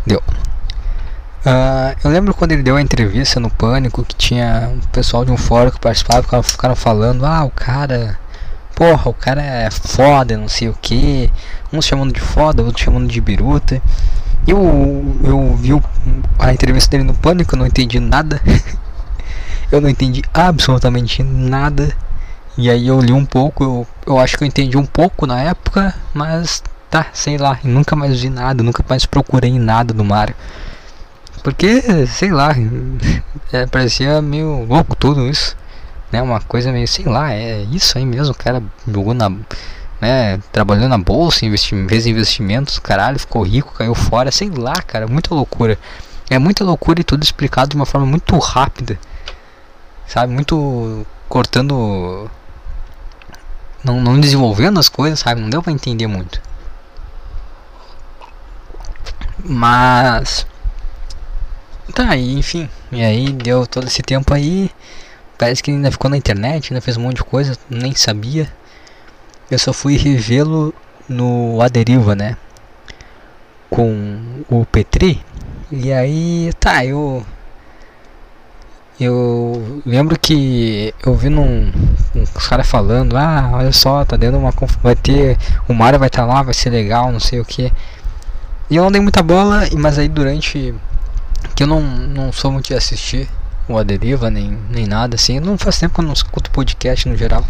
Deu. 0.06 0.24
Uh, 1.46 1.96
eu 2.04 2.12
lembro 2.12 2.34
quando 2.34 2.52
ele 2.52 2.64
deu 2.64 2.76
a 2.76 2.82
entrevista 2.82 3.40
no 3.40 3.50
Pânico 3.50 4.04
que 4.04 4.14
tinha 4.14 4.70
um 4.74 4.80
pessoal 4.92 5.24
de 5.24 5.32
um 5.32 5.38
fórum 5.38 5.72
que 5.72 5.80
participava 5.80 6.44
ficaram 6.44 6.76
falando: 6.76 7.26
Ah, 7.26 7.46
o 7.46 7.50
cara, 7.50 8.20
porra, 8.76 9.10
o 9.10 9.14
cara 9.14 9.42
é 9.42 9.72
foda, 9.72 10.38
não 10.38 10.50
sei 10.50 10.68
o 10.68 10.78
que. 10.82 11.32
Uns 11.72 11.86
chamando 11.86 12.14
de 12.14 12.20
foda, 12.20 12.62
outros 12.62 12.84
chamando 12.84 13.08
de 13.08 13.22
biruta. 13.22 13.82
Eu, 14.46 15.18
eu 15.24 15.56
vi 15.56 15.72
a 16.38 16.52
entrevista 16.52 16.92
dele 16.92 17.04
no 17.04 17.14
Pânico, 17.14 17.56
não 17.56 17.66
entendi 17.66 18.00
nada. 18.00 18.42
eu 19.72 19.80
não 19.80 19.90
entendi 19.90 20.22
absolutamente 20.34 21.24
nada. 21.24 21.94
E 22.58 22.70
aí 22.70 22.88
eu 22.88 23.00
li 23.00 23.14
um 23.14 23.26
pouco, 23.26 23.64
eu, 23.64 23.88
eu 24.06 24.20
acho 24.20 24.38
que 24.38 24.44
eu 24.44 24.48
entendi 24.48 24.78
um 24.78 24.86
pouco 24.86 25.26
na 25.26 25.40
época, 25.40 25.96
mas 26.14 26.62
tá, 26.90 27.08
sei 27.14 27.38
lá, 27.38 27.58
nunca 27.64 27.96
mais 27.96 28.20
vi 28.20 28.30
nada, 28.30 28.62
nunca 28.62 28.84
mais 28.90 29.06
procurei 29.06 29.58
nada 29.58 29.94
do 29.94 30.04
Mario. 30.04 30.36
Porque, 31.44 31.82
sei 32.08 32.32
lá, 32.32 32.52
é, 33.52 33.66
parecia 33.66 34.22
meio 34.22 34.66
louco 34.66 34.96
tudo 34.96 35.28
isso. 35.28 35.56
Né, 36.12 36.22
uma 36.22 36.42
coisa 36.42 36.72
meio, 36.72 36.88
sei 36.88 37.06
lá, 37.06 37.32
é 37.32 37.62
isso 37.72 37.98
aí 37.98 38.06
mesmo, 38.06 38.34
o 38.34 38.38
cara 38.38 38.64
jogou 38.88 39.14
na. 39.14 39.30
Né, 40.02 40.40
trabalhou 40.52 40.88
na 40.88 40.98
bolsa, 40.98 41.46
investi 41.46 41.76
fez 41.88 42.08
investimentos, 42.08 42.80
caralho, 42.80 43.20
ficou 43.20 43.44
rico, 43.44 43.74
caiu 43.74 43.94
fora, 43.94 44.32
sei 44.32 44.50
lá, 44.50 44.74
cara, 44.74 45.08
muita 45.08 45.36
loucura. 45.36 45.78
É 46.30 46.40
muita 46.40 46.64
loucura 46.64 47.02
e 47.02 47.04
tudo 47.04 47.24
explicado 47.24 47.72
de 47.72 47.76
uma 47.76 47.86
forma 47.86 48.08
muito 48.08 48.38
rápida. 48.38 48.98
Sabe, 50.08 50.34
muito 50.34 51.06
cortando. 51.28 52.30
Não, 53.84 54.02
não 54.02 54.20
desenvolvendo 54.20 54.80
as 54.80 54.90
coisas, 54.90 55.20
sabe? 55.20 55.42
Não 55.42 55.50
deu 55.50 55.62
pra 55.62 55.72
entender 55.72 56.08
muito. 56.08 56.42
Mas. 59.44 60.46
Tá, 61.94 62.16
e, 62.16 62.38
enfim. 62.38 62.70
E 62.92 63.02
aí 63.04 63.32
deu 63.32 63.66
todo 63.66 63.88
esse 63.88 64.02
tempo 64.02 64.34
aí. 64.34 64.70
Parece 65.38 65.64
que 65.64 65.72
ainda 65.72 65.92
ficou 65.92 66.10
na 66.10 66.18
internet, 66.18 66.72
ainda 66.74 66.82
fez 66.82 66.98
um 66.98 67.02
monte 67.02 67.18
de 67.18 67.24
coisa, 67.24 67.58
nem 67.70 67.96
sabia. 67.96 68.52
Eu 69.50 69.58
só 69.58 69.74
fui 69.74 69.98
revê-lo 69.98 70.74
no 71.08 71.62
Aderiva, 71.62 72.16
né? 72.16 72.38
Com 73.70 74.44
o 74.50 74.66
Petri. 74.66 75.24
E 75.72 75.92
aí, 75.92 76.52
tá, 76.60 76.86
eu. 76.86 77.26
Eu 79.00 79.82
lembro 79.86 80.20
que 80.20 80.94
eu 81.06 81.16
vi 81.16 81.30
num. 81.30 81.72
Uns 82.16 82.48
caras 82.48 82.68
falando, 82.68 83.16
ah, 83.16 83.52
olha 83.54 83.72
só, 83.72 84.04
tá 84.04 84.18
dando 84.18 84.38
uma. 84.38 84.54
Vai 84.84 84.96
ter. 84.96 85.38
O 85.68 85.74
Mario 85.74 86.00
vai 86.00 86.10
estar 86.10 86.28
tá 86.28 86.34
lá, 86.34 86.44
vai 86.44 86.54
ser 86.54 86.70
legal, 86.70 87.12
não 87.12 87.20
sei 87.20 87.40
o 87.40 87.46
que. 87.46 87.72
E 88.70 88.76
eu 88.76 88.84
não 88.84 88.92
dei 88.92 89.02
muita 89.02 89.24
bola, 89.24 89.64
mas 89.78 89.98
aí 89.98 90.08
durante. 90.08 90.76
Que 91.56 91.64
eu 91.64 91.68
não, 91.68 91.82
não 91.82 92.32
sou 92.32 92.52
muito 92.52 92.68
de 92.68 92.74
assistir 92.74 93.30
o 93.68 93.78
A 93.78 93.84
Deriva, 93.84 94.30
nem, 94.30 94.58
nem 94.70 94.88
nada 94.88 95.16
assim. 95.16 95.40
Não 95.40 95.58
faz 95.58 95.80
tempo 95.80 95.96
que 95.96 96.02
eu 96.02 96.06
não 96.06 96.14
escuto 96.14 96.50
podcast 96.52 97.08
no 97.08 97.16
geral. 97.16 97.46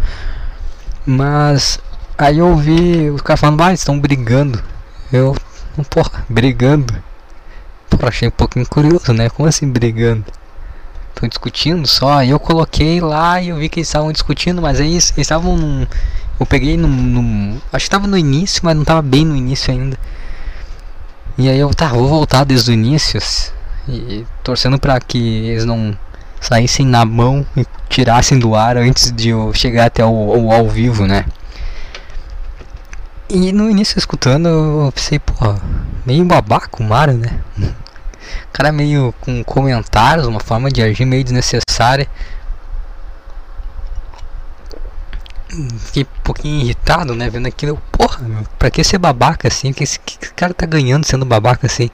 Mas 1.06 1.78
aí 2.18 2.38
eu 2.38 2.48
ouvi 2.48 3.10
os 3.10 3.22
caras 3.22 3.40
falando, 3.40 3.62
ah, 3.62 3.72
estão 3.72 3.98
brigando. 3.98 4.62
Eu, 5.12 5.34
porra, 5.88 6.24
brigando. 6.28 6.94
Porra, 7.88 8.08
achei 8.08 8.28
um 8.28 8.32
pouquinho 8.32 8.66
curioso, 8.68 9.12
né? 9.12 9.28
Como 9.30 9.48
assim 9.48 9.68
brigando? 9.68 10.26
Estão 11.08 11.28
discutindo 11.28 11.86
só. 11.86 12.18
Aí 12.18 12.30
eu 12.30 12.38
coloquei 12.38 13.00
lá 13.00 13.40
e 13.40 13.48
eu 13.48 13.56
vi 13.56 13.68
que 13.68 13.80
eles 13.80 13.88
estavam 13.88 14.12
discutindo, 14.12 14.62
mas 14.62 14.78
aí 14.78 14.92
eles 14.92 15.12
estavam. 15.16 15.86
Eu 16.38 16.46
peguei 16.46 16.76
no, 16.76 16.86
no. 16.86 17.54
Acho 17.72 17.84
que 17.84 17.88
estava 17.88 18.06
no 18.06 18.16
início, 18.16 18.60
mas 18.62 18.74
não 18.74 18.82
estava 18.82 19.02
bem 19.02 19.24
no 19.24 19.34
início 19.34 19.72
ainda. 19.72 19.98
E 21.36 21.48
aí 21.48 21.58
eu, 21.58 21.70
tá, 21.74 21.88
vou 21.88 22.06
voltar 22.06 22.44
desde 22.44 22.70
o 22.70 22.74
início. 22.74 23.18
E 23.88 24.26
torcendo 24.42 24.78
para 24.78 24.98
que 25.00 25.18
eles 25.48 25.64
não 25.64 25.96
saíssem 26.40 26.86
na 26.86 27.04
mão 27.04 27.46
e 27.56 27.66
tirassem 27.88 28.38
do 28.38 28.54
ar 28.54 28.76
antes 28.76 29.12
de 29.12 29.30
eu 29.30 29.52
chegar 29.52 29.86
até 29.86 30.04
o, 30.04 30.46
o 30.46 30.52
ao 30.52 30.68
vivo, 30.68 31.06
né? 31.06 31.24
E 33.28 33.52
no 33.52 33.70
início 33.70 33.98
escutando 33.98 34.48
eu 34.48 34.92
pensei, 34.92 35.18
pô, 35.18 35.34
meio 36.04 36.24
babaca 36.24 36.82
o 36.82 36.84
Mario, 36.84 37.18
né? 37.18 37.40
cara 38.52 38.72
meio 38.72 39.14
com 39.20 39.42
comentários, 39.44 40.26
uma 40.26 40.40
forma 40.40 40.70
de 40.70 40.82
agir 40.82 41.04
meio 41.04 41.24
desnecessária. 41.24 42.08
fiquei 45.78 46.04
um 46.04 46.22
pouquinho 46.22 46.60
irritado, 46.60 47.14
né? 47.14 47.28
Vendo 47.28 47.46
aquilo, 47.46 47.80
porra, 47.92 48.18
meu, 48.20 48.44
pra 48.58 48.70
que 48.70 48.82
ser 48.84 48.98
babaca 48.98 49.48
assim? 49.48 49.72
Que 49.72 49.84
esse 49.84 49.98
que 49.98 50.16
cara 50.34 50.54
tá 50.54 50.66
ganhando 50.66 51.04
sendo 51.04 51.24
babaca 51.24 51.66
assim? 51.66 51.90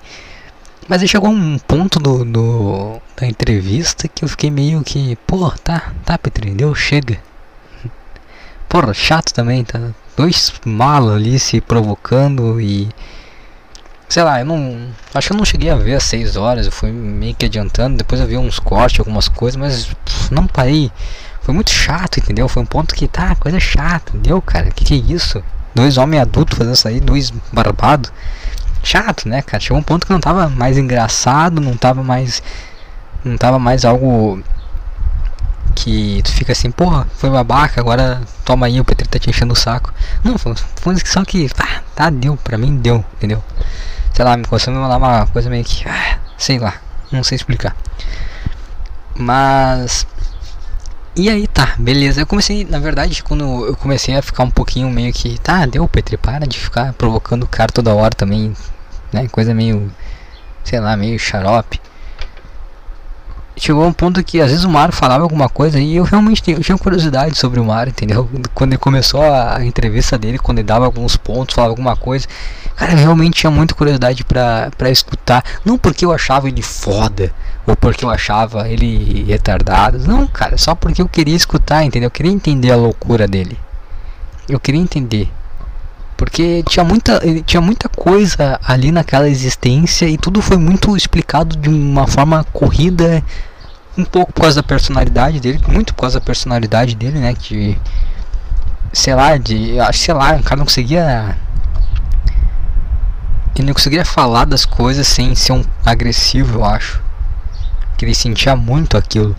Mas 0.89 1.03
aí 1.03 1.09
chegou 1.09 1.30
um 1.30 1.59
ponto 1.59 1.99
do, 1.99 2.24
do, 2.24 3.01
da 3.16 3.26
entrevista 3.26 4.09
que 4.09 4.24
eu 4.24 4.28
fiquei 4.28 4.51
meio 4.51 4.82
que, 4.82 5.16
pô, 5.26 5.51
tá, 5.51 5.93
tá, 6.05 6.16
Petri, 6.16 6.51
deu, 6.53 6.74
chega. 6.74 7.18
Porra, 8.68 8.95
chato 8.95 9.32
também, 9.32 9.64
tá? 9.64 9.80
Dois 10.16 10.53
malos 10.64 11.14
ali 11.14 11.39
se 11.39 11.61
provocando 11.61 12.61
e. 12.61 12.89
Sei 14.09 14.22
lá, 14.22 14.41
eu 14.41 14.47
não. 14.47 14.89
Acho 15.12 15.28
que 15.28 15.32
eu 15.32 15.39
não 15.39 15.45
cheguei 15.45 15.70
a 15.70 15.76
ver 15.76 15.97
às 15.97 16.05
6 16.05 16.37
horas, 16.37 16.66
eu 16.66 16.72
fui 16.72 16.93
meio 16.93 17.34
que 17.34 17.47
adiantando, 17.47 17.99
depois 17.99 18.20
eu 18.20 18.26
vi 18.26 18.37
uns 18.37 18.59
cortes, 18.59 19.01
algumas 19.01 19.28
coisas, 19.28 19.57
mas 19.57 19.87
pff, 19.87 20.32
não 20.32 20.47
parei 20.47 20.91
foi 21.47 21.55
muito 21.55 21.70
chato, 21.70 22.18
entendeu? 22.18 22.49
Foi 22.49 22.61
um 22.61 22.66
ponto 22.66 22.93
que 22.93 23.07
tá, 23.07 23.37
coisa 23.37 23.61
chata, 23.61 24.11
entendeu, 24.11 24.43
cara? 24.43 24.68
Que 24.72 24.84
que 24.84 24.95
é 24.95 24.97
isso? 25.14 25.41
Dois 25.72 25.97
homens 25.97 26.22
adultos 26.22 26.59
fazendo 26.59 26.74
isso 26.74 26.89
aí, 26.89 26.99
dois 26.99 27.32
barbados. 27.53 28.12
Chato, 28.87 29.28
né, 29.28 29.43
cara? 29.43 29.61
Chegou 29.61 29.78
um 29.78 29.82
ponto 29.82 30.07
que 30.07 30.12
não 30.12 30.20
tava 30.20 30.49
mais 30.49 30.78
engraçado, 30.78 31.61
não 31.61 31.76
tava 31.76 32.05
mais. 32.05 32.41
Não 33.24 33.37
tava 33.37 33.59
mais 33.59 33.84
algo 33.84 34.41
que 35.74 36.22
tu 36.22 36.32
fica 36.32 36.53
assim, 36.53 36.70
porra, 36.70 37.05
foi 37.16 37.28
babaca, 37.28 37.80
agora 37.80 38.20
toma 38.45 38.66
aí, 38.66 38.80
o 38.80 38.84
Petri 38.84 39.09
tá 39.09 39.18
te 39.18 39.28
enchendo 39.28 39.55
o 39.55 39.57
saco. 39.57 39.93
Não, 40.22 40.39
foi, 40.39 40.55
só 41.05 41.24
que, 41.24 41.49
ah, 41.59 41.82
tá, 41.97 42.11
deu, 42.11 42.37
pra 42.37 42.57
mim 42.57 42.76
deu, 42.76 43.05
entendeu? 43.16 43.43
Sei 44.14 44.24
lá, 44.24 44.37
me 44.37 44.45
me 44.45 44.72
mandar 44.78 44.99
uma 44.99 45.26
coisa 45.26 45.51
meio 45.51 45.64
que, 45.64 45.87
ah, 45.89 46.20
sei 46.39 46.61
lá, 46.61 46.74
não 47.11 47.24
sei 47.24 47.34
explicar. 47.34 47.74
Mas 49.16 50.07
e 51.16 51.28
aí 51.28 51.49
tá, 51.49 51.74
beleza. 51.78 52.20
Eu 52.20 52.26
comecei, 52.26 52.64
na 52.64 52.78
verdade, 52.78 53.22
quando 53.24 53.66
eu 53.66 53.74
comecei 53.76 54.14
a 54.14 54.22
ficar 54.22 54.45
um 54.45 54.51
pouquinho 54.51 54.89
meio 54.91 55.12
que, 55.12 55.39
tá, 55.41 55.66
deu 55.66 55.89
Petri, 55.89 56.16
para 56.16 56.47
de 56.47 56.59
ficar 56.61 56.93
provocando 56.93 57.43
o 57.43 57.49
cara 57.49 57.72
toda 57.72 57.95
hora 57.95 58.14
também, 58.14 58.55
né? 59.12 59.28
Coisa 59.28 59.54
meio, 59.54 59.90
sei 60.64 60.80
lá, 60.80 60.96
meio 60.96 61.18
xarope. 61.18 61.80
Chegou 63.59 63.86
um 63.86 63.92
ponto 63.92 64.22
que 64.22 64.38
às 64.38 64.50
vezes 64.50 64.64
o 64.64 64.68
Mario 64.68 64.94
falava 64.94 65.22
alguma 65.22 65.48
coisa 65.48 65.80
e 65.80 65.96
eu 65.96 66.04
realmente 66.04 66.42
tinha, 66.42 66.59
eu 66.59 66.62
tinha 66.62 66.76
curiosidade 66.76 67.38
sobre 67.38 67.59
o 67.59 67.64
Mario, 67.64 67.90
entendeu? 67.90 68.28
Quando 68.54 68.72
ele 68.72 68.78
começou 68.78 69.22
a, 69.22 69.64
entrevista 69.64 70.18
dele, 70.18 70.38
quando 70.38 70.59
ele 70.59 70.66
dava 70.66 70.84
alguns 70.84 71.16
pontos, 71.16 71.54
falava 71.54 71.72
alguma 71.72 71.96
coisa, 71.96 72.28
cara, 72.76 72.92
eu 72.92 72.98
realmente 72.98 73.40
tinha 73.40 73.50
muita 73.50 73.74
curiosidade 73.74 74.24
pra 74.24 74.90
escutar. 74.90 75.42
Não 75.64 75.78
porque 75.78 76.04
eu 76.04 76.12
achava 76.12 76.48
ele 76.48 76.61
foda, 76.61 77.32
ou 77.66 77.74
porque 77.74 78.04
eu 78.04 78.11
achava 78.11 78.68
ele 78.68 79.24
retardado. 79.24 80.00
Não, 80.07 80.26
cara, 80.26 80.59
só 80.59 80.74
porque 80.74 81.00
eu 81.00 81.09
queria 81.09 81.34
escutar, 81.34 81.82
entendeu? 81.82 82.09
Eu 82.09 82.11
queria 82.11 82.32
entender 82.32 82.70
a 82.70 82.76
loucura 82.76 83.26
dele. 83.26 83.59
Eu 84.46 84.61
queria 84.61 84.80
entender. 84.80 85.30
Porque 86.16 86.62
tinha 86.68 86.84
muita, 86.84 87.20
tinha 87.44 87.60
muita 87.60 87.88
coisa 87.88 88.58
ali 88.64 88.90
naquela 88.90 89.28
existência 89.28 90.08
e 90.08 90.16
tudo 90.16 90.40
foi 90.40 90.56
muito 90.56 90.96
explicado 90.96 91.56
de 91.56 91.68
uma 91.68 92.06
forma 92.06 92.42
corrida, 92.52 93.22
um 93.98 94.04
pouco 94.04 94.32
por 94.32 94.42
causa 94.42 94.62
da 94.62 94.66
personalidade 94.66 95.40
dele, 95.40 95.60
muito 95.68 95.94
por 95.94 96.02
causa 96.02 96.18
da 96.18 96.24
personalidade 96.24 96.94
dele, 96.94 97.18
né? 97.18 97.34
Que 97.34 97.78
sei 98.92 99.14
lá, 99.14 99.36
de, 99.36 99.74
sei 99.92 100.14
lá, 100.14 100.36
o 100.36 100.42
cara 100.42 100.56
não 100.56 100.64
conseguia 100.64 101.36
ele 103.54 103.68
não 103.68 103.74
conseguia 103.74 104.04
falar 104.04 104.44
das 104.44 104.66
coisas 104.66 105.06
sem 105.06 105.34
ser 105.34 105.52
um 105.52 105.64
agressivo, 105.84 106.58
eu 106.58 106.64
acho 106.64 107.02
que 107.96 108.04
ele 108.04 108.14
sentia 108.14 108.54
muito 108.54 108.96
aquilo. 108.96 109.34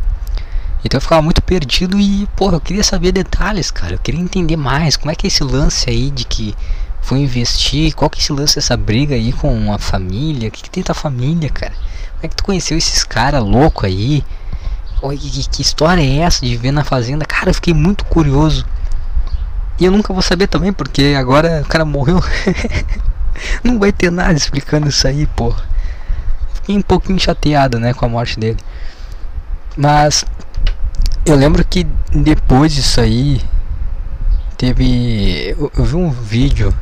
Então 0.83 0.97
eu 0.97 1.01
ficava 1.01 1.21
muito 1.21 1.41
perdido 1.41 1.99
e, 1.99 2.27
porra, 2.35 2.55
eu 2.55 2.61
queria 2.61 2.83
saber 2.83 3.11
detalhes, 3.11 3.71
cara. 3.71 3.95
Eu 3.95 3.99
queria 3.99 4.21
entender 4.21 4.55
mais. 4.55 4.95
Como 4.95 5.11
é 5.11 5.15
que 5.15 5.25
é 5.25 5.29
esse 5.29 5.43
lance 5.43 5.89
aí 5.89 6.11
de 6.11 6.25
que 6.25 6.55
foi 7.01 7.19
investir? 7.19 7.93
Qual 7.93 8.09
que 8.09 8.19
é 8.19 8.21
esse 8.21 8.31
lance 8.31 8.55
dessa 8.55 8.77
briga 8.77 9.15
aí 9.15 9.33
com 9.33 9.73
a 9.73 9.77
família? 9.77 10.49
O 10.49 10.51
que, 10.51 10.63
que 10.63 10.69
tem 10.69 10.83
tua 10.83 10.95
família, 10.95 11.49
cara? 11.49 11.73
Como 11.73 12.23
é 12.23 12.27
que 12.27 12.35
tu 12.35 12.43
conheceu 12.43 12.77
esses 12.77 13.03
caras 13.03 13.43
loucos 13.43 13.85
aí? 13.85 14.23
Que, 15.19 15.47
que 15.49 15.61
história 15.61 16.01
é 16.01 16.19
essa 16.19 16.45
de 16.45 16.55
ver 16.55 16.71
na 16.71 16.83
fazenda? 16.83 17.25
Cara, 17.25 17.49
eu 17.49 17.53
fiquei 17.53 17.73
muito 17.73 18.05
curioso. 18.05 18.65
E 19.79 19.85
eu 19.85 19.91
nunca 19.91 20.13
vou 20.13 20.21
saber 20.21 20.47
também, 20.47 20.73
porque 20.73 21.15
agora 21.17 21.61
o 21.63 21.67
cara 21.67 21.85
morreu. 21.85 22.23
Não 23.63 23.77
vai 23.77 23.91
ter 23.91 24.11
nada 24.11 24.33
explicando 24.33 24.87
isso 24.89 25.07
aí, 25.07 25.27
porra 25.27 25.63
fiquei 26.67 26.77
um 26.77 26.81
pouquinho 26.81 27.17
chateado, 27.17 27.79
né, 27.79 27.93
com 27.93 28.05
a 28.05 28.09
morte 28.09 28.37
dele. 28.37 28.57
Mas 29.77 30.25
eu 31.27 31.35
lembro 31.35 31.63
que 31.65 31.85
depois 32.13 32.73
disso 32.73 33.01
aí 33.01 33.41
teve 34.57 35.49
eu, 35.49 35.69
eu 35.77 35.83
vi 35.83 35.95
um 35.95 36.09
vídeo 36.09 36.73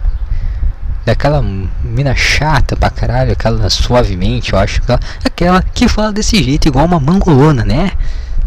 daquela 1.03 1.41
mina 1.83 2.15
chata 2.15 2.75
pra 2.75 2.91
caralho, 2.91 3.31
aquela 3.31 3.69
suavemente, 3.69 4.53
eu 4.53 4.59
acho, 4.59 4.81
aquela, 4.81 4.99
aquela 5.23 5.61
que 5.61 5.87
fala 5.87 6.11
desse 6.11 6.43
jeito 6.43 6.67
igual 6.67 6.85
uma 6.85 6.99
mangolona, 6.99 7.63
né? 7.63 7.91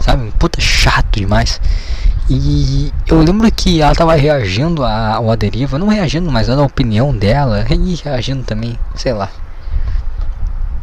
Sabe, 0.01 0.33
puta 0.39 0.61
chato 0.61 1.19
demais. 1.19 1.61
E 2.31 2.93
eu 3.07 3.21
lembro 3.21 3.51
que 3.51 3.81
ela 3.81 3.95
tava 3.95 4.15
reagindo 4.15 4.85
ao 4.85 5.31
a 5.31 5.37
deriva, 5.37 5.79
não 5.79 5.89
reagindo, 5.89 6.31
mas 6.31 6.47
dando 6.47 6.63
a 6.63 6.67
opinião 6.67 7.17
dela, 7.17 7.65
e 7.69 7.95
reagindo 7.97 8.45
também, 8.45 8.79
sei 8.95 9.13
lá. 9.13 9.31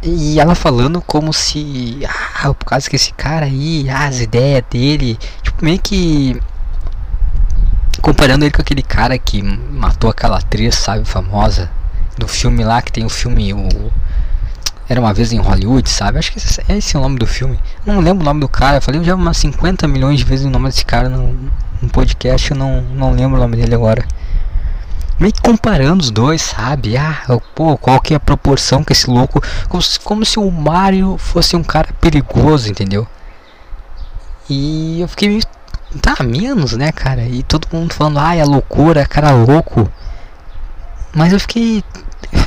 E 0.02 0.38
ela 0.38 0.54
falando 0.54 1.00
como 1.00 1.32
se. 1.32 2.00
Ah, 2.06 2.52
por 2.54 2.66
causa 2.66 2.88
que 2.88 2.96
esse 2.96 3.12
cara 3.12 3.46
aí, 3.46 3.88
ah, 3.88 4.06
as 4.06 4.20
ideias 4.20 4.62
dele. 4.70 5.18
Tipo, 5.42 5.64
meio 5.64 5.78
que. 5.78 6.40
comparando 8.00 8.44
ele 8.44 8.52
com 8.52 8.62
aquele 8.62 8.82
cara 8.82 9.18
que 9.18 9.42
matou 9.42 10.10
aquela 10.10 10.38
atriz, 10.38 10.74
sabe, 10.76 11.04
famosa 11.04 11.70
do 12.16 12.26
filme 12.26 12.64
lá 12.64 12.80
que 12.80 12.92
tem 12.92 13.04
o 13.04 13.10
filme 13.10 13.52
o 13.52 13.92
era 14.88 15.00
uma 15.00 15.12
vez 15.12 15.32
em 15.32 15.38
Hollywood, 15.38 15.88
sabe? 15.90 16.18
Acho 16.18 16.30
que 16.30 16.38
esse, 16.38 16.62
esse 16.68 16.96
é 16.96 16.98
o 16.98 17.02
nome 17.02 17.18
do 17.18 17.26
filme. 17.26 17.58
Não 17.84 17.98
lembro 17.98 18.22
o 18.22 18.24
nome 18.24 18.40
do 18.40 18.48
cara. 18.48 18.76
Eu 18.76 18.82
falei 18.82 19.02
já 19.02 19.16
umas 19.16 19.36
50 19.36 19.88
milhões 19.88 20.18
de 20.18 20.24
vezes 20.24 20.46
o 20.46 20.50
nome 20.50 20.66
desse 20.66 20.84
cara 20.84 21.08
no, 21.08 21.36
no 21.82 21.88
podcast. 21.88 22.52
Eu 22.52 22.56
não, 22.56 22.82
não 22.82 23.10
lembro 23.12 23.36
o 23.36 23.40
nome 23.40 23.56
dele 23.56 23.74
agora. 23.74 24.04
Meio 25.18 25.32
que 25.32 25.40
comparando 25.40 26.02
os 26.02 26.10
dois, 26.10 26.42
sabe? 26.42 26.96
Ah, 26.96 27.22
pô, 27.54 27.76
qual 27.78 28.00
que 28.00 28.12
é 28.12 28.18
a 28.18 28.20
proporção 28.20 28.84
que 28.84 28.92
esse 28.92 29.08
louco. 29.08 29.42
Como 29.68 29.82
se, 29.82 29.98
como 30.00 30.24
se 30.26 30.38
o 30.38 30.50
Mario 30.50 31.16
fosse 31.16 31.56
um 31.56 31.62
cara 31.64 31.88
perigoso, 32.00 32.68
entendeu? 32.68 33.06
E 34.48 35.00
eu 35.00 35.08
fiquei 35.08 35.28
meio. 35.28 35.42
Tá, 36.02 36.22
menos, 36.22 36.72
né, 36.72 36.92
cara? 36.92 37.22
E 37.22 37.42
todo 37.42 37.66
mundo 37.72 37.94
falando, 37.94 38.18
ah, 38.18 38.34
é 38.34 38.44
loucura, 38.44 39.00
é 39.00 39.06
cara 39.06 39.30
louco. 39.30 39.90
Mas 41.14 41.32
eu 41.32 41.40
fiquei. 41.40 41.82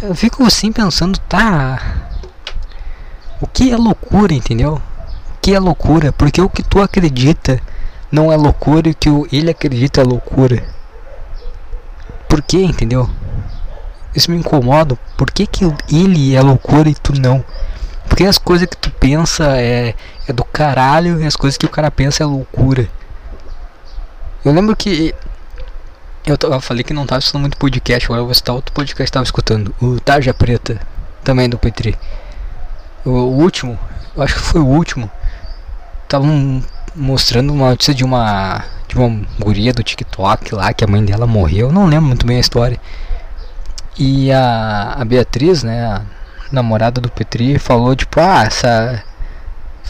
Eu 0.03 0.13
fico 0.13 0.45
assim 0.45 0.71
pensando, 0.71 1.17
tá. 1.27 1.81
O 3.41 3.47
que 3.47 3.71
é 3.71 3.77
loucura, 3.77 4.33
entendeu? 4.33 4.75
O 4.75 5.39
que 5.41 5.55
é 5.55 5.59
loucura? 5.59 6.11
Porque 6.11 6.39
o 6.39 6.49
que 6.49 6.61
tu 6.61 6.79
acredita 6.79 7.59
não 8.11 8.31
é 8.31 8.37
loucura 8.37 8.89
e 8.89 8.91
o 8.91 8.95
que 8.95 9.35
ele 9.35 9.49
acredita 9.49 10.01
é 10.01 10.03
loucura. 10.03 10.78
Por 12.29 12.41
que, 12.41 12.63
entendeu? 12.63 13.09
Isso 14.15 14.31
me 14.31 14.37
incomoda. 14.37 14.95
Por 15.17 15.29
que, 15.31 15.45
que 15.45 15.65
ele 15.91 16.35
é 16.35 16.41
loucura 16.41 16.87
e 16.87 16.95
tu 16.95 17.19
não? 17.19 17.43
Porque 18.07 18.23
as 18.23 18.37
coisas 18.37 18.67
que 18.67 18.77
tu 18.77 18.91
pensa 18.91 19.57
é, 19.57 19.93
é 20.27 20.33
do 20.33 20.43
caralho 20.43 21.21
e 21.21 21.25
as 21.25 21.35
coisas 21.35 21.57
que 21.57 21.65
o 21.65 21.69
cara 21.69 21.91
pensa 21.91 22.23
é 22.23 22.25
loucura. 22.25 22.87
Eu 24.45 24.53
lembro 24.53 24.75
que 24.75 25.13
eu, 26.25 26.37
eu 26.41 26.61
falei 26.61 26.83
que 26.83 26.93
não 26.93 27.05
tava 27.05 27.19
escutando 27.19 27.41
muito 27.41 27.57
podcast, 27.57 28.05
agora 28.05 28.21
eu 28.21 28.25
vou 28.25 28.33
citar 28.33 28.55
outro 28.55 28.73
podcast 28.73 29.05
que 29.05 29.11
tava 29.11 29.23
escutando. 29.23 29.73
O 29.81 29.99
Tarja 29.99 30.33
Preta, 30.33 30.79
também 31.23 31.49
do 31.49 31.57
Petri. 31.57 31.97
O, 33.03 33.09
o 33.09 33.37
último, 33.37 33.77
eu 34.15 34.23
acho 34.23 34.35
que 34.35 34.41
foi 34.41 34.61
o 34.61 34.65
último. 34.65 35.09
Estavam 36.03 36.63
mostrando 36.95 37.53
uma 37.53 37.71
notícia 37.71 37.93
de 37.93 38.03
uma 38.03 38.63
de 38.89 38.97
uma 38.97 39.21
guria 39.39 39.71
do 39.71 39.83
TikTok 39.83 40.53
lá 40.55 40.73
que 40.73 40.83
a 40.83 40.87
mãe 40.87 41.05
dela 41.05 41.27
morreu. 41.27 41.71
Não 41.71 41.85
lembro 41.85 42.07
muito 42.07 42.25
bem 42.25 42.37
a 42.37 42.41
história. 42.41 42.79
E 43.97 44.31
a, 44.31 44.95
a 44.97 45.05
Beatriz, 45.05 45.63
né, 45.63 45.85
a 45.85 46.01
namorada 46.51 46.99
do 46.99 47.09
Petri, 47.09 47.59
falou 47.59 47.95
tipo, 47.95 48.19
ah, 48.19 48.43
essa 48.45 49.03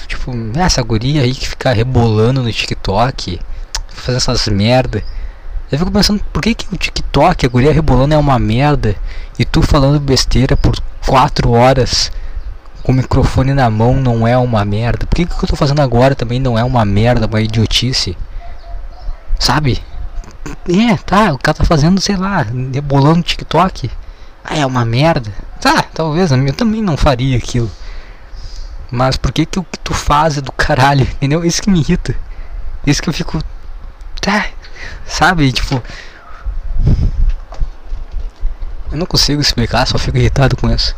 tipo, 0.07 0.31
essa 0.55 0.81
guria 0.81 1.21
aí 1.21 1.33
que 1.33 1.47
fica 1.47 1.71
rebolando 1.71 2.43
no 2.43 2.51
TikTok, 2.51 3.39
fazendo 3.87 4.17
essas 4.17 4.47
merda. 4.47 5.03
Eu 5.71 5.77
fico 5.77 5.91
pensando, 5.91 6.21
por 6.33 6.41
que, 6.41 6.55
que 6.55 6.73
o 6.73 6.77
TikTok, 6.77 7.45
a 7.45 7.49
guria 7.49 7.71
rebolando 7.71 8.15
é 8.15 8.17
uma 8.17 8.39
merda 8.39 8.95
e 9.37 9.45
tu 9.45 9.61
falando 9.61 9.99
besteira 9.99 10.57
por 10.57 10.75
4 11.05 11.51
horas 11.51 12.11
com 12.81 12.91
o 12.91 12.95
microfone 12.95 13.53
na 13.53 13.69
mão 13.69 13.93
não 13.95 14.27
é 14.27 14.35
uma 14.35 14.65
merda? 14.65 15.05
Por 15.05 15.15
que, 15.15 15.25
que 15.25 15.43
eu 15.43 15.47
tô 15.47 15.55
fazendo 15.55 15.81
agora 15.81 16.15
também 16.15 16.39
não 16.39 16.57
é 16.57 16.63
uma 16.63 16.83
merda, 16.83 17.27
uma 17.27 17.39
idiotice? 17.39 18.17
Sabe? 19.39 19.81
É, 20.67 20.97
tá, 20.97 21.33
o 21.33 21.37
cara 21.37 21.57
tá 21.57 21.63
fazendo, 21.63 22.01
sei 22.01 22.17
lá, 22.17 22.45
rebolando 22.73 23.23
TikTok. 23.23 23.89
Ah, 24.43 24.57
é 24.57 24.65
uma 24.65 24.83
merda. 24.83 25.31
Tá, 25.61 25.81
talvez, 25.81 26.31
eu 26.31 26.53
também 26.53 26.81
não 26.81 26.97
faria 26.97 27.37
aquilo. 27.37 27.71
Mas 28.91 29.15
por 29.17 29.31
que 29.31 29.45
que 29.45 29.59
o 29.59 29.63
que 29.63 29.79
tu 29.79 29.93
faz 29.93 30.37
é 30.37 30.41
do 30.41 30.51
caralho, 30.51 31.03
entendeu? 31.15 31.45
Isso 31.45 31.61
que 31.61 31.69
me 31.69 31.79
irrita. 31.79 32.15
Isso 32.85 33.01
que 33.01 33.09
eu 33.09 33.13
fico. 33.13 33.41
Tá, 34.21 34.47
sabe? 35.05 35.51
Tipo. 35.51 35.81
Eu 38.91 38.97
não 38.97 39.05
consigo 39.05 39.41
explicar, 39.41 39.85
só 39.85 39.97
fico 39.97 40.17
irritado 40.17 40.57
com 40.57 40.69
isso. 40.69 40.95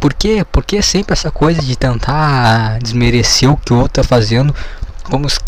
Por 0.00 0.12
quê? 0.12 0.44
Porque 0.50 0.76
é 0.76 0.82
sempre 0.82 1.12
essa 1.12 1.30
coisa 1.30 1.62
de 1.62 1.76
tentar 1.76 2.78
desmerecer 2.80 3.50
o 3.50 3.56
que 3.56 3.72
o 3.72 3.76
outro 3.76 4.02
tá 4.02 4.04
fazendo, 4.04 4.54
como 5.04 5.28
se 5.28 5.38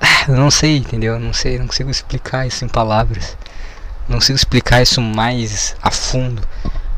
não 0.28 0.50
sei, 0.50 0.78
entendeu? 0.78 1.18
Não 1.18 1.32
sei, 1.32 1.58
não 1.58 1.66
consigo 1.66 1.90
explicar 1.90 2.46
isso 2.46 2.64
em 2.64 2.68
palavras. 2.68 3.36
Não 4.08 4.18
consigo 4.18 4.36
explicar 4.36 4.82
isso 4.82 5.00
mais 5.00 5.76
a 5.82 5.90
fundo. 5.90 6.42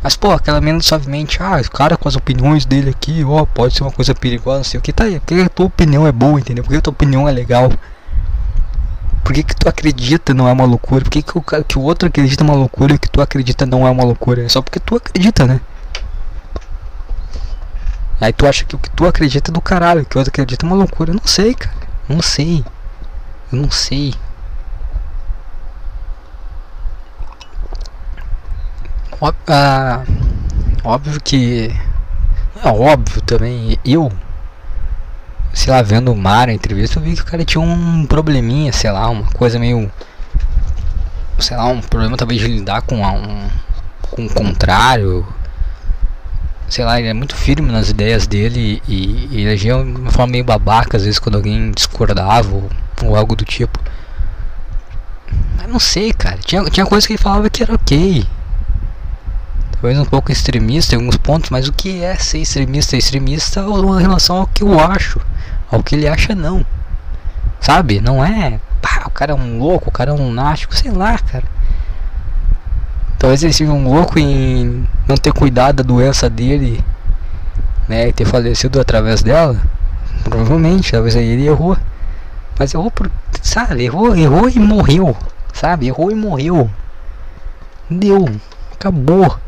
Mas, 0.03 0.17
pô, 0.17 0.33
aquela 0.33 0.61
menos 0.61 0.87
suavemente, 0.87 1.41
ah, 1.41 1.61
o 1.61 1.71
cara 1.71 1.97
com 1.97 2.09
as 2.09 2.17
opiniões 2.17 2.65
dele 2.65 2.91
aqui, 2.91 3.23
ó, 3.25 3.45
pode 3.45 3.75
ser 3.75 3.85
uma 3.85 3.93
coisa 3.93 4.15
perigosa, 4.15 4.59
não 4.59 4.65
sei 4.65 4.79
o 4.79 4.83
que, 4.83 4.93
tá 4.93 5.05
aí, 5.05 5.21
porque 5.21 5.35
a 5.35 5.49
tua 5.49 5.67
opinião 5.67 6.07
é 6.07 6.11
boa, 6.11 6.41
entendeu? 6.41 6.65
Porque 6.65 6.77
a 6.77 6.81
tua 6.81 6.93
opinião 6.93 7.29
é 7.29 7.33
legal. 7.33 7.71
Por 9.23 9.33
que, 9.33 9.45
que 9.45 9.55
tu 9.55 9.69
acredita 9.69 10.35
não 10.35 10.49
é 10.49 10.53
uma 10.53 10.65
loucura? 10.65 11.05
Por 11.05 11.11
que, 11.11 11.23
que, 11.23 11.39
o, 11.39 11.41
que 11.41 11.79
o 11.79 11.83
outro 11.83 12.09
acredita 12.09 12.43
uma 12.43 12.55
loucura 12.55 12.95
e 12.95 12.99
que 12.99 13.09
tu 13.09 13.21
acredita 13.21 13.65
não 13.65 13.87
é 13.87 13.91
uma 13.91 14.03
loucura? 14.03 14.45
É 14.45 14.49
só 14.49 14.61
porque 14.61 14.81
tu 14.81 14.97
acredita, 14.97 15.47
né? 15.47 15.61
Aí 18.21 18.33
tu 18.33 18.47
acha 18.47 18.65
que 18.65 18.75
o 18.75 18.79
que 18.79 18.91
tu 18.91 19.07
acredita 19.07 19.51
é 19.51 19.53
do 19.53 19.61
caralho, 19.61 20.05
que 20.05 20.17
o 20.17 20.19
outro 20.19 20.31
acredita 20.31 20.67
é 20.67 20.69
uma 20.69 20.77
loucura. 20.77 21.11
Eu 21.11 21.15
não 21.15 21.27
sei, 21.27 21.55
cara. 21.55 21.77
Não 22.09 22.21
sei. 22.21 22.65
Eu 23.53 23.59
não 23.59 23.71
sei. 23.71 24.15
Óbvio, 29.21 29.43
ah, 29.49 30.05
óbvio 30.85 31.21
que. 31.23 31.69
É 32.65 32.69
óbvio 32.69 33.21
também. 33.23 33.79
Eu 33.85 34.11
sei 35.53 35.73
lá, 35.73 35.83
vendo 35.83 36.13
o 36.13 36.17
Mar 36.17 36.49
a 36.49 36.53
entrevista, 36.53 36.99
eu 36.99 37.03
vi 37.03 37.15
que 37.15 37.23
o 37.23 37.27
cara 37.27 37.45
tinha 37.45 37.61
um 37.61 38.07
probleminha, 38.07 38.73
sei 38.73 38.91
lá, 38.91 39.09
uma 39.09 39.31
coisa 39.33 39.59
meio. 39.59 39.91
Sei 41.39 41.57
lá, 41.57 41.67
um 41.67 41.81
problema 41.81 42.17
talvez 42.17 42.41
de 42.41 42.47
lidar 42.47 42.83
com 42.83 42.97
um, 42.97 43.49
com 44.11 44.27
o 44.27 44.35
contrário. 44.35 45.27
Sei 46.73 46.87
lá, 46.87 46.99
ele 46.99 47.09
é 47.09 47.13
muito 47.13 47.37
firme 47.37 47.71
nas 47.71 47.91
ideias 47.91 48.27
dele 48.27 48.83
e, 48.89 49.29
e 49.31 49.41
ele 49.43 49.51
agia 49.53 49.75
de 49.75 49.91
uma 49.91 50.11
forma 50.11 50.33
meio 50.33 50.43
babaca 50.43 50.97
às 50.97 51.05
vezes 51.05 51.19
quando 51.19 51.35
alguém 51.35 51.71
discordava 51.71 52.51
ou, 52.51 52.71
ou 53.03 53.15
algo 53.15 53.37
do 53.37 53.45
tipo. 53.45 53.79
Mas 55.59 55.69
não 55.69 55.79
sei, 55.79 56.15
cara. 56.15 56.39
Tinha, 56.39 56.65
tinha 56.65 56.87
coisa 56.87 57.07
que 57.07 57.13
ele 57.13 57.23
falava 57.23 57.51
que 57.51 57.63
era 57.63 57.75
ok. 57.75 58.25
Talvez 59.73 59.99
um 59.99 60.07
pouco 60.07 60.33
extremista 60.33 60.95
em 60.95 60.99
alguns 60.99 61.19
pontos, 61.19 61.51
mas 61.51 61.69
o 61.69 61.75
que 61.75 62.03
é 62.03 62.17
ser 62.17 62.39
extremista? 62.39 62.97
Extremista 62.97 63.61
em 63.61 64.01
relação 64.01 64.37
ao 64.39 64.47
que 64.47 64.63
eu 64.63 64.81
acho 64.81 65.21
ao 65.71 65.83
que 65.83 65.95
ele 65.95 66.09
acha 66.09 66.35
não. 66.35 66.65
Sabe? 67.61 68.01
Não 68.01 68.25
é. 68.25 68.59
Pá, 68.81 69.03
o 69.07 69.11
cara 69.11 69.33
é 69.33 69.35
um 69.35 69.59
louco, 69.59 69.91
o 69.91 69.93
cara 69.93 70.11
é 70.11 70.15
um 70.15 70.29
lunático, 70.29 70.75
sei 70.75 70.91
lá, 70.91 71.19
cara. 71.19 71.45
Talvez 73.23 73.41
ele 73.45 73.53
seja 73.53 73.71
um 73.71 73.85
louco 73.85 74.19
em 74.19 74.85
não 75.07 75.17
ter 75.17 75.33
cuidado 75.33 75.77
da 75.77 75.85
doença 75.85 76.29
dele, 76.29 76.85
né? 77.89 78.09
E 78.09 78.13
ter 78.13 78.25
falecido 78.25 78.81
através 78.81 79.23
dela. 79.23 79.63
Provavelmente, 80.25 80.91
talvez 80.91 81.15
aí 81.15 81.29
ele 81.29 81.47
errou. 81.47 81.77
Mas 82.59 82.75
errou 82.75 82.91
por. 82.91 83.09
Sabe? 83.41 83.85
Errou, 83.85 84.17
errou 84.17 84.49
e 84.49 84.59
morreu. 84.59 85.17
Sabe? 85.55 85.87
Errou 85.87 86.11
e 86.11 86.17
morreu. 86.17 86.69
Deu. 87.89 88.29
Acabou. 88.73 89.39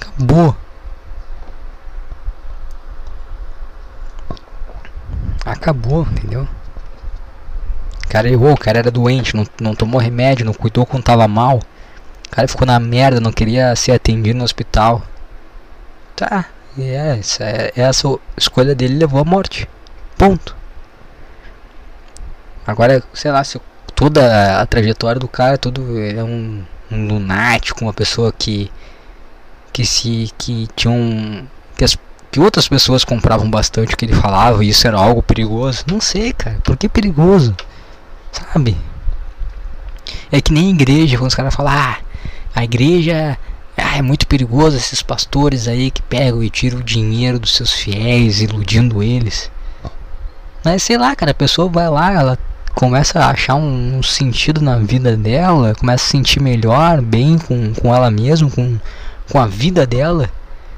Acabou. 0.00 0.56
acabou, 5.44 6.06
entendeu? 6.10 6.48
O 8.06 8.08
cara 8.08 8.28
errou, 8.30 8.52
o 8.52 8.58
cara 8.58 8.78
era 8.78 8.90
doente, 8.90 9.34
não, 9.34 9.44
não 9.60 9.74
tomou 9.74 10.00
remédio, 10.00 10.46
não 10.46 10.54
cuidou 10.54 10.86
quando 10.86 11.02
tava 11.02 11.26
mal. 11.26 11.58
O 12.26 12.30
cara 12.30 12.46
ficou 12.46 12.66
na 12.66 12.78
merda, 12.78 13.20
não 13.20 13.32
queria 13.32 13.74
ser 13.74 13.92
atendido 13.92 14.38
no 14.38 14.44
hospital. 14.44 15.02
Tá, 16.14 16.46
é, 16.78 17.18
essa, 17.18 17.44
é, 17.44 17.72
essa 17.76 18.08
escolha 18.36 18.74
dele 18.74 18.98
levou 18.98 19.20
à 19.20 19.24
morte. 19.24 19.68
Ponto. 20.16 20.56
Agora, 22.66 23.02
sei 23.12 23.30
lá, 23.30 23.42
se 23.44 23.60
toda 23.94 24.60
a 24.60 24.66
trajetória 24.66 25.18
do 25.18 25.28
cara, 25.28 25.58
tudo 25.58 26.00
é 26.00 26.22
um, 26.22 26.64
um 26.90 27.06
lunático, 27.06 27.82
uma 27.82 27.92
pessoa 27.92 28.32
que 28.32 28.70
que 29.72 29.84
se 29.84 30.30
que 30.38 30.66
tinha 30.74 30.92
um 30.92 31.46
que 31.76 31.84
as 31.84 31.98
que 32.30 32.40
outras 32.40 32.66
pessoas 32.68 33.04
compravam 33.04 33.48
bastante 33.50 33.94
o 33.94 33.96
que 33.96 34.04
ele 34.04 34.14
falava 34.14 34.64
e 34.64 34.68
isso 34.68 34.86
era 34.86 34.98
algo 34.98 35.22
perigoso. 35.22 35.84
Não 35.86 36.00
sei, 36.00 36.32
cara. 36.32 36.58
Por 36.62 36.76
que 36.76 36.88
perigoso? 36.88 37.54
Sabe? 38.38 38.76
É 40.30 40.40
que 40.40 40.52
nem 40.52 40.70
igreja, 40.70 41.16
quando 41.18 41.28
os 41.28 41.34
caras 41.34 41.54
falam, 41.54 41.72
ah, 41.72 41.98
a 42.54 42.64
igreja 42.64 43.38
ah, 43.76 43.96
é 43.96 44.02
muito 44.02 44.26
perigoso 44.26 44.76
esses 44.76 45.02
pastores 45.02 45.68
aí 45.68 45.90
que 45.90 46.02
pegam 46.02 46.42
e 46.42 46.50
tiram 46.50 46.78
o 46.78 46.84
dinheiro 46.84 47.38
dos 47.38 47.54
seus 47.54 47.72
fiéis, 47.72 48.40
iludindo 48.40 49.02
eles. 49.02 49.50
Mas 50.64 50.82
sei 50.82 50.98
lá, 50.98 51.14
cara, 51.14 51.30
a 51.30 51.34
pessoa 51.34 51.68
vai 51.68 51.88
lá, 51.88 52.12
ela 52.12 52.38
começa 52.74 53.20
a 53.20 53.30
achar 53.30 53.54
um, 53.54 53.98
um 53.98 54.02
sentido 54.02 54.60
na 54.60 54.78
vida 54.78 55.16
dela, 55.16 55.74
começa 55.74 56.04
a 56.04 56.06
se 56.06 56.10
sentir 56.10 56.42
melhor, 56.42 57.00
bem 57.00 57.38
com, 57.38 57.72
com 57.74 57.94
ela 57.94 58.10
mesma, 58.10 58.50
com, 58.50 58.78
com 59.30 59.38
a 59.38 59.46
vida 59.46 59.86
dela 59.86 60.30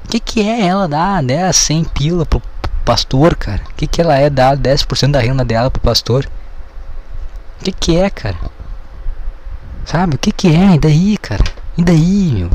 que, 0.09 0.19
que 0.19 0.41
é 0.41 0.65
ela 0.65 0.87
dar 0.87 1.21
10, 1.21 1.55
100 1.55 1.83
pila 1.85 2.25
pro 2.25 2.41
pastor, 2.83 3.35
cara? 3.35 3.61
O 3.69 3.73
que, 3.75 3.85
que 3.85 4.01
ela 4.01 4.17
é 4.17 4.29
dar 4.29 4.57
10% 4.57 5.11
da 5.11 5.19
renda 5.19 5.45
dela 5.45 5.69
pro 5.69 5.81
pastor? 5.81 6.27
O 7.59 7.63
que, 7.63 7.71
que 7.71 7.97
é, 7.97 8.09
cara? 8.09 8.37
Sabe? 9.85 10.15
O 10.15 10.19
que, 10.19 10.31
que 10.31 10.47
é? 10.47 10.75
E 10.75 10.79
daí, 10.79 11.17
cara? 11.17 11.43
E 11.77 11.83
daí, 11.83 12.31
meu? 12.33 12.49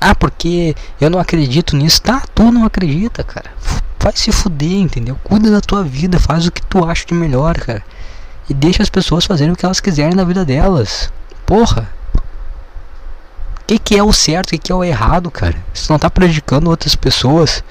Ah, 0.00 0.14
porque 0.14 0.74
eu 1.00 1.10
não 1.10 1.18
acredito 1.18 1.76
nisso. 1.76 2.02
Tá, 2.02 2.22
tu 2.34 2.50
não 2.50 2.64
acredita, 2.64 3.22
cara. 3.22 3.50
Vai 3.98 4.12
se 4.14 4.30
fuder, 4.30 4.78
entendeu? 4.78 5.18
Cuida 5.24 5.50
da 5.50 5.60
tua 5.60 5.82
vida, 5.82 6.18
faz 6.18 6.46
o 6.46 6.52
que 6.52 6.62
tu 6.62 6.84
acha 6.84 7.06
de 7.06 7.14
melhor, 7.14 7.56
cara. 7.58 7.82
E 8.48 8.54
deixa 8.54 8.82
as 8.82 8.90
pessoas 8.90 9.24
fazerem 9.24 9.52
o 9.52 9.56
que 9.56 9.64
elas 9.64 9.80
quiserem 9.80 10.14
na 10.14 10.24
vida 10.24 10.44
delas. 10.44 11.12
Porra. 11.44 11.88
O 12.14 13.66
que, 13.66 13.78
que 13.78 13.96
é 13.96 14.02
o 14.02 14.12
certo, 14.12 14.48
o 14.48 14.50
que, 14.50 14.58
que 14.58 14.72
é 14.72 14.74
o 14.74 14.84
errado, 14.84 15.30
cara? 15.30 15.56
Você 15.74 15.92
não 15.92 15.98
tá 15.98 16.08
prejudicando 16.08 16.68
outras 16.68 16.94
pessoas. 16.94 17.64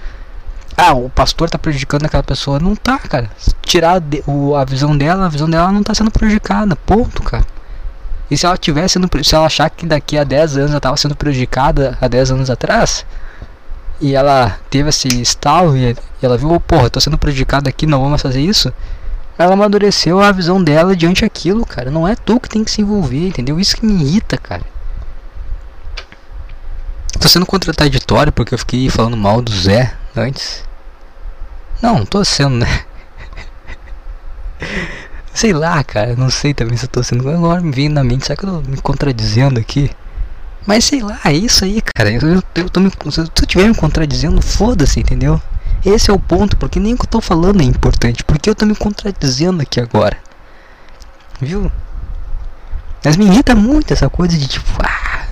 Ah, 0.77 0.93
o 0.93 1.09
pastor 1.09 1.49
tá 1.49 1.57
prejudicando 1.57 2.05
aquela 2.05 2.23
pessoa. 2.23 2.59
Não 2.59 2.75
tá, 2.75 2.97
cara. 2.97 3.29
Tirar 3.61 4.01
o, 4.27 4.55
a 4.55 4.65
visão 4.65 4.97
dela, 4.97 5.25
a 5.25 5.29
visão 5.29 5.49
dela 5.49 5.71
não 5.71 5.81
tá 5.81 5.93
sendo 5.93 6.11
prejudicada. 6.11 6.75
Ponto, 6.75 7.23
cara. 7.23 7.45
E 8.29 8.37
se 8.37 8.45
ela 8.45 8.57
tivesse 8.57 8.93
sendo, 8.93 9.09
se 9.23 9.35
ela 9.35 9.45
achar 9.45 9.69
que 9.69 9.85
daqui 9.85 10.17
a 10.17 10.23
10 10.23 10.57
anos 10.57 10.69
ela 10.71 10.77
estava 10.77 10.97
sendo 10.97 11.15
prejudicada 11.15 11.97
há 12.01 12.07
10 12.07 12.31
anos 12.31 12.49
atrás, 12.49 13.05
e 14.01 14.15
ela 14.15 14.59
teve 14.69 14.89
esse 14.89 15.07
estalo 15.21 15.77
e, 15.77 15.95
ela 16.21 16.37
viu, 16.37 16.59
porra, 16.59 16.89
tô 16.89 16.99
sendo 16.99 17.17
prejudicada 17.17 17.69
aqui, 17.69 17.85
não 17.85 17.99
vou 17.99 18.09
mais 18.09 18.21
fazer 18.21 18.41
isso. 18.41 18.73
Ela 19.37 19.53
amadureceu 19.53 20.19
a 20.19 20.31
visão 20.31 20.63
dela 20.63 20.95
diante 20.95 21.23
aquilo, 21.23 21.65
cara. 21.65 21.91
Não 21.91 22.07
é 22.07 22.15
tu 22.15 22.39
que 22.39 22.49
tem 22.49 22.63
que 22.63 22.71
se 22.71 22.81
envolver, 22.81 23.27
entendeu? 23.27 23.59
Isso 23.59 23.75
que 23.75 23.85
me 23.85 23.93
irrita, 23.93 24.37
cara. 24.37 24.63
Tô 27.19 27.27
sendo 27.27 27.45
contraditório 27.45 28.31
porque 28.33 28.53
eu 28.53 28.57
fiquei 28.57 28.89
falando 28.89 29.15
mal 29.15 29.41
do 29.41 29.51
Zé 29.51 29.93
antes. 30.17 30.63
Não, 31.81 32.05
tô 32.05 32.23
sendo, 32.23 32.57
né? 32.57 32.85
Sei 35.33 35.51
lá, 35.51 35.83
cara, 35.83 36.15
não 36.15 36.29
sei 36.29 36.53
também 36.53 36.77
se 36.77 36.85
eu 36.85 36.89
tô 36.89 37.03
sendo. 37.03 37.29
Agora 37.29 37.59
me 37.61 37.71
vem 37.71 37.89
na 37.89 38.03
mente, 38.03 38.25
será 38.25 38.37
que 38.37 38.45
eu 38.45 38.61
tô 38.61 38.69
me 38.69 38.77
contradizendo 38.77 39.59
aqui? 39.59 39.91
Mas 40.65 40.85
sei 40.85 41.01
lá, 41.01 41.19
é 41.25 41.33
isso 41.33 41.65
aí, 41.65 41.81
cara. 41.93 42.09
Eu, 42.09 42.21
eu, 42.21 42.43
eu 42.55 42.69
tô 42.69 42.79
me, 42.79 42.89
se 42.89 43.19
eu 43.19 43.25
estiver 43.25 43.67
me 43.67 43.75
contradizendo, 43.75 44.41
foda-se, 44.41 44.99
entendeu? 44.99 45.39
Esse 45.85 46.09
é 46.09 46.13
o 46.13 46.19
ponto, 46.19 46.57
porque 46.57 46.79
nem 46.79 46.93
o 46.93 46.97
que 46.97 47.03
eu 47.03 47.09
tô 47.09 47.21
falando 47.21 47.61
é 47.61 47.65
importante. 47.65 48.23
Porque 48.23 48.49
eu 48.49 48.55
tô 48.55 48.65
me 48.65 48.75
contradizendo 48.75 49.61
aqui 49.61 49.79
agora. 49.79 50.17
Viu? 51.39 51.71
Mas 53.03 53.17
me 53.17 53.25
irrita 53.25 53.53
muito 53.53 53.93
essa 53.93 54.09
coisa 54.09 54.35
de 54.35 54.47
tipo, 54.47 54.65
ah, 54.81 55.27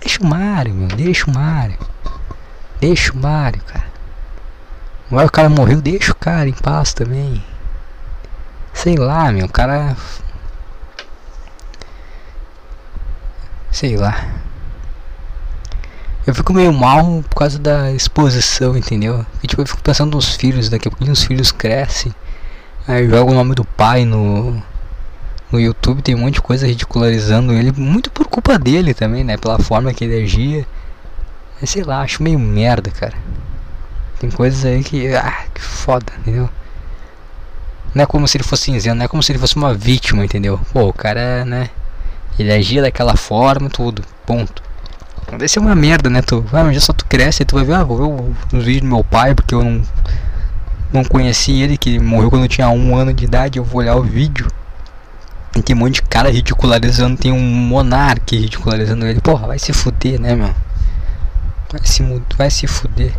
deixa 0.00 0.20
o 0.20 0.26
Mario, 0.26 0.74
meu, 0.74 0.88
deixa 0.88 1.30
o 1.30 1.34
Mario. 1.34 1.78
Deixa 2.80 3.12
o 3.12 3.16
Mario, 3.16 3.62
cara. 3.62 3.88
Agora 5.10 5.26
o 5.26 5.32
cara 5.32 5.48
morreu, 5.48 5.80
deixa 5.80 6.12
o 6.12 6.14
cara 6.14 6.48
em 6.48 6.52
paz 6.52 6.92
também. 6.92 7.42
Sei 8.72 8.94
lá, 8.96 9.32
meu, 9.32 9.48
cara. 9.48 9.96
Sei 13.70 13.96
lá. 13.96 14.28
Eu 16.26 16.34
fico 16.34 16.52
meio 16.52 16.72
mal 16.72 17.24
por 17.28 17.36
causa 17.36 17.58
da 17.58 17.90
exposição, 17.90 18.76
entendeu? 18.76 19.24
E, 19.42 19.46
tipo, 19.46 19.62
eu 19.62 19.66
fico 19.66 19.82
pensando 19.82 20.14
nos 20.14 20.36
filhos, 20.36 20.68
daqui 20.68 20.86
a 20.86 20.90
pouquinho 20.90 21.12
os 21.12 21.24
filhos 21.24 21.50
crescem. 21.50 22.14
Aí 22.86 23.08
joga 23.08 23.30
o 23.30 23.34
nome 23.34 23.54
do 23.54 23.64
pai 23.64 24.04
no, 24.04 24.62
no 25.50 25.58
YouTube, 25.58 26.02
tem 26.02 26.14
um 26.14 26.18
monte 26.18 26.34
de 26.34 26.42
coisa 26.42 26.66
ridicularizando 26.66 27.52
ele, 27.52 27.72
muito 27.72 28.10
por 28.10 28.26
culpa 28.26 28.58
dele 28.58 28.92
também, 28.92 29.24
né? 29.24 29.36
Pela 29.36 29.58
forma 29.58 29.92
que 29.92 30.04
ele 30.04 30.22
agia. 30.22 30.66
Mas 31.60 31.70
sei 31.70 31.82
lá, 31.82 32.02
acho 32.02 32.22
meio 32.22 32.38
merda, 32.38 32.90
cara. 32.90 33.14
Tem 34.18 34.30
coisas 34.30 34.64
aí 34.64 34.82
que. 34.82 35.14
Ah, 35.14 35.44
que 35.54 35.60
foda, 35.60 36.12
entendeu? 36.20 36.48
Não 37.94 38.02
é 38.02 38.06
como 38.06 38.28
se 38.28 38.36
ele 38.36 38.44
fosse 38.44 38.64
cinzento, 38.64 38.96
não 38.96 39.04
é 39.04 39.08
como 39.08 39.22
se 39.22 39.32
ele 39.32 39.38
fosse 39.38 39.56
uma 39.56 39.72
vítima, 39.74 40.24
entendeu? 40.24 40.60
Pô, 40.72 40.88
o 40.88 40.92
cara, 40.92 41.44
né? 41.44 41.70
Ele 42.38 42.52
agia 42.52 42.82
daquela 42.82 43.16
forma, 43.16 43.68
tudo. 43.68 44.02
Ponto. 44.26 44.62
Deve 45.30 45.48
ser 45.48 45.58
uma 45.58 45.74
merda, 45.74 46.08
né? 46.08 46.22
Tu, 46.22 46.44
ah, 46.52 46.72
já 46.72 46.80
só 46.80 46.92
tu 46.92 47.04
cresce 47.06 47.44
tu 47.44 47.56
vai 47.56 47.64
ver, 47.64 47.74
ah, 47.74 47.84
vou 47.84 47.96
ver 47.96 48.56
os 48.56 48.64
vídeos 48.64 48.82
do 48.82 48.88
meu 48.88 49.04
pai, 49.04 49.34
porque 49.34 49.54
eu 49.54 49.62
não, 49.62 49.82
não 50.92 51.04
conheci 51.04 51.60
ele, 51.60 51.76
que 51.76 51.98
morreu 51.98 52.30
quando 52.30 52.44
eu 52.44 52.48
tinha 52.48 52.68
um 52.70 52.96
ano 52.96 53.12
de 53.12 53.24
idade. 53.24 53.58
Eu 53.58 53.64
vou 53.64 53.80
olhar 53.80 53.96
o 53.96 54.02
vídeo. 54.02 54.48
E 55.56 55.62
tem 55.62 55.74
um 55.74 55.78
monte 55.80 55.94
de 55.94 56.02
cara 56.02 56.30
ridicularizando, 56.30 57.16
tem 57.16 57.32
um 57.32 57.40
monarca 57.40 58.36
ridicularizando 58.36 59.06
ele. 59.06 59.20
Porra, 59.20 59.46
vai 59.46 59.58
se 59.58 59.72
fuder, 59.72 60.20
né, 60.20 60.34
meu? 60.34 60.54
Vai 61.70 61.80
se, 61.84 62.22
vai 62.36 62.50
se 62.50 62.66
fuder. 62.66 63.12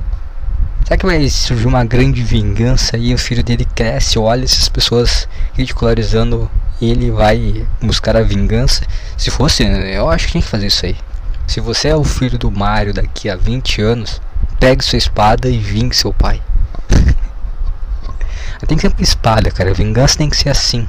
Será 0.83 0.97
que 0.97 1.05
vai 1.05 1.29
surgir 1.29 1.67
uma 1.67 1.85
grande 1.85 2.23
vingança 2.23 2.97
e 2.97 3.13
o 3.13 3.17
filho 3.17 3.43
dele 3.43 3.63
cresce, 3.63 4.17
olha 4.17 4.43
essas 4.43 4.67
pessoas 4.67 5.27
ridicularizando 5.53 6.49
ele 6.81 7.11
vai 7.11 7.67
buscar 7.81 8.15
a 8.15 8.23
vingança? 8.23 8.83
Se 9.17 9.29
fosse, 9.29 9.63
eu 9.63 10.09
acho 10.09 10.25
que 10.25 10.31
tinha 10.31 10.41
que 10.41 10.49
fazer 10.49 10.67
isso 10.67 10.85
aí. 10.85 10.97
Se 11.45 11.59
você 11.59 11.89
é 11.89 11.95
o 11.95 12.03
filho 12.03 12.39
do 12.39 12.49
Mario 12.49 12.93
daqui 12.93 13.29
a 13.29 13.35
20 13.35 13.81
anos, 13.81 14.21
pegue 14.59 14.83
sua 14.83 14.97
espada 14.97 15.47
e 15.49 15.59
vingue 15.59 15.95
seu 15.95 16.13
pai. 16.13 16.41
tem 18.67 18.77
que 18.77 18.81
ser 18.81 18.87
uma 18.87 19.01
espada, 19.01 19.51
cara. 19.51 19.73
Vingança 19.73 20.17
tem 20.17 20.29
que 20.29 20.37
ser 20.37 20.49
assim. 20.49 20.87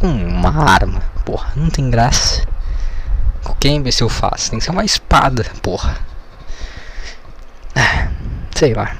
Uma 0.00 0.70
arma, 0.70 1.00
porra, 1.24 1.52
não 1.54 1.68
tem 1.68 1.90
graça. 1.90 2.42
Quem 3.60 3.76
imbecil 3.76 4.08
faz? 4.08 4.48
Tem 4.48 4.58
que 4.58 4.64
ser 4.64 4.72
uma 4.72 4.84
espada, 4.84 5.44
porra. 5.62 6.11
Ah, 7.74 8.08
sei 8.54 8.74
lá. 8.74 8.96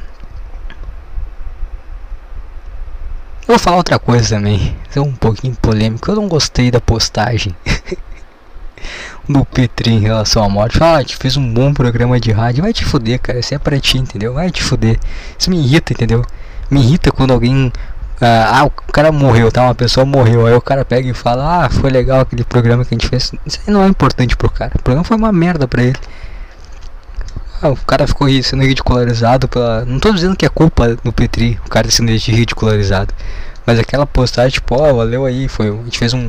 Vou 3.47 3.59
falar 3.59 3.77
outra 3.77 3.99
coisa 3.99 4.37
também, 4.37 4.75
é 4.95 5.01
um 5.01 5.13
pouquinho 5.13 5.55
polêmico. 5.57 6.11
Eu 6.11 6.17
não 6.17 6.29
gostei 6.29 6.71
da 6.71 6.81
postagem 6.81 7.55
do 9.29 9.45
Petri 9.45 9.91
em 9.91 9.99
relação 10.01 10.45
à 10.45 10.49
morte. 10.49 10.83
Ah, 10.83 11.03
te 11.05 11.17
fez 11.17 11.37
um 11.37 11.53
bom 11.53 11.75
programa 11.75 12.19
de 12.21 12.31
rádio. 12.33 12.63
Vai 12.63 12.73
te 12.73 12.85
fuder, 12.85 13.21
cara. 13.21 13.41
Isso 13.41 13.55
é 13.55 13.59
pra 13.59 13.79
ti, 13.79 13.99
entendeu? 13.99 14.33
Vai 14.35 14.51
te 14.51 14.63
fuder. 14.63 14.99
Isso 15.39 15.51
me 15.51 15.59
irrita, 15.59 15.93
entendeu? 15.93 16.25
Me 16.71 16.81
irrita 16.81 17.11
quando 17.11 17.33
alguém. 17.33 17.73
Ah, 18.21 18.61
ah, 18.61 18.65
o 18.65 18.71
cara 18.71 19.11
morreu, 19.11 19.51
tá? 19.51 19.65
Uma 19.65 19.75
pessoa 19.75 20.07
morreu. 20.07 20.47
Aí 20.47 20.55
o 20.55 20.61
cara 20.61 20.85
pega 20.85 21.09
e 21.09 21.15
fala: 21.15 21.65
Ah, 21.65 21.69
foi 21.69 21.91
legal 21.91 22.21
aquele 22.21 22.45
programa 22.45 22.85
que 22.85 22.95
a 22.95 22.99
gente 22.99 23.09
fez. 23.09 23.33
Isso 23.45 23.61
aí 23.67 23.73
não 23.73 23.83
é 23.83 23.89
importante 23.89 24.37
pro 24.37 24.49
cara. 24.49 24.73
O 24.77 24.83
programa 24.83 25.05
foi 25.05 25.17
uma 25.17 25.33
merda 25.33 25.67
pra 25.67 25.83
ele. 25.83 25.99
Ah, 27.65 27.69
o 27.69 27.77
cara 27.77 28.09
ficou 28.09 28.27
sendo 28.43 28.65
ridicularizado 28.65 29.47
pela. 29.47 29.85
Não 29.85 30.01
tô 30.01 30.13
dizendo 30.13 30.35
que 30.35 30.45
é 30.45 30.49
culpa 30.49 30.97
do 30.97 31.13
Petri, 31.13 31.61
o 31.65 31.69
cara 31.69 31.89
sendo 31.93 32.11
ridicularizado. 32.11 33.15
Mas 33.65 33.79
aquela 33.79 34.05
postagem, 34.05 34.51
tipo, 34.51 34.75
ó, 34.75 34.91
oh, 34.91 34.97
valeu 34.97 35.25
aí, 35.25 35.47
foi. 35.47 35.69
A 35.69 35.85
gente 35.85 35.97
fez 35.97 36.13
um, 36.13 36.29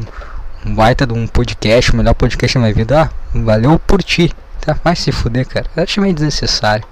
um 0.63 0.75
baita 0.75 1.07
de 1.07 1.13
um 1.13 1.25
podcast, 1.25 1.91
o 1.91 1.95
melhor 1.95 2.13
podcast 2.13 2.55
da 2.55 2.61
minha 2.61 2.71
vida. 2.71 3.01
Ah, 3.01 3.09
valeu 3.33 3.79
por 3.79 4.03
ti. 4.03 4.31
Tá, 4.61 4.77
mais 4.85 4.99
se 4.99 5.11
fuder, 5.11 5.47
cara. 5.47 5.65
Eu 5.75 5.81
achei 5.81 6.03
meio 6.03 6.13
desnecessário. 6.13 6.85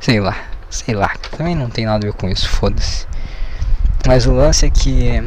Sei 0.00 0.20
lá, 0.20 0.36
sei 0.70 0.94
lá. 0.94 1.12
Também 1.36 1.56
não 1.56 1.68
tem 1.68 1.84
nada 1.84 2.06
a 2.06 2.10
ver 2.12 2.16
com 2.16 2.28
isso, 2.28 2.48
foda-se. 2.48 3.08
Mas 4.06 4.26
o 4.26 4.32
lance 4.32 4.66
é 4.66 4.70
que. 4.70 5.20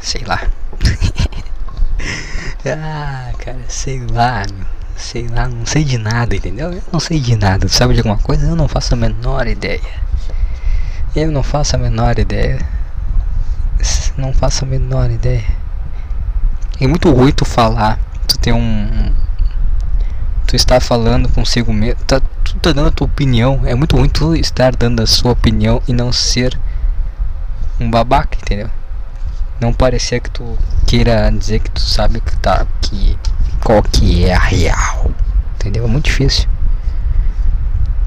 Sei 0.00 0.22
lá. 0.24 0.40
ah, 2.66 3.32
cara, 3.36 3.58
sei 3.66 3.98
lá, 4.08 4.44
meu 4.48 4.81
sei 4.96 5.28
lá, 5.28 5.48
não 5.48 5.66
sei 5.66 5.84
de 5.84 5.98
nada, 5.98 6.34
entendeu? 6.34 6.72
Eu 6.72 6.82
não 6.92 7.00
sei 7.00 7.18
de 7.20 7.36
nada. 7.36 7.68
Sabe 7.68 7.94
de 7.94 8.00
alguma 8.00 8.18
coisa? 8.18 8.46
Eu 8.46 8.56
não 8.56 8.68
faço 8.68 8.94
a 8.94 8.96
menor 8.96 9.46
ideia. 9.46 9.80
Eu 11.14 11.30
não 11.30 11.42
faço 11.42 11.76
a 11.76 11.78
menor 11.78 12.18
ideia. 12.18 12.58
Não 14.16 14.32
faço 14.32 14.64
a 14.64 14.68
menor 14.68 15.10
ideia. 15.10 15.44
É 16.80 16.86
muito 16.86 17.10
ruim 17.10 17.32
tu 17.32 17.44
falar. 17.44 17.98
Tu 18.26 18.38
tem 18.38 18.52
um. 18.52 19.12
Tu 20.46 20.56
está 20.56 20.80
falando 20.80 21.28
consigo 21.28 21.72
mesmo. 21.72 22.02
Tá, 22.04 22.20
tu 22.44 22.56
tá 22.56 22.72
dando 22.72 22.88
a 22.88 22.92
tua 22.92 23.06
opinião. 23.06 23.60
É 23.64 23.74
muito 23.74 23.96
ruim 23.96 24.08
tu 24.08 24.34
estar 24.34 24.74
dando 24.74 25.02
a 25.02 25.06
sua 25.06 25.32
opinião 25.32 25.82
e 25.86 25.92
não 25.92 26.12
ser 26.12 26.58
um 27.80 27.90
babaca, 27.90 28.36
entendeu? 28.40 28.70
Não 29.60 29.72
parecer 29.72 30.20
que 30.20 30.30
tu 30.30 30.58
queira 30.86 31.30
dizer 31.30 31.60
que 31.60 31.70
tu 31.70 31.80
sabe 31.80 32.20
que 32.20 32.36
tá. 32.36 32.66
Que 32.80 33.16
qual 33.64 33.82
que 33.82 34.24
é 34.24 34.34
a 34.34 34.38
real. 34.38 35.10
Entendeu? 35.54 35.84
É 35.84 35.88
muito 35.88 36.06
difícil. 36.06 36.48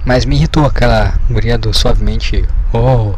Mas 0.06 0.26
me 0.26 0.36
irritou 0.36 0.66
aquela 0.66 1.14
guria 1.30 1.58
do 1.58 1.74
suavemente. 1.74 2.46
Oh, 2.72 3.16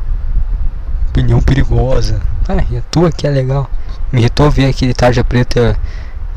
opinião 1.10 1.42
perigosa. 1.42 2.22
Ah, 2.48 2.64
e 2.70 2.78
a 2.78 2.82
tua 2.92 3.12
que 3.12 3.28
é 3.28 3.30
legal. 3.30 3.70
Me 4.12 4.22
irritou 4.22 4.50
ver 4.50 4.68
aquele 4.68 4.94
tarja 4.94 5.24
preta 5.24 5.78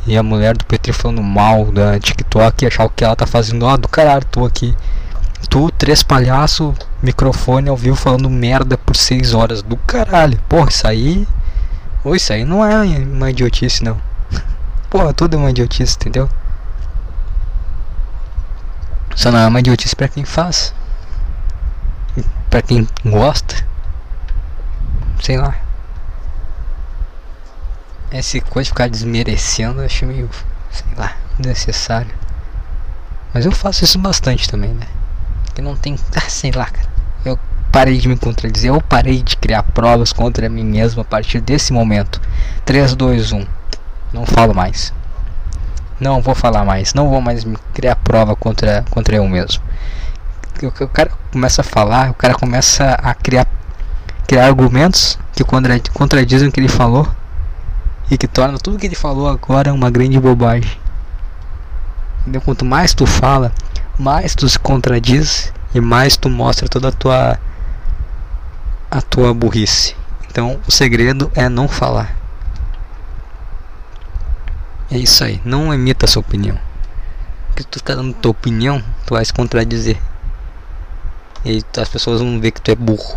e 0.07 0.17
a 0.17 0.23
mulher 0.23 0.57
do 0.57 0.65
Petri 0.65 0.93
falando 0.93 1.23
mal 1.23 1.67
da 1.67 2.01
TikTok 2.01 2.65
e 2.65 2.67
achar 2.67 2.85
o 2.85 2.91
que 2.91 3.05
ela 3.05 3.15
tá 3.15 3.27
fazendo. 3.27 3.67
Ah, 3.67 3.77
do 3.77 3.89
caralho, 3.89 4.25
tô 4.25 4.45
aqui. 4.45 4.75
Tu, 5.49 5.71
três 5.73 6.03
palhaço, 6.03 6.75
microfone 7.03 7.69
ao 7.69 7.77
vivo 7.77 7.97
falando 7.97 8.29
merda 8.29 8.77
por 8.77 8.97
seis 8.97 9.35
horas. 9.35 9.63
Do 9.63 9.77
caralho. 9.77 10.39
Porra, 10.49 10.69
isso 10.71 10.87
aí. 10.87 11.29
Ô, 12.03 12.15
isso 12.15 12.33
aí 12.33 12.45
não 12.45 12.65
é 12.65 12.83
uma 12.83 13.31
idiotice, 13.31 13.85
não. 13.85 14.10
Porra, 14.91 15.15
tudo 15.15 15.37
é 15.37 15.39
uma 15.39 15.51
idiotice, 15.51 15.95
entendeu? 15.95 16.29
Só 19.15 19.31
não 19.31 19.39
é 19.39 19.47
uma 19.47 19.61
idiotice 19.61 19.95
pra 19.95 20.09
quem 20.09 20.25
faz. 20.25 20.75
Pra 22.51 22.61
quem 22.61 22.89
gosta. 23.05 23.55
Sei 25.23 25.39
lá. 25.39 25.55
Essa 28.11 28.41
coisa 28.41 28.65
de 28.65 28.71
ficar 28.71 28.89
desmerecendo 28.89 29.81
eu 29.81 29.87
acho 29.87 30.05
meio, 30.05 30.29
sei 30.73 30.87
lá, 30.97 31.15
necessário. 31.39 32.13
Mas 33.33 33.47
eu 33.47 33.53
faço 33.53 33.85
isso 33.85 33.97
bastante 33.97 34.49
também, 34.51 34.75
né? 34.75 34.89
Que 35.55 35.63
não 35.63 35.77
tem. 35.77 35.97
Ah, 36.17 36.29
sei 36.29 36.51
lá, 36.51 36.67
cara. 36.67 36.89
Eu 37.25 37.39
parei 37.71 37.99
de 37.99 38.09
me 38.09 38.17
contradizer. 38.17 38.71
Eu 38.71 38.81
parei 38.81 39.23
de 39.23 39.37
criar 39.37 39.63
provas 39.63 40.13
contra 40.13 40.49
mim 40.49 40.65
mesmo 40.65 41.03
a 41.03 41.05
partir 41.05 41.41
desse 41.41 41.73
momento. 41.73 42.21
3, 42.65 42.97
2, 42.97 43.31
1. 43.31 43.60
Não 44.13 44.27
falo 44.27 44.55
mais. 44.55 44.93
Não 46.01 46.21
vou 46.21 46.35
falar 46.35 46.65
mais. 46.65 46.95
Não 46.95 47.09
vou 47.09 47.21
mais 47.21 47.45
me 47.45 47.57
criar 47.75 47.97
prova 47.97 48.35
contra, 48.35 48.85
contra 48.91 49.17
eu 49.17 49.29
mesmo. 49.29 49.63
O, 50.63 50.85
o 50.85 50.89
cara 50.89 51.11
começa 51.31 51.61
a 51.61 51.65
falar, 51.65 52.11
o 52.11 52.15
cara 52.15 52.35
começa 52.35 52.95
a 52.95 53.15
criar, 53.15 53.47
criar 54.27 54.47
argumentos 54.47 55.19
que 55.33 55.45
contra, 55.45 55.79
contradizem 55.93 56.49
o 56.49 56.53
que 56.53 56.61
ele 56.61 56.69
falou 56.69 57.09
e 58.11 58.19
que 58.19 58.27
torna 58.27 58.59
tudo 58.59 58.79
que 58.79 58.87
ele 58.87 58.95
falou 58.95 59.29
agora 59.29 59.73
uma 59.73 59.91
grande 59.91 60.19
bobagem. 60.19 60.71
Entendeu? 62.21 62.41
Quanto 62.41 62.65
mais 62.65 62.93
tu 62.93 63.07
fala, 63.07 63.53
mais 63.99 64.35
tu 64.35 64.49
se 64.49 64.59
contradiz 64.59 65.53
e 65.75 65.81
mais 65.81 66.17
tu 66.17 66.29
mostra 66.29 66.69
toda 66.69 66.89
a 66.89 66.93
tua 66.93 67.39
a 68.91 69.01
tua 69.01 69.33
burrice. 69.33 69.95
Então, 70.29 70.59
o 70.67 70.73
segredo 70.73 71.31
é 71.35 71.49
não 71.49 71.69
falar. 71.69 72.20
É 74.93 74.99
isso 74.99 75.23
aí, 75.23 75.41
não 75.45 75.73
emita 75.73 76.07
sua 76.09 76.21
opinião. 76.21 76.59
Porque 77.47 77.63
tu 77.63 77.81
tá 77.81 77.95
dando 77.95 78.13
tua 78.13 78.33
opinião, 78.33 78.83
tu 79.07 79.15
vai 79.15 79.25
se 79.25 79.33
contradizer. 79.33 79.97
E 81.45 81.65
as 81.81 81.89
pessoas 81.89 82.21
vão 82.21 82.41
ver 82.41 82.51
que 82.51 82.61
tu 82.61 82.73
é 82.73 82.75
burro. 82.75 83.15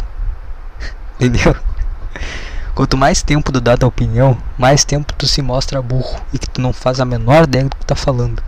Entendeu? 1.20 1.56
Quanto 2.76 2.96
mais 2.96 3.24
tempo 3.24 3.52
tu 3.52 3.60
dá 3.60 3.76
tua 3.76 3.90
opinião, 3.90 4.38
mais 4.58 4.84
tempo 4.84 5.14
tu 5.14 5.28
se 5.28 5.42
mostra 5.42 5.82
burro 5.82 6.22
e 6.32 6.38
que 6.38 6.48
tu 6.50 6.62
não 6.62 6.72
faz 6.72 7.00
a 7.00 7.06
menor 7.06 7.44
ideia 7.44 7.64
do 7.64 7.72
que 7.72 7.78
tu 7.78 7.86
tá 7.88 7.96
falando. 7.96 8.44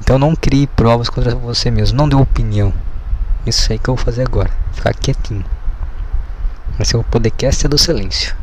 Então 0.00 0.18
não 0.18 0.36
crie 0.36 0.68
provas 0.68 1.08
contra 1.08 1.34
você 1.34 1.68
mesmo, 1.70 1.98
não 1.98 2.08
dê 2.08 2.14
opinião. 2.14 2.72
Isso 3.44 3.72
aí 3.72 3.78
que 3.78 3.88
eu 3.88 3.96
vou 3.96 4.04
fazer 4.04 4.22
agora, 4.22 4.50
ficar 4.72 4.94
quietinho. 4.94 5.44
Esse 6.78 6.94
é 6.94 6.98
o 6.98 7.04
podcast 7.04 7.66
do 7.66 7.76
silêncio. 7.76 8.36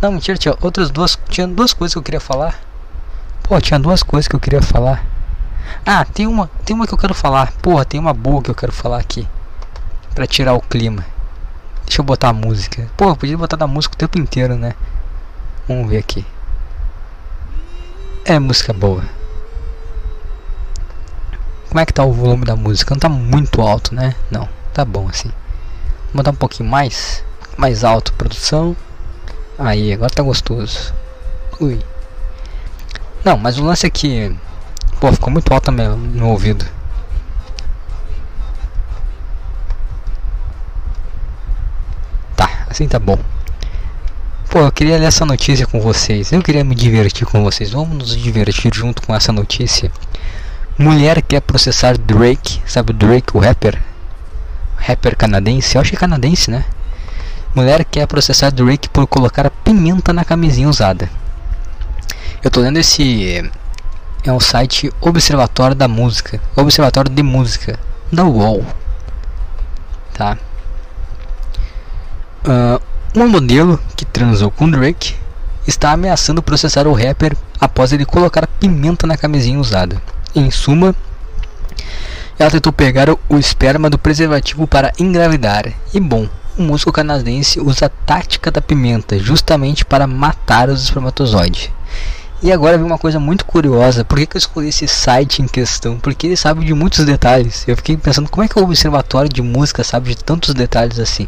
Não, 0.00 0.12
mentira, 0.12 0.36
tinha 0.36 0.56
outras 0.60 0.90
duas, 0.90 1.18
tinha 1.28 1.46
duas 1.46 1.72
coisas 1.72 1.94
que 1.94 1.98
eu 1.98 2.02
queria 2.02 2.20
falar. 2.20 2.60
Pô, 3.44 3.60
tinha 3.60 3.78
duas 3.78 4.02
coisas 4.02 4.26
que 4.26 4.34
eu 4.34 4.40
queria 4.40 4.62
falar. 4.62 5.04
Ah, 5.84 6.02
tem 6.02 6.26
uma, 6.26 6.48
tem 6.64 6.74
uma 6.74 6.86
que 6.86 6.94
eu 6.94 6.98
quero 6.98 7.12
falar. 7.12 7.52
Porra, 7.60 7.84
tem 7.84 8.00
uma 8.00 8.14
boa 8.14 8.40
que 8.42 8.50
eu 8.50 8.54
quero 8.54 8.72
falar 8.72 8.98
aqui. 8.98 9.28
Pra 10.14 10.26
tirar 10.26 10.54
o 10.54 10.62
clima. 10.62 11.04
Deixa 11.84 12.00
eu 12.00 12.04
botar 12.06 12.30
a 12.30 12.32
música. 12.32 12.88
Pô, 12.96 13.10
eu 13.10 13.16
podia 13.16 13.36
botar 13.36 13.56
da 13.56 13.66
música 13.66 13.94
o 13.94 13.98
tempo 13.98 14.18
inteiro, 14.18 14.56
né? 14.56 14.74
Vamos 15.68 15.90
ver 15.90 15.98
aqui. 15.98 16.24
É 18.24 18.38
música 18.38 18.72
boa. 18.72 19.04
Como 21.68 21.80
é 21.80 21.84
que 21.84 21.92
tá 21.92 22.02
o 22.02 22.14
volume 22.14 22.46
da 22.46 22.56
música? 22.56 22.94
Não 22.94 23.00
tá 23.00 23.10
muito 23.10 23.60
alto, 23.60 23.94
né? 23.94 24.14
Não, 24.30 24.48
tá 24.72 24.86
bom 24.86 25.06
assim. 25.10 25.28
Vou 26.06 26.14
botar 26.14 26.30
um 26.30 26.36
pouquinho 26.36 26.70
mais. 26.70 27.22
Mais 27.58 27.84
alto, 27.84 28.14
produção. 28.14 28.74
Aí, 29.58 29.92
agora 29.92 30.10
tá 30.10 30.22
gostoso. 30.22 30.94
Ui. 31.60 31.78
Não, 33.24 33.36
mas 33.36 33.58
o 33.58 33.64
lance 33.64 33.86
é 33.86 33.90
que. 33.90 34.34
Pô, 35.00 35.12
ficou 35.12 35.32
muito 35.32 35.52
alto 35.52 35.70
no 35.70 35.96
meu 35.96 36.28
ouvido. 36.28 36.64
Assim 42.74 42.88
tá 42.88 42.98
bom. 42.98 43.16
Pô, 44.50 44.58
eu 44.58 44.72
queria 44.72 44.98
ler 44.98 45.06
essa 45.06 45.24
notícia 45.24 45.64
com 45.64 45.80
vocês. 45.80 46.32
Eu 46.32 46.42
queria 46.42 46.64
me 46.64 46.74
divertir 46.74 47.24
com 47.24 47.40
vocês. 47.44 47.70
Vamos 47.70 47.96
nos 47.96 48.16
divertir 48.16 48.74
junto 48.74 49.00
com 49.00 49.14
essa 49.14 49.30
notícia. 49.32 49.92
Mulher 50.76 51.22
quer 51.22 51.40
processar 51.40 51.96
Drake. 51.96 52.60
Sabe 52.66 52.90
o 52.90 52.92
Drake, 52.92 53.28
o 53.32 53.38
rapper? 53.38 53.80
Rapper 54.76 55.16
canadense? 55.16 55.76
Eu 55.76 55.82
acho 55.82 55.90
que 55.90 55.96
é 55.96 56.00
canadense, 56.00 56.50
né? 56.50 56.64
Mulher 57.54 57.84
quer 57.84 58.08
processar 58.08 58.50
Drake 58.50 58.88
por 58.88 59.06
colocar 59.06 59.48
pimenta 59.50 60.12
na 60.12 60.24
camisinha 60.24 60.68
usada. 60.68 61.08
Eu 62.44 62.50
tô 62.50 62.60
lendo 62.60 62.76
esse. 62.76 63.50
É 64.22 64.30
um 64.30 64.38
site 64.38 64.92
Observatório 65.00 65.74
da 65.74 65.88
Música. 65.88 66.38
Observatório 66.54 67.10
de 67.10 67.22
Música. 67.22 67.78
Da 68.12 68.22
UOL. 68.22 68.62
Tá? 70.12 70.36
Uh, 72.44 72.78
uma 73.14 73.26
modelo 73.26 73.80
que 73.96 74.04
transou 74.04 74.50
com 74.50 74.70
Drake 74.70 75.16
está 75.66 75.92
ameaçando 75.92 76.42
processar 76.42 76.86
o 76.86 76.92
rapper 76.92 77.34
após 77.58 77.94
ele 77.94 78.04
colocar 78.04 78.46
pimenta 78.46 79.06
na 79.06 79.16
camisinha 79.16 79.58
usada. 79.58 79.96
Em 80.34 80.50
suma, 80.50 80.94
ela 82.38 82.50
tentou 82.50 82.74
pegar 82.74 83.08
o 83.10 83.38
esperma 83.38 83.88
do 83.88 83.98
preservativo 83.98 84.66
para 84.66 84.92
engravidar. 84.98 85.72
E 85.94 85.98
bom, 85.98 86.28
o 86.58 86.62
músico 86.62 86.92
canadense 86.92 87.58
usa 87.58 87.86
a 87.86 87.88
tática 87.88 88.50
da 88.50 88.60
pimenta 88.60 89.18
justamente 89.18 89.82
para 89.82 90.06
matar 90.06 90.68
os 90.68 90.82
espermatozoides. 90.82 91.70
E 92.44 92.52
agora 92.52 92.76
vem 92.76 92.86
uma 92.86 92.98
coisa 92.98 93.18
muito 93.18 93.46
curiosa. 93.46 94.04
Por 94.04 94.18
que, 94.18 94.26
que 94.26 94.36
eu 94.36 94.38
escolhi 94.38 94.68
esse 94.68 94.86
site 94.86 95.40
em 95.40 95.48
questão? 95.48 95.98
Porque 95.98 96.26
ele 96.26 96.36
sabe 96.36 96.62
de 96.62 96.74
muitos 96.74 97.02
detalhes. 97.02 97.66
Eu 97.66 97.74
fiquei 97.74 97.96
pensando 97.96 98.28
como 98.28 98.44
é 98.44 98.48
que 98.48 98.58
o 98.58 98.62
observatório 98.62 99.30
de 99.30 99.40
música 99.40 99.82
sabe 99.82 100.10
de 100.10 100.22
tantos 100.22 100.52
detalhes 100.52 100.98
assim. 100.98 101.26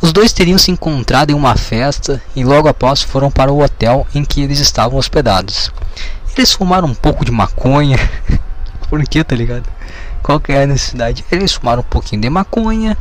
Os 0.00 0.14
dois 0.14 0.32
teriam 0.32 0.56
se 0.56 0.70
encontrado 0.70 1.28
em 1.28 1.34
uma 1.34 1.56
festa 1.56 2.22
e 2.34 2.42
logo 2.42 2.68
após 2.68 3.02
foram 3.02 3.30
para 3.30 3.52
o 3.52 3.62
hotel 3.62 4.06
em 4.14 4.24
que 4.24 4.40
eles 4.40 4.60
estavam 4.60 4.98
hospedados. 4.98 5.70
Eles 6.34 6.54
fumaram 6.54 6.88
um 6.88 6.94
pouco 6.94 7.22
de 7.22 7.30
maconha. 7.30 7.98
Por 8.88 9.04
que, 9.04 9.22
tá 9.22 9.36
ligado? 9.36 9.68
Qual 10.22 10.40
que 10.40 10.52
é 10.52 10.62
a 10.62 10.66
necessidade? 10.66 11.22
Eles 11.30 11.52
fumaram 11.52 11.80
um 11.80 11.90
pouquinho 11.90 12.22
de 12.22 12.30
maconha 12.30 12.96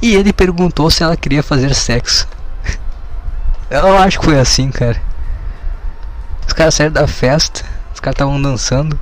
e 0.00 0.16
ele 0.16 0.32
perguntou 0.32 0.90
se 0.90 1.02
ela 1.02 1.14
queria 1.14 1.42
fazer 1.42 1.74
sexo. 1.74 2.26
Eu 3.68 3.98
acho 3.98 4.18
que 4.18 4.24
foi 4.24 4.40
assim, 4.40 4.70
cara. 4.70 5.08
Os 6.48 6.54
caras 6.54 6.74
saíram 6.74 6.94
da 6.94 7.06
festa, 7.06 7.62
os 7.94 8.00
caras 8.00 8.14
estavam 8.14 8.40
dançando. 8.40 8.98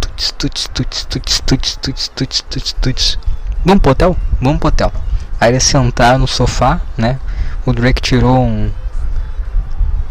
Tuts, 0.00 0.32
tuts, 0.32 0.68
tuts, 0.72 1.04
tuts, 1.04 1.40
tuts, 1.40 1.76
tuts, 1.76 2.08
tuts, 2.08 2.40
tuts, 2.42 2.72
tuts. 2.80 3.18
Vamos 3.64 3.82
pro 3.82 3.90
hotel? 3.90 4.16
Vamos 4.40 4.58
pro 4.60 4.68
hotel. 4.68 4.92
Aí 5.40 5.50
eles 5.50 5.64
sentaram 5.64 6.20
no 6.20 6.28
sofá, 6.28 6.80
né? 6.96 7.18
O 7.66 7.72
Drake 7.72 8.00
tirou 8.00 8.44
um 8.44 8.70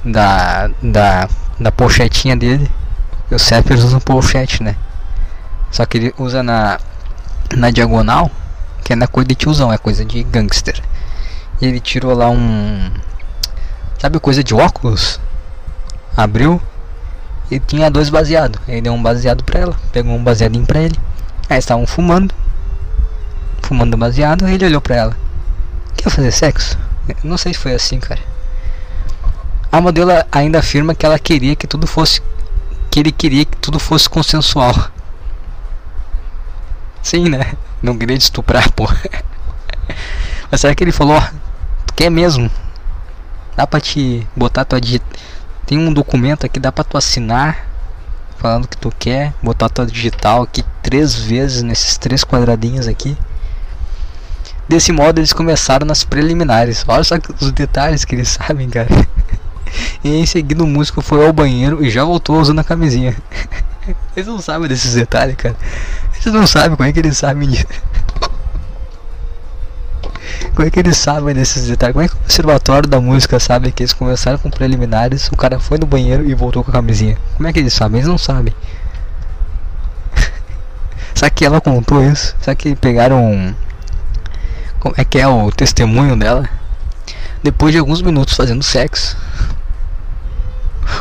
da 0.04 0.70
da 0.84 1.30
da 1.58 1.72
pochetinha 1.72 2.36
dele. 2.36 2.70
E 3.32 3.36
os 3.36 3.48
rappers 3.48 3.82
usam 3.82 4.02
pochete, 4.02 4.62
né? 4.62 4.76
Só 5.72 5.86
que 5.86 5.98
ele 5.98 6.14
usa 6.18 6.44
na 6.44 6.80
na 7.56 7.72
diagonal, 7.72 8.30
que 8.84 8.92
é 8.92 8.96
na 8.96 9.08
coisa 9.08 9.30
de 9.30 9.36
tiozão, 9.36 9.72
é 9.72 9.78
coisa 9.78 10.04
de 10.04 10.22
gangster. 10.24 10.82
E 11.62 11.66
ele 11.66 11.80
tirou 11.80 12.14
lá 12.14 12.30
um 12.30 12.92
sabe 13.98 14.20
coisa 14.20 14.44
de 14.44 14.54
óculos? 14.54 15.18
Abriu 16.16 16.62
e 17.50 17.60
tinha 17.60 17.90
dois 17.90 18.10
baseados. 18.10 18.60
Ele 18.68 18.82
deu 18.82 18.94
um 18.94 19.02
baseado 19.02 19.44
pra 19.44 19.60
ela, 19.60 19.76
pegou 19.92 20.14
um 20.14 20.24
baseadinho 20.24 20.66
pra 20.66 20.82
ele. 20.82 21.00
Aí 21.50 21.60
estavam 21.60 21.86
fumando 21.86 22.34
fumando 23.72 23.96
baseado, 23.96 24.46
ele 24.50 24.66
olhou 24.66 24.82
pra 24.82 24.98
ela. 24.98 25.18
Quer 25.96 26.10
fazer 26.10 26.32
sexo? 26.32 26.78
Não 27.24 27.38
sei 27.38 27.54
se 27.54 27.60
foi 27.60 27.74
assim, 27.74 28.02
cara. 28.02 28.20
A 29.72 29.80
modelo 29.80 30.12
ainda 30.30 30.60
afirma 30.60 30.94
que 30.94 31.06
ela 31.06 31.18
queria 31.18 31.56
que 31.56 31.66
tudo 31.66 31.88
fosse. 31.88 32.22
Que 32.90 33.00
ele 33.00 33.14
queria 33.14 33.46
que 33.46 33.56
tudo 33.56 33.80
fosse 33.80 34.10
consensual. 34.10 34.76
Sim, 37.02 37.30
né? 37.30 37.54
Não 37.82 37.98
queria 37.98 38.18
te 38.18 38.24
estuprar, 38.24 38.70
pô. 38.74 38.86
Mas 40.52 40.60
será 40.60 40.76
que 40.76 40.84
ele 40.84 40.92
falou, 40.92 41.24
quer 41.96 42.10
mesmo? 42.10 42.52
Dá 43.56 43.66
pra 43.66 43.80
te 43.80 44.28
botar 44.36 44.66
tua 44.66 44.82
digit... 44.82 45.04
Tem 45.72 45.80
um 45.80 45.94
documento 45.94 46.46
aqui, 46.46 46.60
dá 46.60 46.70
pra 46.70 46.84
tu 46.84 46.98
assinar 46.98 47.66
falando 48.36 48.68
que 48.68 48.76
tu 48.76 48.92
quer, 49.00 49.34
botar 49.42 49.70
tua 49.70 49.86
digital 49.86 50.42
aqui 50.42 50.66
três 50.84 51.16
vezes 51.16 51.64
nesses 51.64 51.98
três 51.98 52.26
quadradinhos 52.26 52.90
aqui. 52.90 53.18
Desse 54.68 54.92
modo 54.92 55.20
eles 55.20 55.32
começaram 55.32 55.88
nas 55.88 56.04
preliminares. 56.04 56.84
Olha 56.86 57.06
só 57.06 57.16
os 57.40 57.54
detalhes 57.54 58.04
que 58.04 58.16
eles 58.16 58.28
sabem, 58.38 58.70
cara. 58.70 58.90
E 60.04 60.14
em 60.14 60.26
seguida 60.26 60.62
o 60.62 60.68
músico 60.68 61.02
foi 61.02 61.26
ao 61.26 61.32
banheiro 61.32 61.82
e 61.82 61.90
já 61.90 62.04
voltou 62.04 62.42
usando 62.42 62.60
a 62.60 62.66
camisinha. 62.66 63.16
Eles 64.14 64.28
não 64.28 64.42
sabem 64.42 64.68
desses 64.68 64.94
detalhes, 64.94 65.38
cara. 65.38 65.56
Eles 66.22 66.34
não 66.34 66.46
sabem 66.46 66.76
como 66.76 66.90
é 66.90 66.92
que 66.92 67.00
eles 67.00 67.18
sabem 67.18 67.48
disso. 67.48 67.66
Como 70.54 70.68
é 70.68 70.72
que 70.72 70.80
eles 70.80 70.98
sabem 70.98 71.34
desses 71.34 71.68
detalhes? 71.68 71.94
Como 71.94 72.06
é 72.06 72.10
que 72.10 72.16
o 72.16 72.20
observatório 72.20 72.90
da 72.90 73.00
música 73.00 73.40
sabe 73.40 73.72
que 73.72 73.84
eles 73.84 73.94
começaram 73.94 74.38
com 74.38 74.50
preliminares, 74.50 75.30
o 75.32 75.38
cara 75.38 75.60
foi 75.60 75.78
no 75.78 75.86
banheiro 75.86 76.30
e 76.30 76.34
voltou 76.34 76.62
com 76.64 76.72
a 76.72 76.74
camisinha? 76.74 77.18
Como 77.38 77.48
é 77.48 77.54
que 77.54 77.60
eles 77.60 77.74
sabem? 77.74 78.00
Eles 78.00 78.10
não 78.10 78.18
sabem. 78.18 78.54
Será 81.16 81.30
que 81.30 81.46
ela 81.46 81.62
contou 81.62 82.04
isso? 82.04 82.36
Será 82.42 82.54
que 82.54 82.76
pegaram. 82.76 83.56
Como 84.80 84.94
é 84.98 85.06
que 85.06 85.20
é 85.20 85.28
o 85.28 85.50
testemunho 85.52 86.18
dela? 86.18 86.50
Depois 87.42 87.72
de 87.72 87.80
alguns 87.80 88.02
minutos 88.02 88.36
fazendo 88.36 88.62
sexo, 88.62 89.18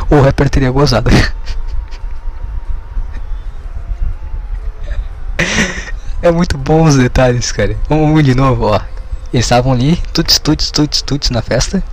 o 0.09 0.21
rapper 0.21 0.49
teria 0.49 0.71
gozado. 0.71 1.11
é 6.21 6.31
muito 6.31 6.57
bom 6.57 6.83
os 6.83 6.95
detalhes, 6.95 7.51
cara. 7.51 7.75
Vamos 7.89 8.23
de 8.23 8.33
novo, 8.33 8.67
ó. 8.67 8.79
Eles 9.33 9.45
estavam 9.45 9.71
ali, 9.71 9.95
tuts, 10.13 10.39
tuts, 10.39 10.71
tuts, 10.71 11.01
tuts 11.01 11.29
na 11.29 11.41
festa. 11.41 11.83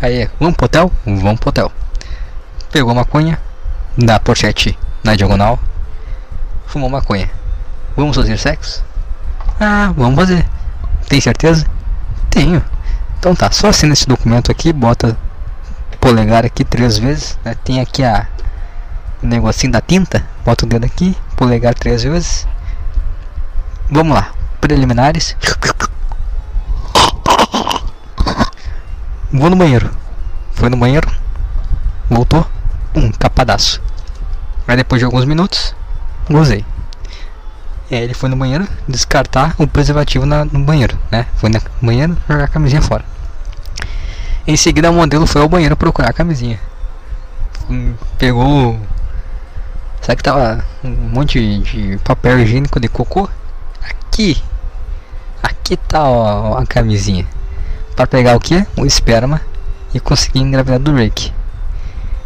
Aí, 0.00 0.30
vamos 0.38 0.56
pro 0.56 0.66
hotel? 0.66 0.92
Vamos 1.04 1.40
pro 1.40 1.48
hotel. 1.48 1.72
Pegou 2.70 2.94
maconha, 2.94 3.38
da 3.98 4.20
pochete 4.20 4.78
na 5.02 5.16
diagonal, 5.16 5.58
fumou 6.66 6.88
maconha. 6.88 7.28
Vamos 7.96 8.16
fazer 8.16 8.38
sexo? 8.38 8.84
Ah, 9.58 9.92
vamos 9.96 10.14
fazer. 10.14 10.46
Tem 11.08 11.20
certeza? 11.20 11.66
Tenho. 12.30 12.64
Então 13.18 13.34
tá, 13.34 13.50
só 13.50 13.68
assina 13.68 13.92
esse 13.92 14.06
documento 14.06 14.50
aqui, 14.50 14.72
bota 14.72 15.16
polegar 16.00 16.46
aqui 16.46 16.64
três 16.64 16.96
vezes. 16.98 17.36
Né? 17.44 17.54
Tem 17.64 17.80
aqui 17.80 18.04
a 18.04 18.26
o 19.22 19.26
negocinho 19.26 19.72
da 19.72 19.80
tinta, 19.80 20.24
bota 20.44 20.64
o 20.64 20.68
dedo 20.68 20.86
aqui, 20.86 21.14
polegar 21.36 21.74
três 21.74 22.02
vezes. 22.02 22.46
Vamos 23.90 24.14
lá, 24.14 24.32
preliminares. 24.60 25.36
Vou 29.32 29.48
no 29.48 29.54
banheiro. 29.54 29.88
Foi 30.52 30.68
no 30.68 30.76
banheiro, 30.76 31.08
voltou, 32.08 32.44
um 32.94 33.12
capadaço. 33.12 33.80
Aí 34.66 34.76
depois 34.76 34.98
de 34.98 35.04
alguns 35.04 35.24
minutos, 35.24 35.74
gozei. 36.28 36.64
E 37.88 37.94
aí 37.94 38.02
ele 38.02 38.14
foi 38.14 38.28
no 38.28 38.36
banheiro 38.36 38.66
descartar 38.88 39.54
o 39.56 39.68
preservativo 39.68 40.26
na, 40.26 40.44
no 40.44 40.60
banheiro, 40.60 40.98
né? 41.12 41.26
Foi 41.36 41.48
no 41.48 41.60
banheiro 41.80 42.16
jogar 42.28 42.44
a 42.44 42.48
camisinha 42.48 42.82
fora. 42.82 43.04
Em 44.46 44.56
seguida 44.56 44.90
o 44.90 44.94
modelo 44.94 45.26
foi 45.26 45.42
ao 45.42 45.48
banheiro 45.48 45.76
procurar 45.76 46.10
a 46.10 46.12
camisinha. 46.12 46.58
Hum, 47.70 47.94
pegou. 48.18 48.78
Sabe 50.02 50.16
que 50.16 50.22
tava 50.24 50.64
um 50.82 50.90
monte 50.90 51.60
de 51.60 51.98
papel 52.02 52.40
higiênico 52.40 52.80
de 52.80 52.88
cocô? 52.88 53.28
Aqui! 53.82 54.42
Aqui 55.40 55.76
tá 55.76 56.02
ó, 56.02 56.58
a 56.58 56.66
camisinha. 56.66 57.26
Para 58.00 58.06
pegar 58.06 58.34
o 58.34 58.40
que? 58.40 58.66
O 58.78 58.86
esperma 58.86 59.42
e 59.92 60.00
conseguir 60.00 60.38
engravidar 60.38 60.78
do 60.78 60.94
Rick. 60.94 61.30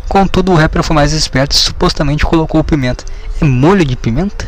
Contudo, 0.08 0.52
o 0.52 0.54
rapper 0.54 0.84
foi 0.84 0.94
mais 0.94 1.12
esperto 1.12 1.50
e 1.50 1.56
supostamente 1.56 2.24
colocou 2.24 2.62
pimenta. 2.62 3.04
É 3.42 3.44
molho 3.44 3.84
de 3.84 3.96
pimenta? 3.96 4.46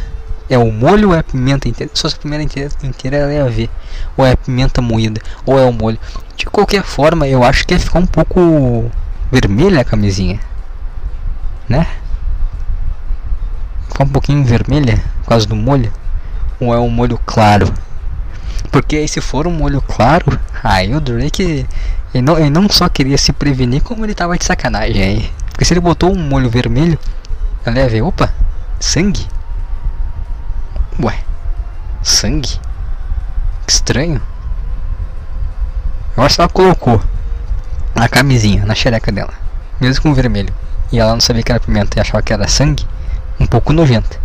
É 0.49 0.57
o 0.57 0.71
molho 0.71 1.09
ou 1.09 1.15
é 1.17 1.19
a 1.19 1.25
pimenta 1.25 1.69
inteira? 1.69 1.91
Se 1.93 2.03
fosse 2.03 2.15
a 2.15 2.19
pimenta 2.21 2.45
inteira, 2.45 2.71
inteira 2.85 3.33
ia 3.33 3.45
ver. 3.49 3.69
Ou 4.17 4.25
é 4.25 4.31
a 4.31 4.37
pimenta 4.37 4.81
moída, 4.81 5.21
ou 5.45 5.59
é 5.59 5.65
o 5.65 5.73
molho. 5.73 5.99
De 6.37 6.47
qualquer 6.47 6.85
forma, 6.85 7.27
eu 7.27 7.43
acho 7.43 7.67
que 7.67 7.75
ia 7.75 7.81
ficar 7.81 7.99
um 7.99 8.07
pouco 8.07 8.89
vermelha 9.33 9.81
a 9.81 9.85
camisinha. 9.85 10.39
Né? 11.69 11.89
Ficar 13.89 14.05
um 14.05 14.09
pouquinho 14.11 14.45
vermelha 14.45 15.03
por 15.23 15.31
causa 15.31 15.45
do 15.45 15.57
molho. 15.57 15.93
Ou 16.61 16.73
é 16.73 16.79
um 16.79 16.89
molho 16.89 17.19
claro? 17.27 17.75
Porque 18.71 19.07
se 19.09 19.21
for 19.21 19.47
um 19.47 19.53
molho 19.53 19.81
claro, 19.83 20.39
aí 20.63 20.95
o 20.95 21.01
Drake 21.01 21.67
ele 22.15 22.23
não, 22.23 22.39
ele 22.39 22.51
não 22.51 22.69
só 22.69 22.89
queria 22.89 23.19
se 23.19 23.33
prevenir, 23.33 23.83
como 23.83 24.05
ele 24.05 24.15
tava 24.15 24.39
de 24.39 24.45
sacanagem 24.45 25.03
aí. 25.03 25.33
Porque 25.51 25.65
se 25.65 25.75
ele 25.75 25.81
botou 25.81 26.13
um 26.13 26.19
molho 26.19 26.49
vermelho, 26.49 26.99
ela 27.65 27.79
ia 27.79 27.89
ver, 27.89 28.03
opa, 28.03 28.33
sangue? 28.81 29.27
Ué, 31.03 31.19
sangue? 32.03 32.59
Que 33.67 33.73
estranho. 33.73 34.21
Eu 36.17 36.23
acho 36.23 36.37
que 36.37 36.41
ela 36.41 36.49
colocou 36.49 37.03
a 37.95 38.09
camisinha 38.09 38.65
na 38.65 38.75
xereca 38.75 39.13
dela, 39.13 39.35
mesmo 39.81 40.03
com 40.03 40.15
vermelho, 40.15 40.55
e 40.91 40.99
ela 40.99 41.13
não 41.13 41.21
sabia 41.21 41.43
que 41.43 41.53
era 41.53 41.61
pimenta 41.61 41.99
e 41.99 42.01
achava 42.01 42.23
que 42.23 42.33
era 42.33 42.49
sangue, 42.49 42.87
um 43.39 43.47
pouco 43.47 43.73
nojenta. 43.73 44.19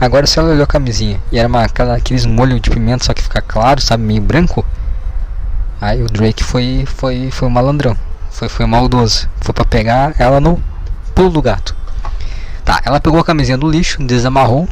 Agora 0.00 0.26
se 0.26 0.38
ela 0.38 0.48
olhou 0.48 0.64
a 0.64 0.66
camisinha 0.66 1.20
e 1.30 1.38
era 1.38 1.46
uma, 1.46 1.62
aquela, 1.62 1.94
aqueles 1.94 2.24
molhos 2.24 2.58
de 2.62 2.70
pimenta, 2.70 3.04
só 3.04 3.12
que 3.12 3.22
fica 3.22 3.42
claro, 3.42 3.82
sabe, 3.82 4.02
meio 4.02 4.22
branco, 4.22 4.64
aí 5.78 6.02
o 6.02 6.06
Drake 6.06 6.42
foi, 6.42 6.84
foi, 6.86 7.30
foi 7.30 7.46
um 7.46 7.50
malandrão, 7.50 7.94
foi, 8.30 8.48
foi 8.48 8.64
maldoso, 8.64 9.28
foi 9.42 9.52
para 9.52 9.64
pegar 9.66 10.14
ela 10.18 10.40
no 10.40 10.58
pulo 11.14 11.28
do 11.28 11.42
gato. 11.42 11.76
Tá, 12.64 12.80
ela 12.82 12.98
pegou 12.98 13.20
a 13.20 13.24
camisinha 13.24 13.58
do 13.58 13.70
lixo, 13.70 14.02
desamarrou 14.02 14.66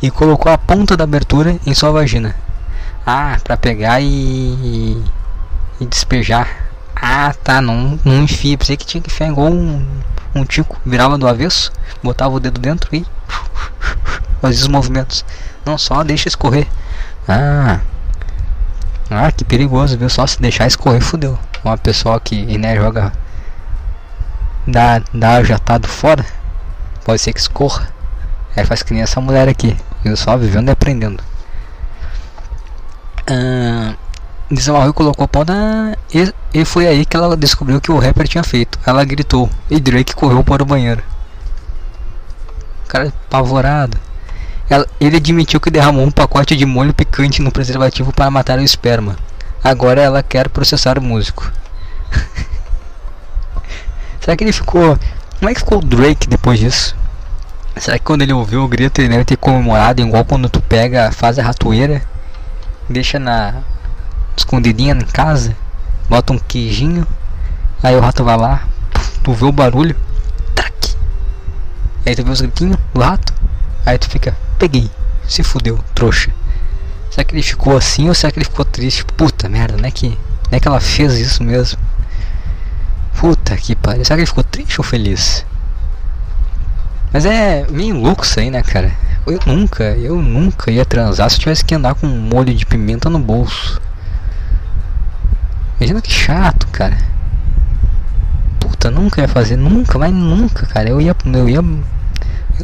e 0.00 0.10
colocou 0.10 0.50
a 0.50 0.56
ponta 0.56 0.96
da 0.96 1.04
abertura 1.04 1.58
em 1.66 1.74
sua 1.74 1.90
vagina. 1.90 2.34
Ah, 3.04 3.36
para 3.44 3.58
pegar 3.58 4.00
e, 4.00 5.02
e 5.78 5.84
despejar. 5.84 6.71
Ah, 7.04 7.34
tá, 7.42 7.60
não, 7.60 7.98
não 8.04 8.22
enfia. 8.22 8.56
Pensei 8.56 8.76
que 8.76 8.86
tinha 8.86 9.02
que 9.02 9.10
enfiar 9.10 9.28
igual 9.28 9.50
um, 9.50 9.84
um 10.36 10.44
tico. 10.44 10.80
Virava 10.86 11.18
do 11.18 11.26
avesso, 11.26 11.72
botava 12.00 12.32
o 12.32 12.38
dedo 12.38 12.60
dentro 12.60 12.94
e 12.94 13.04
fazia 14.40 14.62
os 14.62 14.68
movimentos. 14.68 15.24
Não, 15.66 15.76
só 15.76 16.04
deixa 16.04 16.28
escorrer. 16.28 16.68
Ah, 17.28 17.80
ah, 19.10 19.32
que 19.32 19.44
perigoso, 19.44 19.98
viu? 19.98 20.08
Só 20.08 20.26
se 20.28 20.40
deixar 20.40 20.68
escorrer, 20.68 21.02
fudeu. 21.02 21.36
Uma 21.64 21.76
pessoa 21.76 22.20
que 22.20 22.56
né, 22.56 22.76
joga. 22.76 23.12
Dá, 24.64 25.02
dá 25.12 25.42
jatado 25.42 25.88
fora. 25.88 26.24
Pode 27.04 27.20
ser 27.20 27.32
que 27.32 27.40
escorra. 27.40 27.88
Aí 28.56 28.64
faz 28.64 28.82
que 28.82 28.94
nem 28.94 29.02
essa 29.02 29.20
mulher 29.20 29.48
aqui. 29.48 29.76
Eu 30.04 30.16
só 30.16 30.36
vivendo 30.36 30.68
e 30.68 30.70
aprendendo. 30.70 31.22
Ah, 33.26 33.94
desamarrou 34.54 34.90
e 34.90 34.92
colocou 34.92 35.24
a 35.24 35.28
pau 35.28 35.44
na. 35.44 35.96
E, 36.14 36.32
e 36.52 36.64
foi 36.64 36.86
aí 36.86 37.06
que 37.06 37.16
ela 37.16 37.36
descobriu 37.36 37.80
que 37.80 37.90
o 37.90 37.98
rapper 37.98 38.28
tinha 38.28 38.44
feito. 38.44 38.78
Ela 38.84 39.04
gritou. 39.04 39.48
E 39.70 39.80
Drake 39.80 40.14
correu 40.14 40.44
para 40.44 40.62
o 40.62 40.66
banheiro. 40.66 41.02
Cara 42.88 43.08
apavorado. 43.08 43.96
Ela, 44.68 44.86
ele 45.00 45.16
admitiu 45.16 45.60
que 45.60 45.70
derramou 45.70 46.04
um 46.04 46.10
pacote 46.10 46.56
de 46.56 46.66
molho 46.66 46.94
picante 46.94 47.42
no 47.42 47.50
preservativo 47.50 48.12
para 48.12 48.30
matar 48.30 48.58
o 48.58 48.62
esperma. 48.62 49.16
Agora 49.64 50.00
ela 50.00 50.22
quer 50.22 50.48
processar 50.48 50.98
o 50.98 51.02
músico. 51.02 51.50
Será 54.20 54.36
que 54.36 54.44
ele 54.44 54.52
ficou. 54.52 54.98
Como 55.38 55.50
é 55.50 55.54
que 55.54 55.60
ficou 55.60 55.78
o 55.78 55.84
Drake 55.84 56.28
depois 56.28 56.58
disso? 56.58 56.94
Será 57.76 57.98
que 57.98 58.04
quando 58.04 58.22
ele 58.22 58.32
ouviu 58.32 58.62
o 58.62 58.68
grito 58.68 59.00
ele 59.00 59.08
deve 59.08 59.24
ter 59.24 59.36
comemorado 59.36 60.02
igual 60.02 60.24
quando 60.24 60.48
tu 60.48 60.60
pega, 60.60 61.10
faz 61.10 61.38
a 61.38 61.42
ratoeira, 61.42 62.02
deixa 62.88 63.18
na 63.18 63.62
escondidinha 64.36 64.94
em 64.94 65.00
casa, 65.00 65.56
bota 66.08 66.32
um 66.32 66.38
queijinho, 66.38 67.06
aí 67.82 67.96
o 67.96 68.00
rato 68.00 68.24
vai 68.24 68.36
lá, 68.36 68.68
tu 69.22 69.32
vê 69.32 69.44
o 69.44 69.52
barulho, 69.52 69.96
tac, 70.54 70.96
aí 72.06 72.14
tu 72.14 72.24
vê 72.24 72.30
os 72.30 72.40
gritinhos 72.40 72.78
do 72.94 73.00
rato, 73.00 73.32
aí 73.84 73.98
tu 73.98 74.08
fica, 74.08 74.36
peguei, 74.58 74.90
se 75.26 75.42
fudeu, 75.42 75.78
trouxa. 75.94 76.30
Será 77.10 77.24
que 77.24 77.34
ele 77.34 77.42
ficou 77.42 77.76
assim 77.76 78.08
ou 78.08 78.14
será 78.14 78.32
que 78.32 78.38
ele 78.38 78.46
ficou 78.46 78.64
triste? 78.64 79.04
Puta 79.04 79.48
merda, 79.48 79.76
não 79.76 79.86
é 79.86 79.90
que, 79.90 80.08
não 80.08 80.56
é 80.56 80.60
que 80.60 80.66
ela 80.66 80.80
fez 80.80 81.14
isso 81.14 81.44
mesmo? 81.44 81.78
Puta 83.14 83.56
que 83.56 83.76
pariu, 83.76 84.04
será 84.04 84.16
que 84.16 84.22
ele 84.22 84.26
ficou 84.26 84.42
triste 84.42 84.80
ou 84.80 84.84
feliz? 84.84 85.44
Mas 87.12 87.26
é 87.26 87.66
meio 87.70 88.00
louco 88.00 88.24
isso 88.24 88.40
aí, 88.40 88.50
né, 88.50 88.62
cara? 88.62 88.90
Eu 89.26 89.38
nunca, 89.46 89.84
eu 89.98 90.16
nunca 90.16 90.70
ia 90.70 90.84
transar 90.84 91.28
se 91.28 91.36
eu 91.36 91.40
tivesse 91.40 91.64
que 91.64 91.74
andar 91.74 91.94
com 91.94 92.06
um 92.06 92.18
molho 92.18 92.54
de 92.54 92.64
pimenta 92.64 93.10
no 93.10 93.18
bolso. 93.18 93.80
Imagina 95.78 96.00
que 96.00 96.12
chato, 96.12 96.66
cara. 96.68 96.96
Puta, 98.60 98.90
nunca 98.90 99.20
ia 99.20 99.28
fazer, 99.28 99.56
nunca, 99.56 99.98
mas 99.98 100.12
nunca, 100.12 100.66
cara. 100.66 100.88
Eu 100.88 101.00
ia, 101.00 101.16
eu 101.24 101.48
ia, 101.48 101.56
eu 101.56 101.64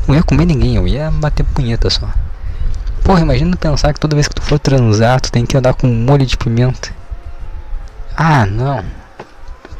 não 0.07 0.15
ia 0.15 0.23
comer 0.23 0.47
ninguém, 0.47 0.77
eu 0.77 0.87
ia 0.87 1.11
bater 1.11 1.45
punheta 1.45 1.91
só. 1.91 2.09
Porra, 3.03 3.21
imagina 3.21 3.57
pensar 3.57 3.93
que 3.93 4.01
toda 4.01 4.15
vez 4.15 4.29
que 4.29 4.35
tu 4.35 4.43
for 4.43 4.59
transar, 4.59 5.21
tu 5.21 5.33
tem 5.33 5.47
que 5.47 5.57
andar 5.57 5.75
com 5.75 5.87
um 5.87 6.05
molho 6.05 6.27
de 6.27 6.37
pimenta. 6.37 6.91
Ah, 8.17 8.45
não. 8.45 8.85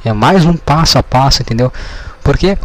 É 0.05 0.12
mais 0.12 0.45
um 0.45 0.57
passo 0.57 0.99
a 0.99 1.03
passo, 1.03 1.43
entendeu? 1.43 1.72
Porque 2.22 2.57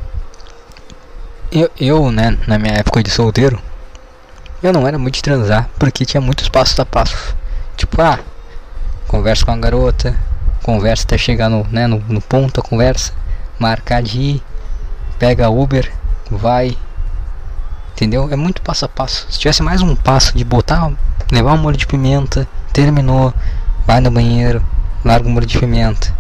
eu, 1.52 1.70
eu, 1.80 2.12
né, 2.12 2.38
na 2.48 2.58
minha 2.58 2.74
época 2.74 3.04
de 3.04 3.12
solteiro, 3.12 3.60
eu 4.62 4.72
não 4.72 4.88
era 4.88 4.98
muito 4.98 5.16
de 5.16 5.22
transar, 5.22 5.70
porque 5.78 6.06
tinha 6.06 6.22
muitos 6.22 6.48
passos 6.48 6.80
a 6.80 6.86
passo. 6.86 7.36
Tipo, 7.76 8.02
ah, 8.02 8.20
conversa 9.08 9.46
com 9.46 9.52
a 9.52 9.58
garota, 9.58 10.16
conversa 10.64 11.04
até 11.04 11.18
chegar 11.18 11.50
no, 11.50 11.68
né, 11.70 11.86
no, 11.86 12.00
no 12.08 12.22
ponto 12.22 12.60
a 12.60 12.64
conversa, 12.64 13.14
marcar 13.60 14.02
de 14.02 14.20
ir, 14.20 14.44
pega 15.20 15.50
Uber, 15.50 15.92
vai. 16.32 16.76
Entendeu? 17.92 18.28
É 18.32 18.36
muito 18.36 18.62
passo 18.62 18.86
a 18.86 18.90
passo. 18.90 19.28
Se 19.30 19.38
tivesse 19.38 19.62
mais 19.62 19.82
um 19.82 19.96
passo 19.96 20.36
de 20.36 20.44
botar, 20.44 20.92
levar 21.32 21.54
um 21.54 21.58
molho 21.58 21.78
de 21.78 21.86
pimenta, 21.86 22.48
terminou, 22.72 23.34
vai 23.86 24.00
no 24.00 24.10
banheiro, 24.10 24.64
larga 25.06 25.28
o 25.28 25.32
molho 25.32 25.46
de 25.46 25.60
pimenta, 25.60 26.14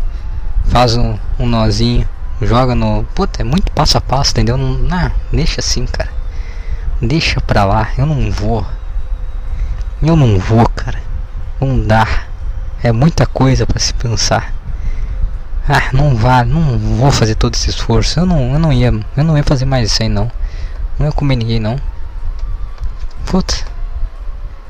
faz 0.66 0.96
um, 0.96 1.18
um 1.39 1.48
nozinho, 1.48 2.08
joga 2.41 2.76
no. 2.76 3.04
Puta, 3.16 3.41
é 3.41 3.46
muito 3.46 3.72
passo 3.72 3.98
a 3.98 4.02
passo, 4.02 4.32
entendeu? 4.32 4.58
Não, 4.58 4.78
não 4.78 5.12
deixa 5.32 5.62
assim, 5.62 5.86
cara. 5.86 6.10
Deixa 7.02 7.41
pra 7.41 7.66
lá, 7.66 7.89
eu 7.98 8.06
não 8.06 8.32
vou. 8.32 8.66
Eu 10.02 10.16
não 10.16 10.38
vou, 10.38 10.68
cara. 10.70 11.00
Não 11.60 11.80
dá. 11.80 12.08
É 12.84 12.91
muita 12.91 13.25
coisa 13.25 13.65
para 13.65 13.79
se 13.79 13.93
pensar. 13.93 14.53
Ah, 15.67 15.89
não 15.93 16.13
vá, 16.13 16.43
não 16.43 16.77
vou 16.77 17.09
fazer 17.09 17.36
todo 17.36 17.53
esse 17.53 17.69
esforço. 17.69 18.19
Eu 18.19 18.25
não, 18.25 18.51
eu 18.51 18.59
não 18.59 18.73
ia, 18.73 18.93
eu 19.15 19.23
não 19.23 19.38
ia 19.38 19.43
fazer 19.43 19.63
mais 19.63 19.89
isso 19.89 20.03
aí 20.03 20.09
não. 20.09 20.29
Não 20.99 21.05
ia 21.05 21.11
comer 21.13 21.38
ninguém 21.38 21.61
não. 21.61 21.77
Puta. 23.25 23.55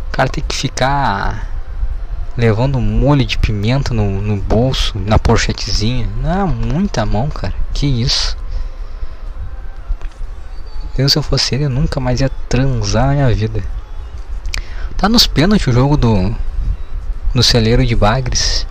O 0.10 0.12
cara 0.12 0.30
tem 0.30 0.44
que 0.48 0.56
ficar 0.56 1.50
levando 2.38 2.80
molho 2.80 3.26
de 3.26 3.40
pimenta 3.40 3.96
no, 3.96 4.22
no 4.22 4.38
bolso, 4.38 4.94
na 5.00 5.18
porchetezinha. 5.18 6.08
Não, 6.22 6.48
muita 6.48 7.08
mão, 7.08 7.30
cara. 7.30 7.56
Que 7.74 7.88
isso. 7.88 8.38
Eu 10.96 11.10
se 11.10 11.18
eu 11.18 11.24
fosse 11.24 11.56
ele, 11.56 11.66
eu 11.66 11.70
nunca 11.72 12.00
mais 12.00 12.22
ia 12.22 12.30
transar 12.48 13.08
na 13.08 13.14
minha 13.14 13.34
vida. 13.34 13.64
Tá 14.96 15.10
nos 15.10 15.26
pênaltis 15.26 15.66
o 15.66 15.72
jogo 15.72 15.98
do 15.98 16.36
do 17.34 17.42
celeiro 17.42 17.86
de 17.86 17.96
Bagres. 17.96 18.66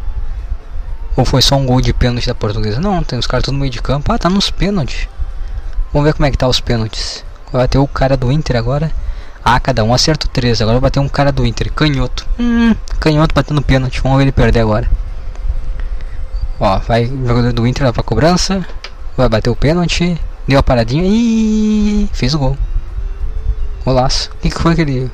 Ou 1.16 1.24
foi 1.24 1.42
só 1.42 1.56
um 1.56 1.66
gol 1.66 1.80
de 1.80 1.92
pênalti 1.92 2.26
da 2.26 2.34
portuguesa? 2.34 2.80
Não, 2.80 3.02
tem 3.02 3.18
os 3.18 3.26
caras 3.26 3.46
no 3.46 3.58
meio 3.58 3.70
de 3.70 3.82
campo. 3.82 4.12
Ah, 4.12 4.18
tá 4.18 4.30
nos 4.30 4.50
pênaltis. 4.50 5.08
Vamos 5.92 6.06
ver 6.06 6.14
como 6.14 6.26
é 6.26 6.30
que 6.30 6.38
tá 6.38 6.48
os 6.48 6.60
pênaltis. 6.60 7.24
Vai 7.52 7.62
bater 7.62 7.78
o 7.78 7.86
cara 7.86 8.16
do 8.16 8.32
Inter 8.32 8.56
agora. 8.56 8.90
Ah, 9.44 9.60
cada 9.60 9.84
um 9.84 9.92
acerta 9.92 10.26
três. 10.26 10.62
Agora 10.62 10.76
vai 10.76 10.88
bater 10.88 11.00
um 11.00 11.08
cara 11.08 11.30
do 11.30 11.44
Inter. 11.44 11.70
Canhoto. 11.72 12.26
Hum, 12.38 12.74
canhoto 12.98 13.34
batendo 13.34 13.60
pênalti. 13.60 14.00
Vamos 14.00 14.16
ver 14.16 14.24
ele 14.24 14.32
perder 14.32 14.60
agora. 14.60 14.88
Ó, 16.58 16.78
vai 16.78 17.04
o 17.06 17.26
jogador 17.26 17.52
do 17.52 17.66
Inter 17.66 17.86
lá 17.86 17.92
pra 17.92 18.02
cobrança. 18.02 18.64
Vai 19.16 19.28
bater 19.28 19.50
o 19.50 19.56
pênalti. 19.56 20.18
Deu 20.48 20.58
a 20.58 20.62
paradinha 20.62 21.04
e 21.04 22.08
fez 22.12 22.34
o 22.34 22.38
gol. 22.38 22.56
Golaço. 23.84 24.30
O 24.30 24.36
que, 24.38 24.48
que 24.48 24.58
foi 24.58 24.74
que 24.74 24.80
ele 24.80 25.10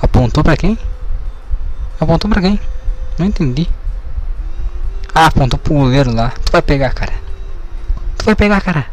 apontou 0.00 0.42
pra 0.42 0.56
quem? 0.56 0.78
Apontou 2.00 2.30
pra 2.30 2.40
quem? 2.40 2.60
Não 3.18 3.26
entendi. 3.26 3.68
Ah, 5.14 5.26
apontou 5.26 5.58
pro 5.58 5.74
goleiro 5.74 6.14
lá. 6.14 6.32
Tu 6.44 6.52
vai 6.52 6.62
pegar, 6.62 6.90
cara. 6.94 7.12
Tu 8.16 8.24
vai 8.24 8.36
pegar, 8.36 8.60
cara. 8.60 8.86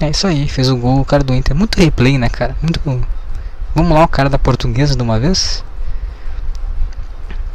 É 0.00 0.10
isso 0.10 0.26
aí, 0.26 0.46
fez 0.48 0.68
o 0.68 0.76
gol 0.76 1.00
o 1.00 1.04
cara 1.04 1.24
do 1.24 1.34
Inter. 1.34 1.56
Muito 1.56 1.78
replay, 1.78 2.18
né, 2.18 2.28
cara? 2.28 2.56
Muito. 2.62 2.80
Vamos 3.74 3.92
lá, 3.92 4.04
o 4.04 4.08
cara 4.08 4.28
da 4.28 4.38
portuguesa 4.38 4.94
de 4.96 5.02
uma 5.02 5.18
vez. 5.18 5.64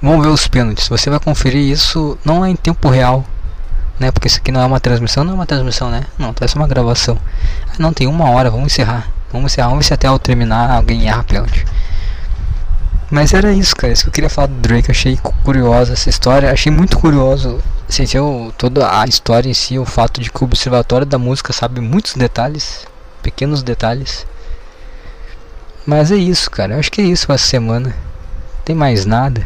Vamos 0.01 0.25
ver 0.25 0.31
os 0.31 0.47
pênaltis. 0.47 0.87
Você 0.87 1.09
vai 1.09 1.19
conferir 1.19 1.61
isso 1.61 2.17
não 2.25 2.43
é 2.43 2.49
em 2.49 2.55
tempo 2.55 2.89
real, 2.89 3.23
né? 3.99 4.11
Porque 4.11 4.27
isso 4.27 4.37
aqui 4.37 4.51
não 4.51 4.61
é 4.61 4.65
uma 4.65 4.79
transmissão, 4.79 5.23
não 5.23 5.33
é 5.33 5.35
uma 5.35 5.45
transmissão, 5.45 5.91
né? 5.91 6.03
Não, 6.17 6.33
tá 6.33 6.47
só 6.47 6.57
uma 6.57 6.67
gravação. 6.67 7.17
Ah, 7.67 7.75
não, 7.77 7.93
tem 7.93 8.07
uma 8.07 8.29
hora, 8.29 8.49
vamos 8.49 8.67
encerrar. 8.67 9.07
Vamos 9.31 9.51
encerrar, 9.51 9.69
vamos 9.69 9.85
ver 9.85 9.87
se 9.87 9.93
até 9.93 10.07
eu 10.07 10.17
terminar 10.17 10.71
alguém 10.71 11.07
erra 11.07 11.23
pênalti. 11.23 11.65
Mas 13.11 13.33
era 13.33 13.51
isso, 13.51 13.75
cara. 13.75 13.91
Isso 13.91 14.03
que 14.03 14.09
eu 14.09 14.13
queria 14.13 14.29
falar 14.29 14.47
do 14.47 14.55
Drake. 14.55 14.89
Achei 14.89 15.19
curiosa 15.43 15.91
essa 15.91 16.09
história. 16.09 16.49
Achei 16.49 16.71
muito 16.71 16.97
curioso. 16.97 17.61
Assim, 17.87 18.05
eu, 18.13 18.53
toda 18.57 19.01
a 19.01 19.05
história 19.05 19.49
em 19.49 19.53
si, 19.53 19.77
o 19.77 19.83
fato 19.83 20.21
de 20.21 20.31
que 20.31 20.41
o 20.41 20.45
Observatório 20.45 21.05
da 21.05 21.17
Música 21.17 21.51
sabe 21.51 21.81
muitos 21.81 22.13
detalhes, 22.13 22.87
pequenos 23.21 23.61
detalhes. 23.61 24.25
Mas 25.85 26.09
é 26.09 26.15
isso, 26.15 26.49
cara. 26.49 26.75
Eu 26.75 26.79
acho 26.79 26.89
que 26.89 27.01
é 27.01 27.03
isso 27.03 27.29
essa 27.29 27.45
semana. 27.45 27.93
Tem 28.63 28.73
mais 28.73 29.05
nada. 29.05 29.45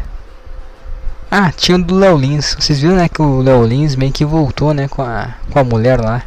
Ah, 1.28 1.50
tinha 1.50 1.76
o 1.76 1.82
do 1.82 1.96
Léo 1.96 2.16
Lins. 2.16 2.54
Vocês 2.54 2.80
viram, 2.80 2.94
né, 2.94 3.08
que 3.08 3.20
o 3.20 3.42
Léo 3.42 3.66
Lins 3.66 3.96
meio 3.96 4.12
que 4.12 4.24
voltou, 4.24 4.72
né, 4.72 4.86
com 4.86 5.02
a, 5.02 5.34
com 5.50 5.58
a 5.58 5.64
mulher 5.64 6.00
lá. 6.00 6.22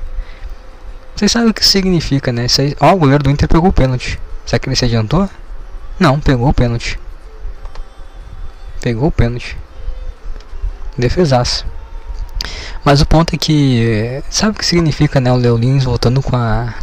Vocês 1.15 1.31
sabem 1.31 1.49
o 1.49 1.53
que 1.53 1.65
significa, 1.65 2.33
né? 2.33 2.47
Ó, 2.81 2.93
o 2.93 2.97
goleiro 2.97 3.23
do 3.23 3.29
Inter 3.29 3.47
pegou 3.47 3.69
o 3.69 3.73
pênalti. 3.73 4.19
Será 4.45 4.59
que 4.59 4.67
ele 4.67 4.75
se 4.75 4.85
adiantou? 4.85 5.29
Não, 5.97 6.19
pegou 6.19 6.49
o 6.49 6.53
pênalti. 6.53 6.99
Pegou 8.81 9.09
o 9.09 9.11
pênalti. 9.11 9.57
Defesaço. 10.97 11.65
Mas 12.83 13.01
o 13.01 13.05
ponto 13.05 13.35
é 13.35 13.37
que. 13.37 14.23
Sabe 14.29 14.51
o 14.51 14.53
que 14.53 14.65
significa 14.65 15.19
né, 15.19 15.31
o 15.31 15.35
Léo 15.35 15.57
Lins 15.57 15.83
voltando 15.83 16.21
com 16.21 16.35
a. 16.35 16.73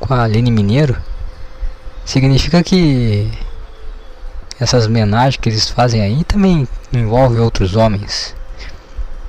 com 0.00 0.14
a 0.14 0.22
Aline 0.22 0.50
Mineiro? 0.50 0.96
Significa 2.04 2.62
que. 2.62 3.30
Essas 4.58 4.86
homenagens 4.86 5.36
que 5.36 5.48
eles 5.48 5.68
fazem 5.68 6.00
aí 6.00 6.24
também 6.24 6.68
envolvem 6.92 7.40
outros 7.40 7.74
homens. 7.74 8.34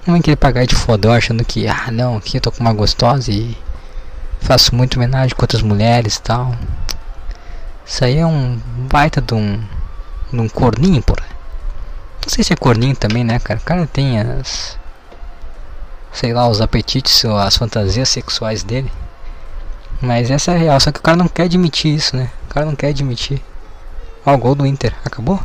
Não 0.05 0.15
é 0.15 0.21
querer 0.21 0.35
pagar 0.35 0.65
de 0.65 0.75
fodão 0.75 1.11
achando 1.13 1.45
que, 1.45 1.67
ah 1.67 1.89
não, 1.91 2.17
aqui 2.17 2.37
eu 2.37 2.41
tô 2.41 2.51
com 2.51 2.59
uma 2.59 2.73
gostosa 2.73 3.31
e 3.31 3.57
faço 4.41 4.75
muito 4.75 4.97
homenagem 4.97 5.35
com 5.35 5.41
outras 5.41 5.61
mulheres 5.61 6.17
e 6.17 6.21
tal. 6.21 6.53
Isso 7.85 8.03
aí 8.03 8.17
é 8.17 8.25
um 8.25 8.59
baita 8.91 9.21
de 9.21 9.33
um, 9.33 9.59
de 10.31 10.39
um 10.39 10.49
corninho, 10.49 11.01
porra. 11.01 11.22
Não 12.23 12.29
sei 12.29 12.43
se 12.43 12.53
é 12.53 12.55
corninho 12.55 12.95
também, 12.95 13.23
né, 13.23 13.37
cara? 13.39 13.59
O 13.59 13.63
cara 13.63 13.85
tem 13.85 14.19
as. 14.19 14.77
Sei 16.11 16.33
lá, 16.33 16.47
os 16.47 16.61
apetites 16.61 17.23
ou 17.25 17.37
as 17.37 17.57
fantasias 17.57 18.07
sexuais 18.07 18.63
dele. 18.63 18.91
Mas 20.01 20.31
essa 20.31 20.51
é 20.51 20.57
real, 20.57 20.79
só 20.79 20.91
que 20.91 20.99
o 20.99 21.03
cara 21.03 21.17
não 21.17 21.27
quer 21.27 21.43
admitir 21.43 21.93
isso, 21.93 22.15
né? 22.15 22.29
O 22.49 22.53
cara 22.53 22.65
não 22.65 22.75
quer 22.75 22.87
admitir. 22.87 23.41
Ó, 24.25 24.33
o 24.33 24.37
gol 24.37 24.55
do 24.55 24.65
Inter. 24.65 24.93
Acabou? 25.03 25.41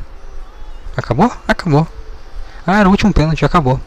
Acabou? 0.97 1.33
Acabou. 1.47 1.87
Ah, 2.67 2.81
era 2.81 2.89
o 2.89 2.93
último 2.93 3.13
pênalti, 3.13 3.45
acabou. 3.45 3.81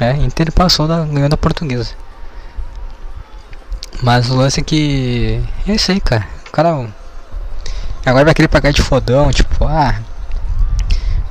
É, 0.00 0.12
Inter 0.12 0.50
passou 0.52 0.88
da, 0.88 1.04
ganhou 1.04 1.28
da 1.28 1.36
portuguesa. 1.36 1.94
Mas 4.02 4.30
o 4.30 4.36
lance 4.36 4.60
é 4.60 4.64
que. 4.64 5.42
É 5.66 5.74
isso 5.74 5.92
aí, 5.92 6.00
cara. 6.00 6.26
O 6.48 6.50
cara. 6.50 6.88
Agora 8.04 8.24
vai 8.24 8.34
querer 8.34 8.48
pagar 8.48 8.72
de 8.72 8.82
fodão, 8.82 9.30
tipo, 9.30 9.64
ah, 9.64 10.00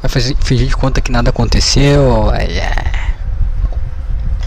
vai 0.02 0.10
fazer, 0.10 0.36
fingir 0.42 0.68
de 0.68 0.76
conta 0.76 1.02
que 1.02 1.12
nada 1.12 1.30
aconteceu. 1.30 2.32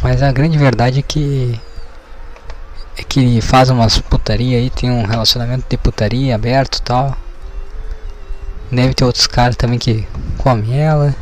Mas 0.02 0.22
a 0.22 0.32
grande 0.32 0.58
verdade 0.58 0.98
é 0.98 1.02
que 1.02 1.60
é 2.96 3.02
que 3.02 3.40
faz 3.40 3.70
umas 3.70 3.98
putaria 3.98 4.58
aí, 4.58 4.70
tem 4.70 4.90
um 4.90 5.04
relacionamento 5.04 5.64
de 5.68 5.76
putaria 5.76 6.34
aberto 6.34 6.80
tal. 6.82 7.16
Deve 8.70 8.94
ter 8.94 9.04
outros 9.04 9.26
caras 9.26 9.56
também 9.56 9.78
que 9.78 10.06
comem 10.38 10.80
ela. 10.80 11.14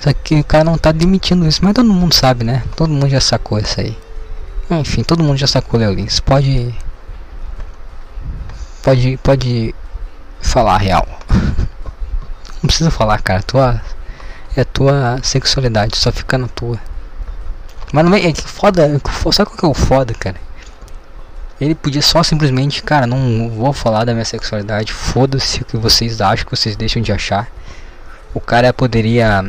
Só 0.00 0.12
que 0.12 0.36
o 0.36 0.44
cara 0.44 0.64
não 0.64 0.78
tá 0.78 0.90
admitindo 0.90 1.46
isso, 1.46 1.60
mas 1.62 1.74
todo 1.74 1.92
mundo 1.92 2.14
sabe, 2.14 2.44
né? 2.44 2.62
Todo 2.74 2.90
mundo 2.90 3.08
já 3.08 3.20
sacou 3.20 3.58
isso 3.58 3.80
aí. 3.80 3.96
Enfim, 4.70 5.02
todo 5.02 5.22
mundo 5.22 5.36
já 5.36 5.46
sacou 5.46 5.78
Leolins. 5.78 6.20
Pode. 6.20 6.74
Pode. 8.82 9.18
Pode 9.22 9.74
falar 10.40 10.74
a 10.74 10.78
real. 10.78 11.06
Não 12.62 12.68
precisa 12.68 12.90
falar, 12.90 13.20
cara. 13.22 13.42
Tua, 13.42 13.80
é 14.56 14.64
tua 14.64 15.18
sexualidade, 15.22 15.96
só 15.96 16.12
fica 16.12 16.36
na 16.36 16.48
tua. 16.48 16.78
Mas 17.92 18.04
não 18.04 18.14
é, 18.14 18.26
é 18.26 18.32
que 18.32 18.42
foda. 18.42 19.00
Sabe 19.32 19.50
qual 19.50 19.58
que 19.58 19.64
é 19.64 19.68
o 19.68 19.74
foda, 19.74 20.14
cara? 20.14 20.36
Ele 21.60 21.74
podia 21.74 22.00
só 22.00 22.22
simplesmente, 22.22 22.82
cara, 22.82 23.06
não 23.06 23.50
vou 23.50 23.72
falar 23.72 24.04
da 24.04 24.12
minha 24.12 24.24
sexualidade. 24.24 24.92
Foda-se 24.92 25.60
o 25.60 25.64
que 25.64 25.76
vocês 25.76 26.20
acham, 26.20 26.44
que 26.46 26.56
vocês 26.56 26.76
deixam 26.76 27.02
de 27.02 27.12
achar. 27.12 27.48
O 28.32 28.40
cara 28.40 28.72
poderia 28.72 29.44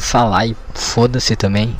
falar 0.00 0.46
e 0.46 0.56
foda-se 0.74 1.36
também. 1.36 1.78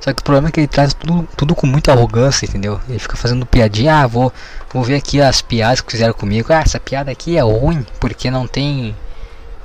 Só 0.00 0.12
que 0.12 0.20
o 0.20 0.24
problema 0.24 0.48
é 0.48 0.52
que 0.52 0.60
ele 0.60 0.68
traz 0.68 0.94
tudo, 0.94 1.28
tudo 1.36 1.54
com 1.54 1.66
muita 1.66 1.92
arrogância, 1.92 2.46
entendeu? 2.46 2.80
Ele 2.88 2.98
fica 2.98 3.16
fazendo 3.16 3.44
piadinha, 3.44 3.96
ah, 3.96 4.06
vou, 4.06 4.32
vou 4.72 4.82
ver 4.82 4.94
aqui 4.94 5.20
as 5.20 5.42
piadas 5.42 5.80
que 5.80 5.92
fizeram 5.92 6.14
comigo. 6.14 6.52
Ah, 6.52 6.60
essa 6.60 6.80
piada 6.80 7.10
aqui 7.10 7.36
é 7.36 7.42
ruim, 7.42 7.84
porque 8.00 8.30
não 8.30 8.46
tem 8.46 8.96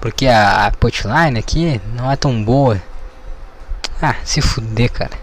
porque 0.04 0.28
a, 0.28 0.66
a 0.66 0.72
punchline 0.72 1.40
aqui 1.40 1.80
não 1.96 2.12
é 2.12 2.18
tão 2.18 2.44
boa. 2.44 2.78
Ah, 4.02 4.18
se 4.26 4.42
fuder, 4.42 4.92
cara. 4.92 5.18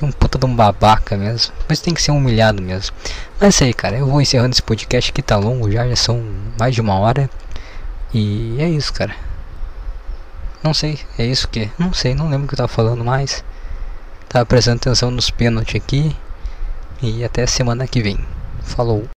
Um 0.00 0.10
puta 0.10 0.38
de 0.38 0.46
um 0.46 0.56
babaca 0.56 1.18
mesmo. 1.18 1.52
Mas 1.68 1.80
tem 1.80 1.92
que 1.92 2.00
ser 2.00 2.10
humilhado 2.10 2.62
mesmo. 2.62 2.96
Mas 3.38 3.42
é 3.42 3.48
isso 3.48 3.64
aí, 3.64 3.74
cara. 3.74 3.98
Eu 3.98 4.06
vou 4.06 4.22
encerrando 4.22 4.54
esse 4.54 4.62
podcast 4.62 5.12
que 5.12 5.20
tá 5.20 5.36
longo 5.36 5.70
já. 5.70 5.86
Já 5.86 5.96
são 5.96 6.24
mais 6.58 6.74
de 6.74 6.80
uma 6.80 6.98
hora. 6.98 7.28
E 8.14 8.56
é 8.58 8.66
isso, 8.70 8.90
cara. 8.90 9.14
Não 10.62 10.72
sei. 10.72 10.98
É 11.18 11.26
isso 11.26 11.46
que? 11.46 11.70
Não 11.78 11.92
sei. 11.92 12.14
Não 12.14 12.30
lembro 12.30 12.46
o 12.46 12.48
que 12.48 12.54
eu 12.54 12.56
tava 12.56 12.68
falando 12.68 13.04
mais. 13.04 13.44
Tava 14.30 14.46
prestando 14.46 14.78
atenção 14.78 15.10
nos 15.10 15.28
pênaltis 15.28 15.76
aqui. 15.76 16.16
E 17.02 17.22
até 17.22 17.46
semana 17.46 17.86
que 17.86 18.00
vem. 18.00 18.18
Falou. 18.62 19.13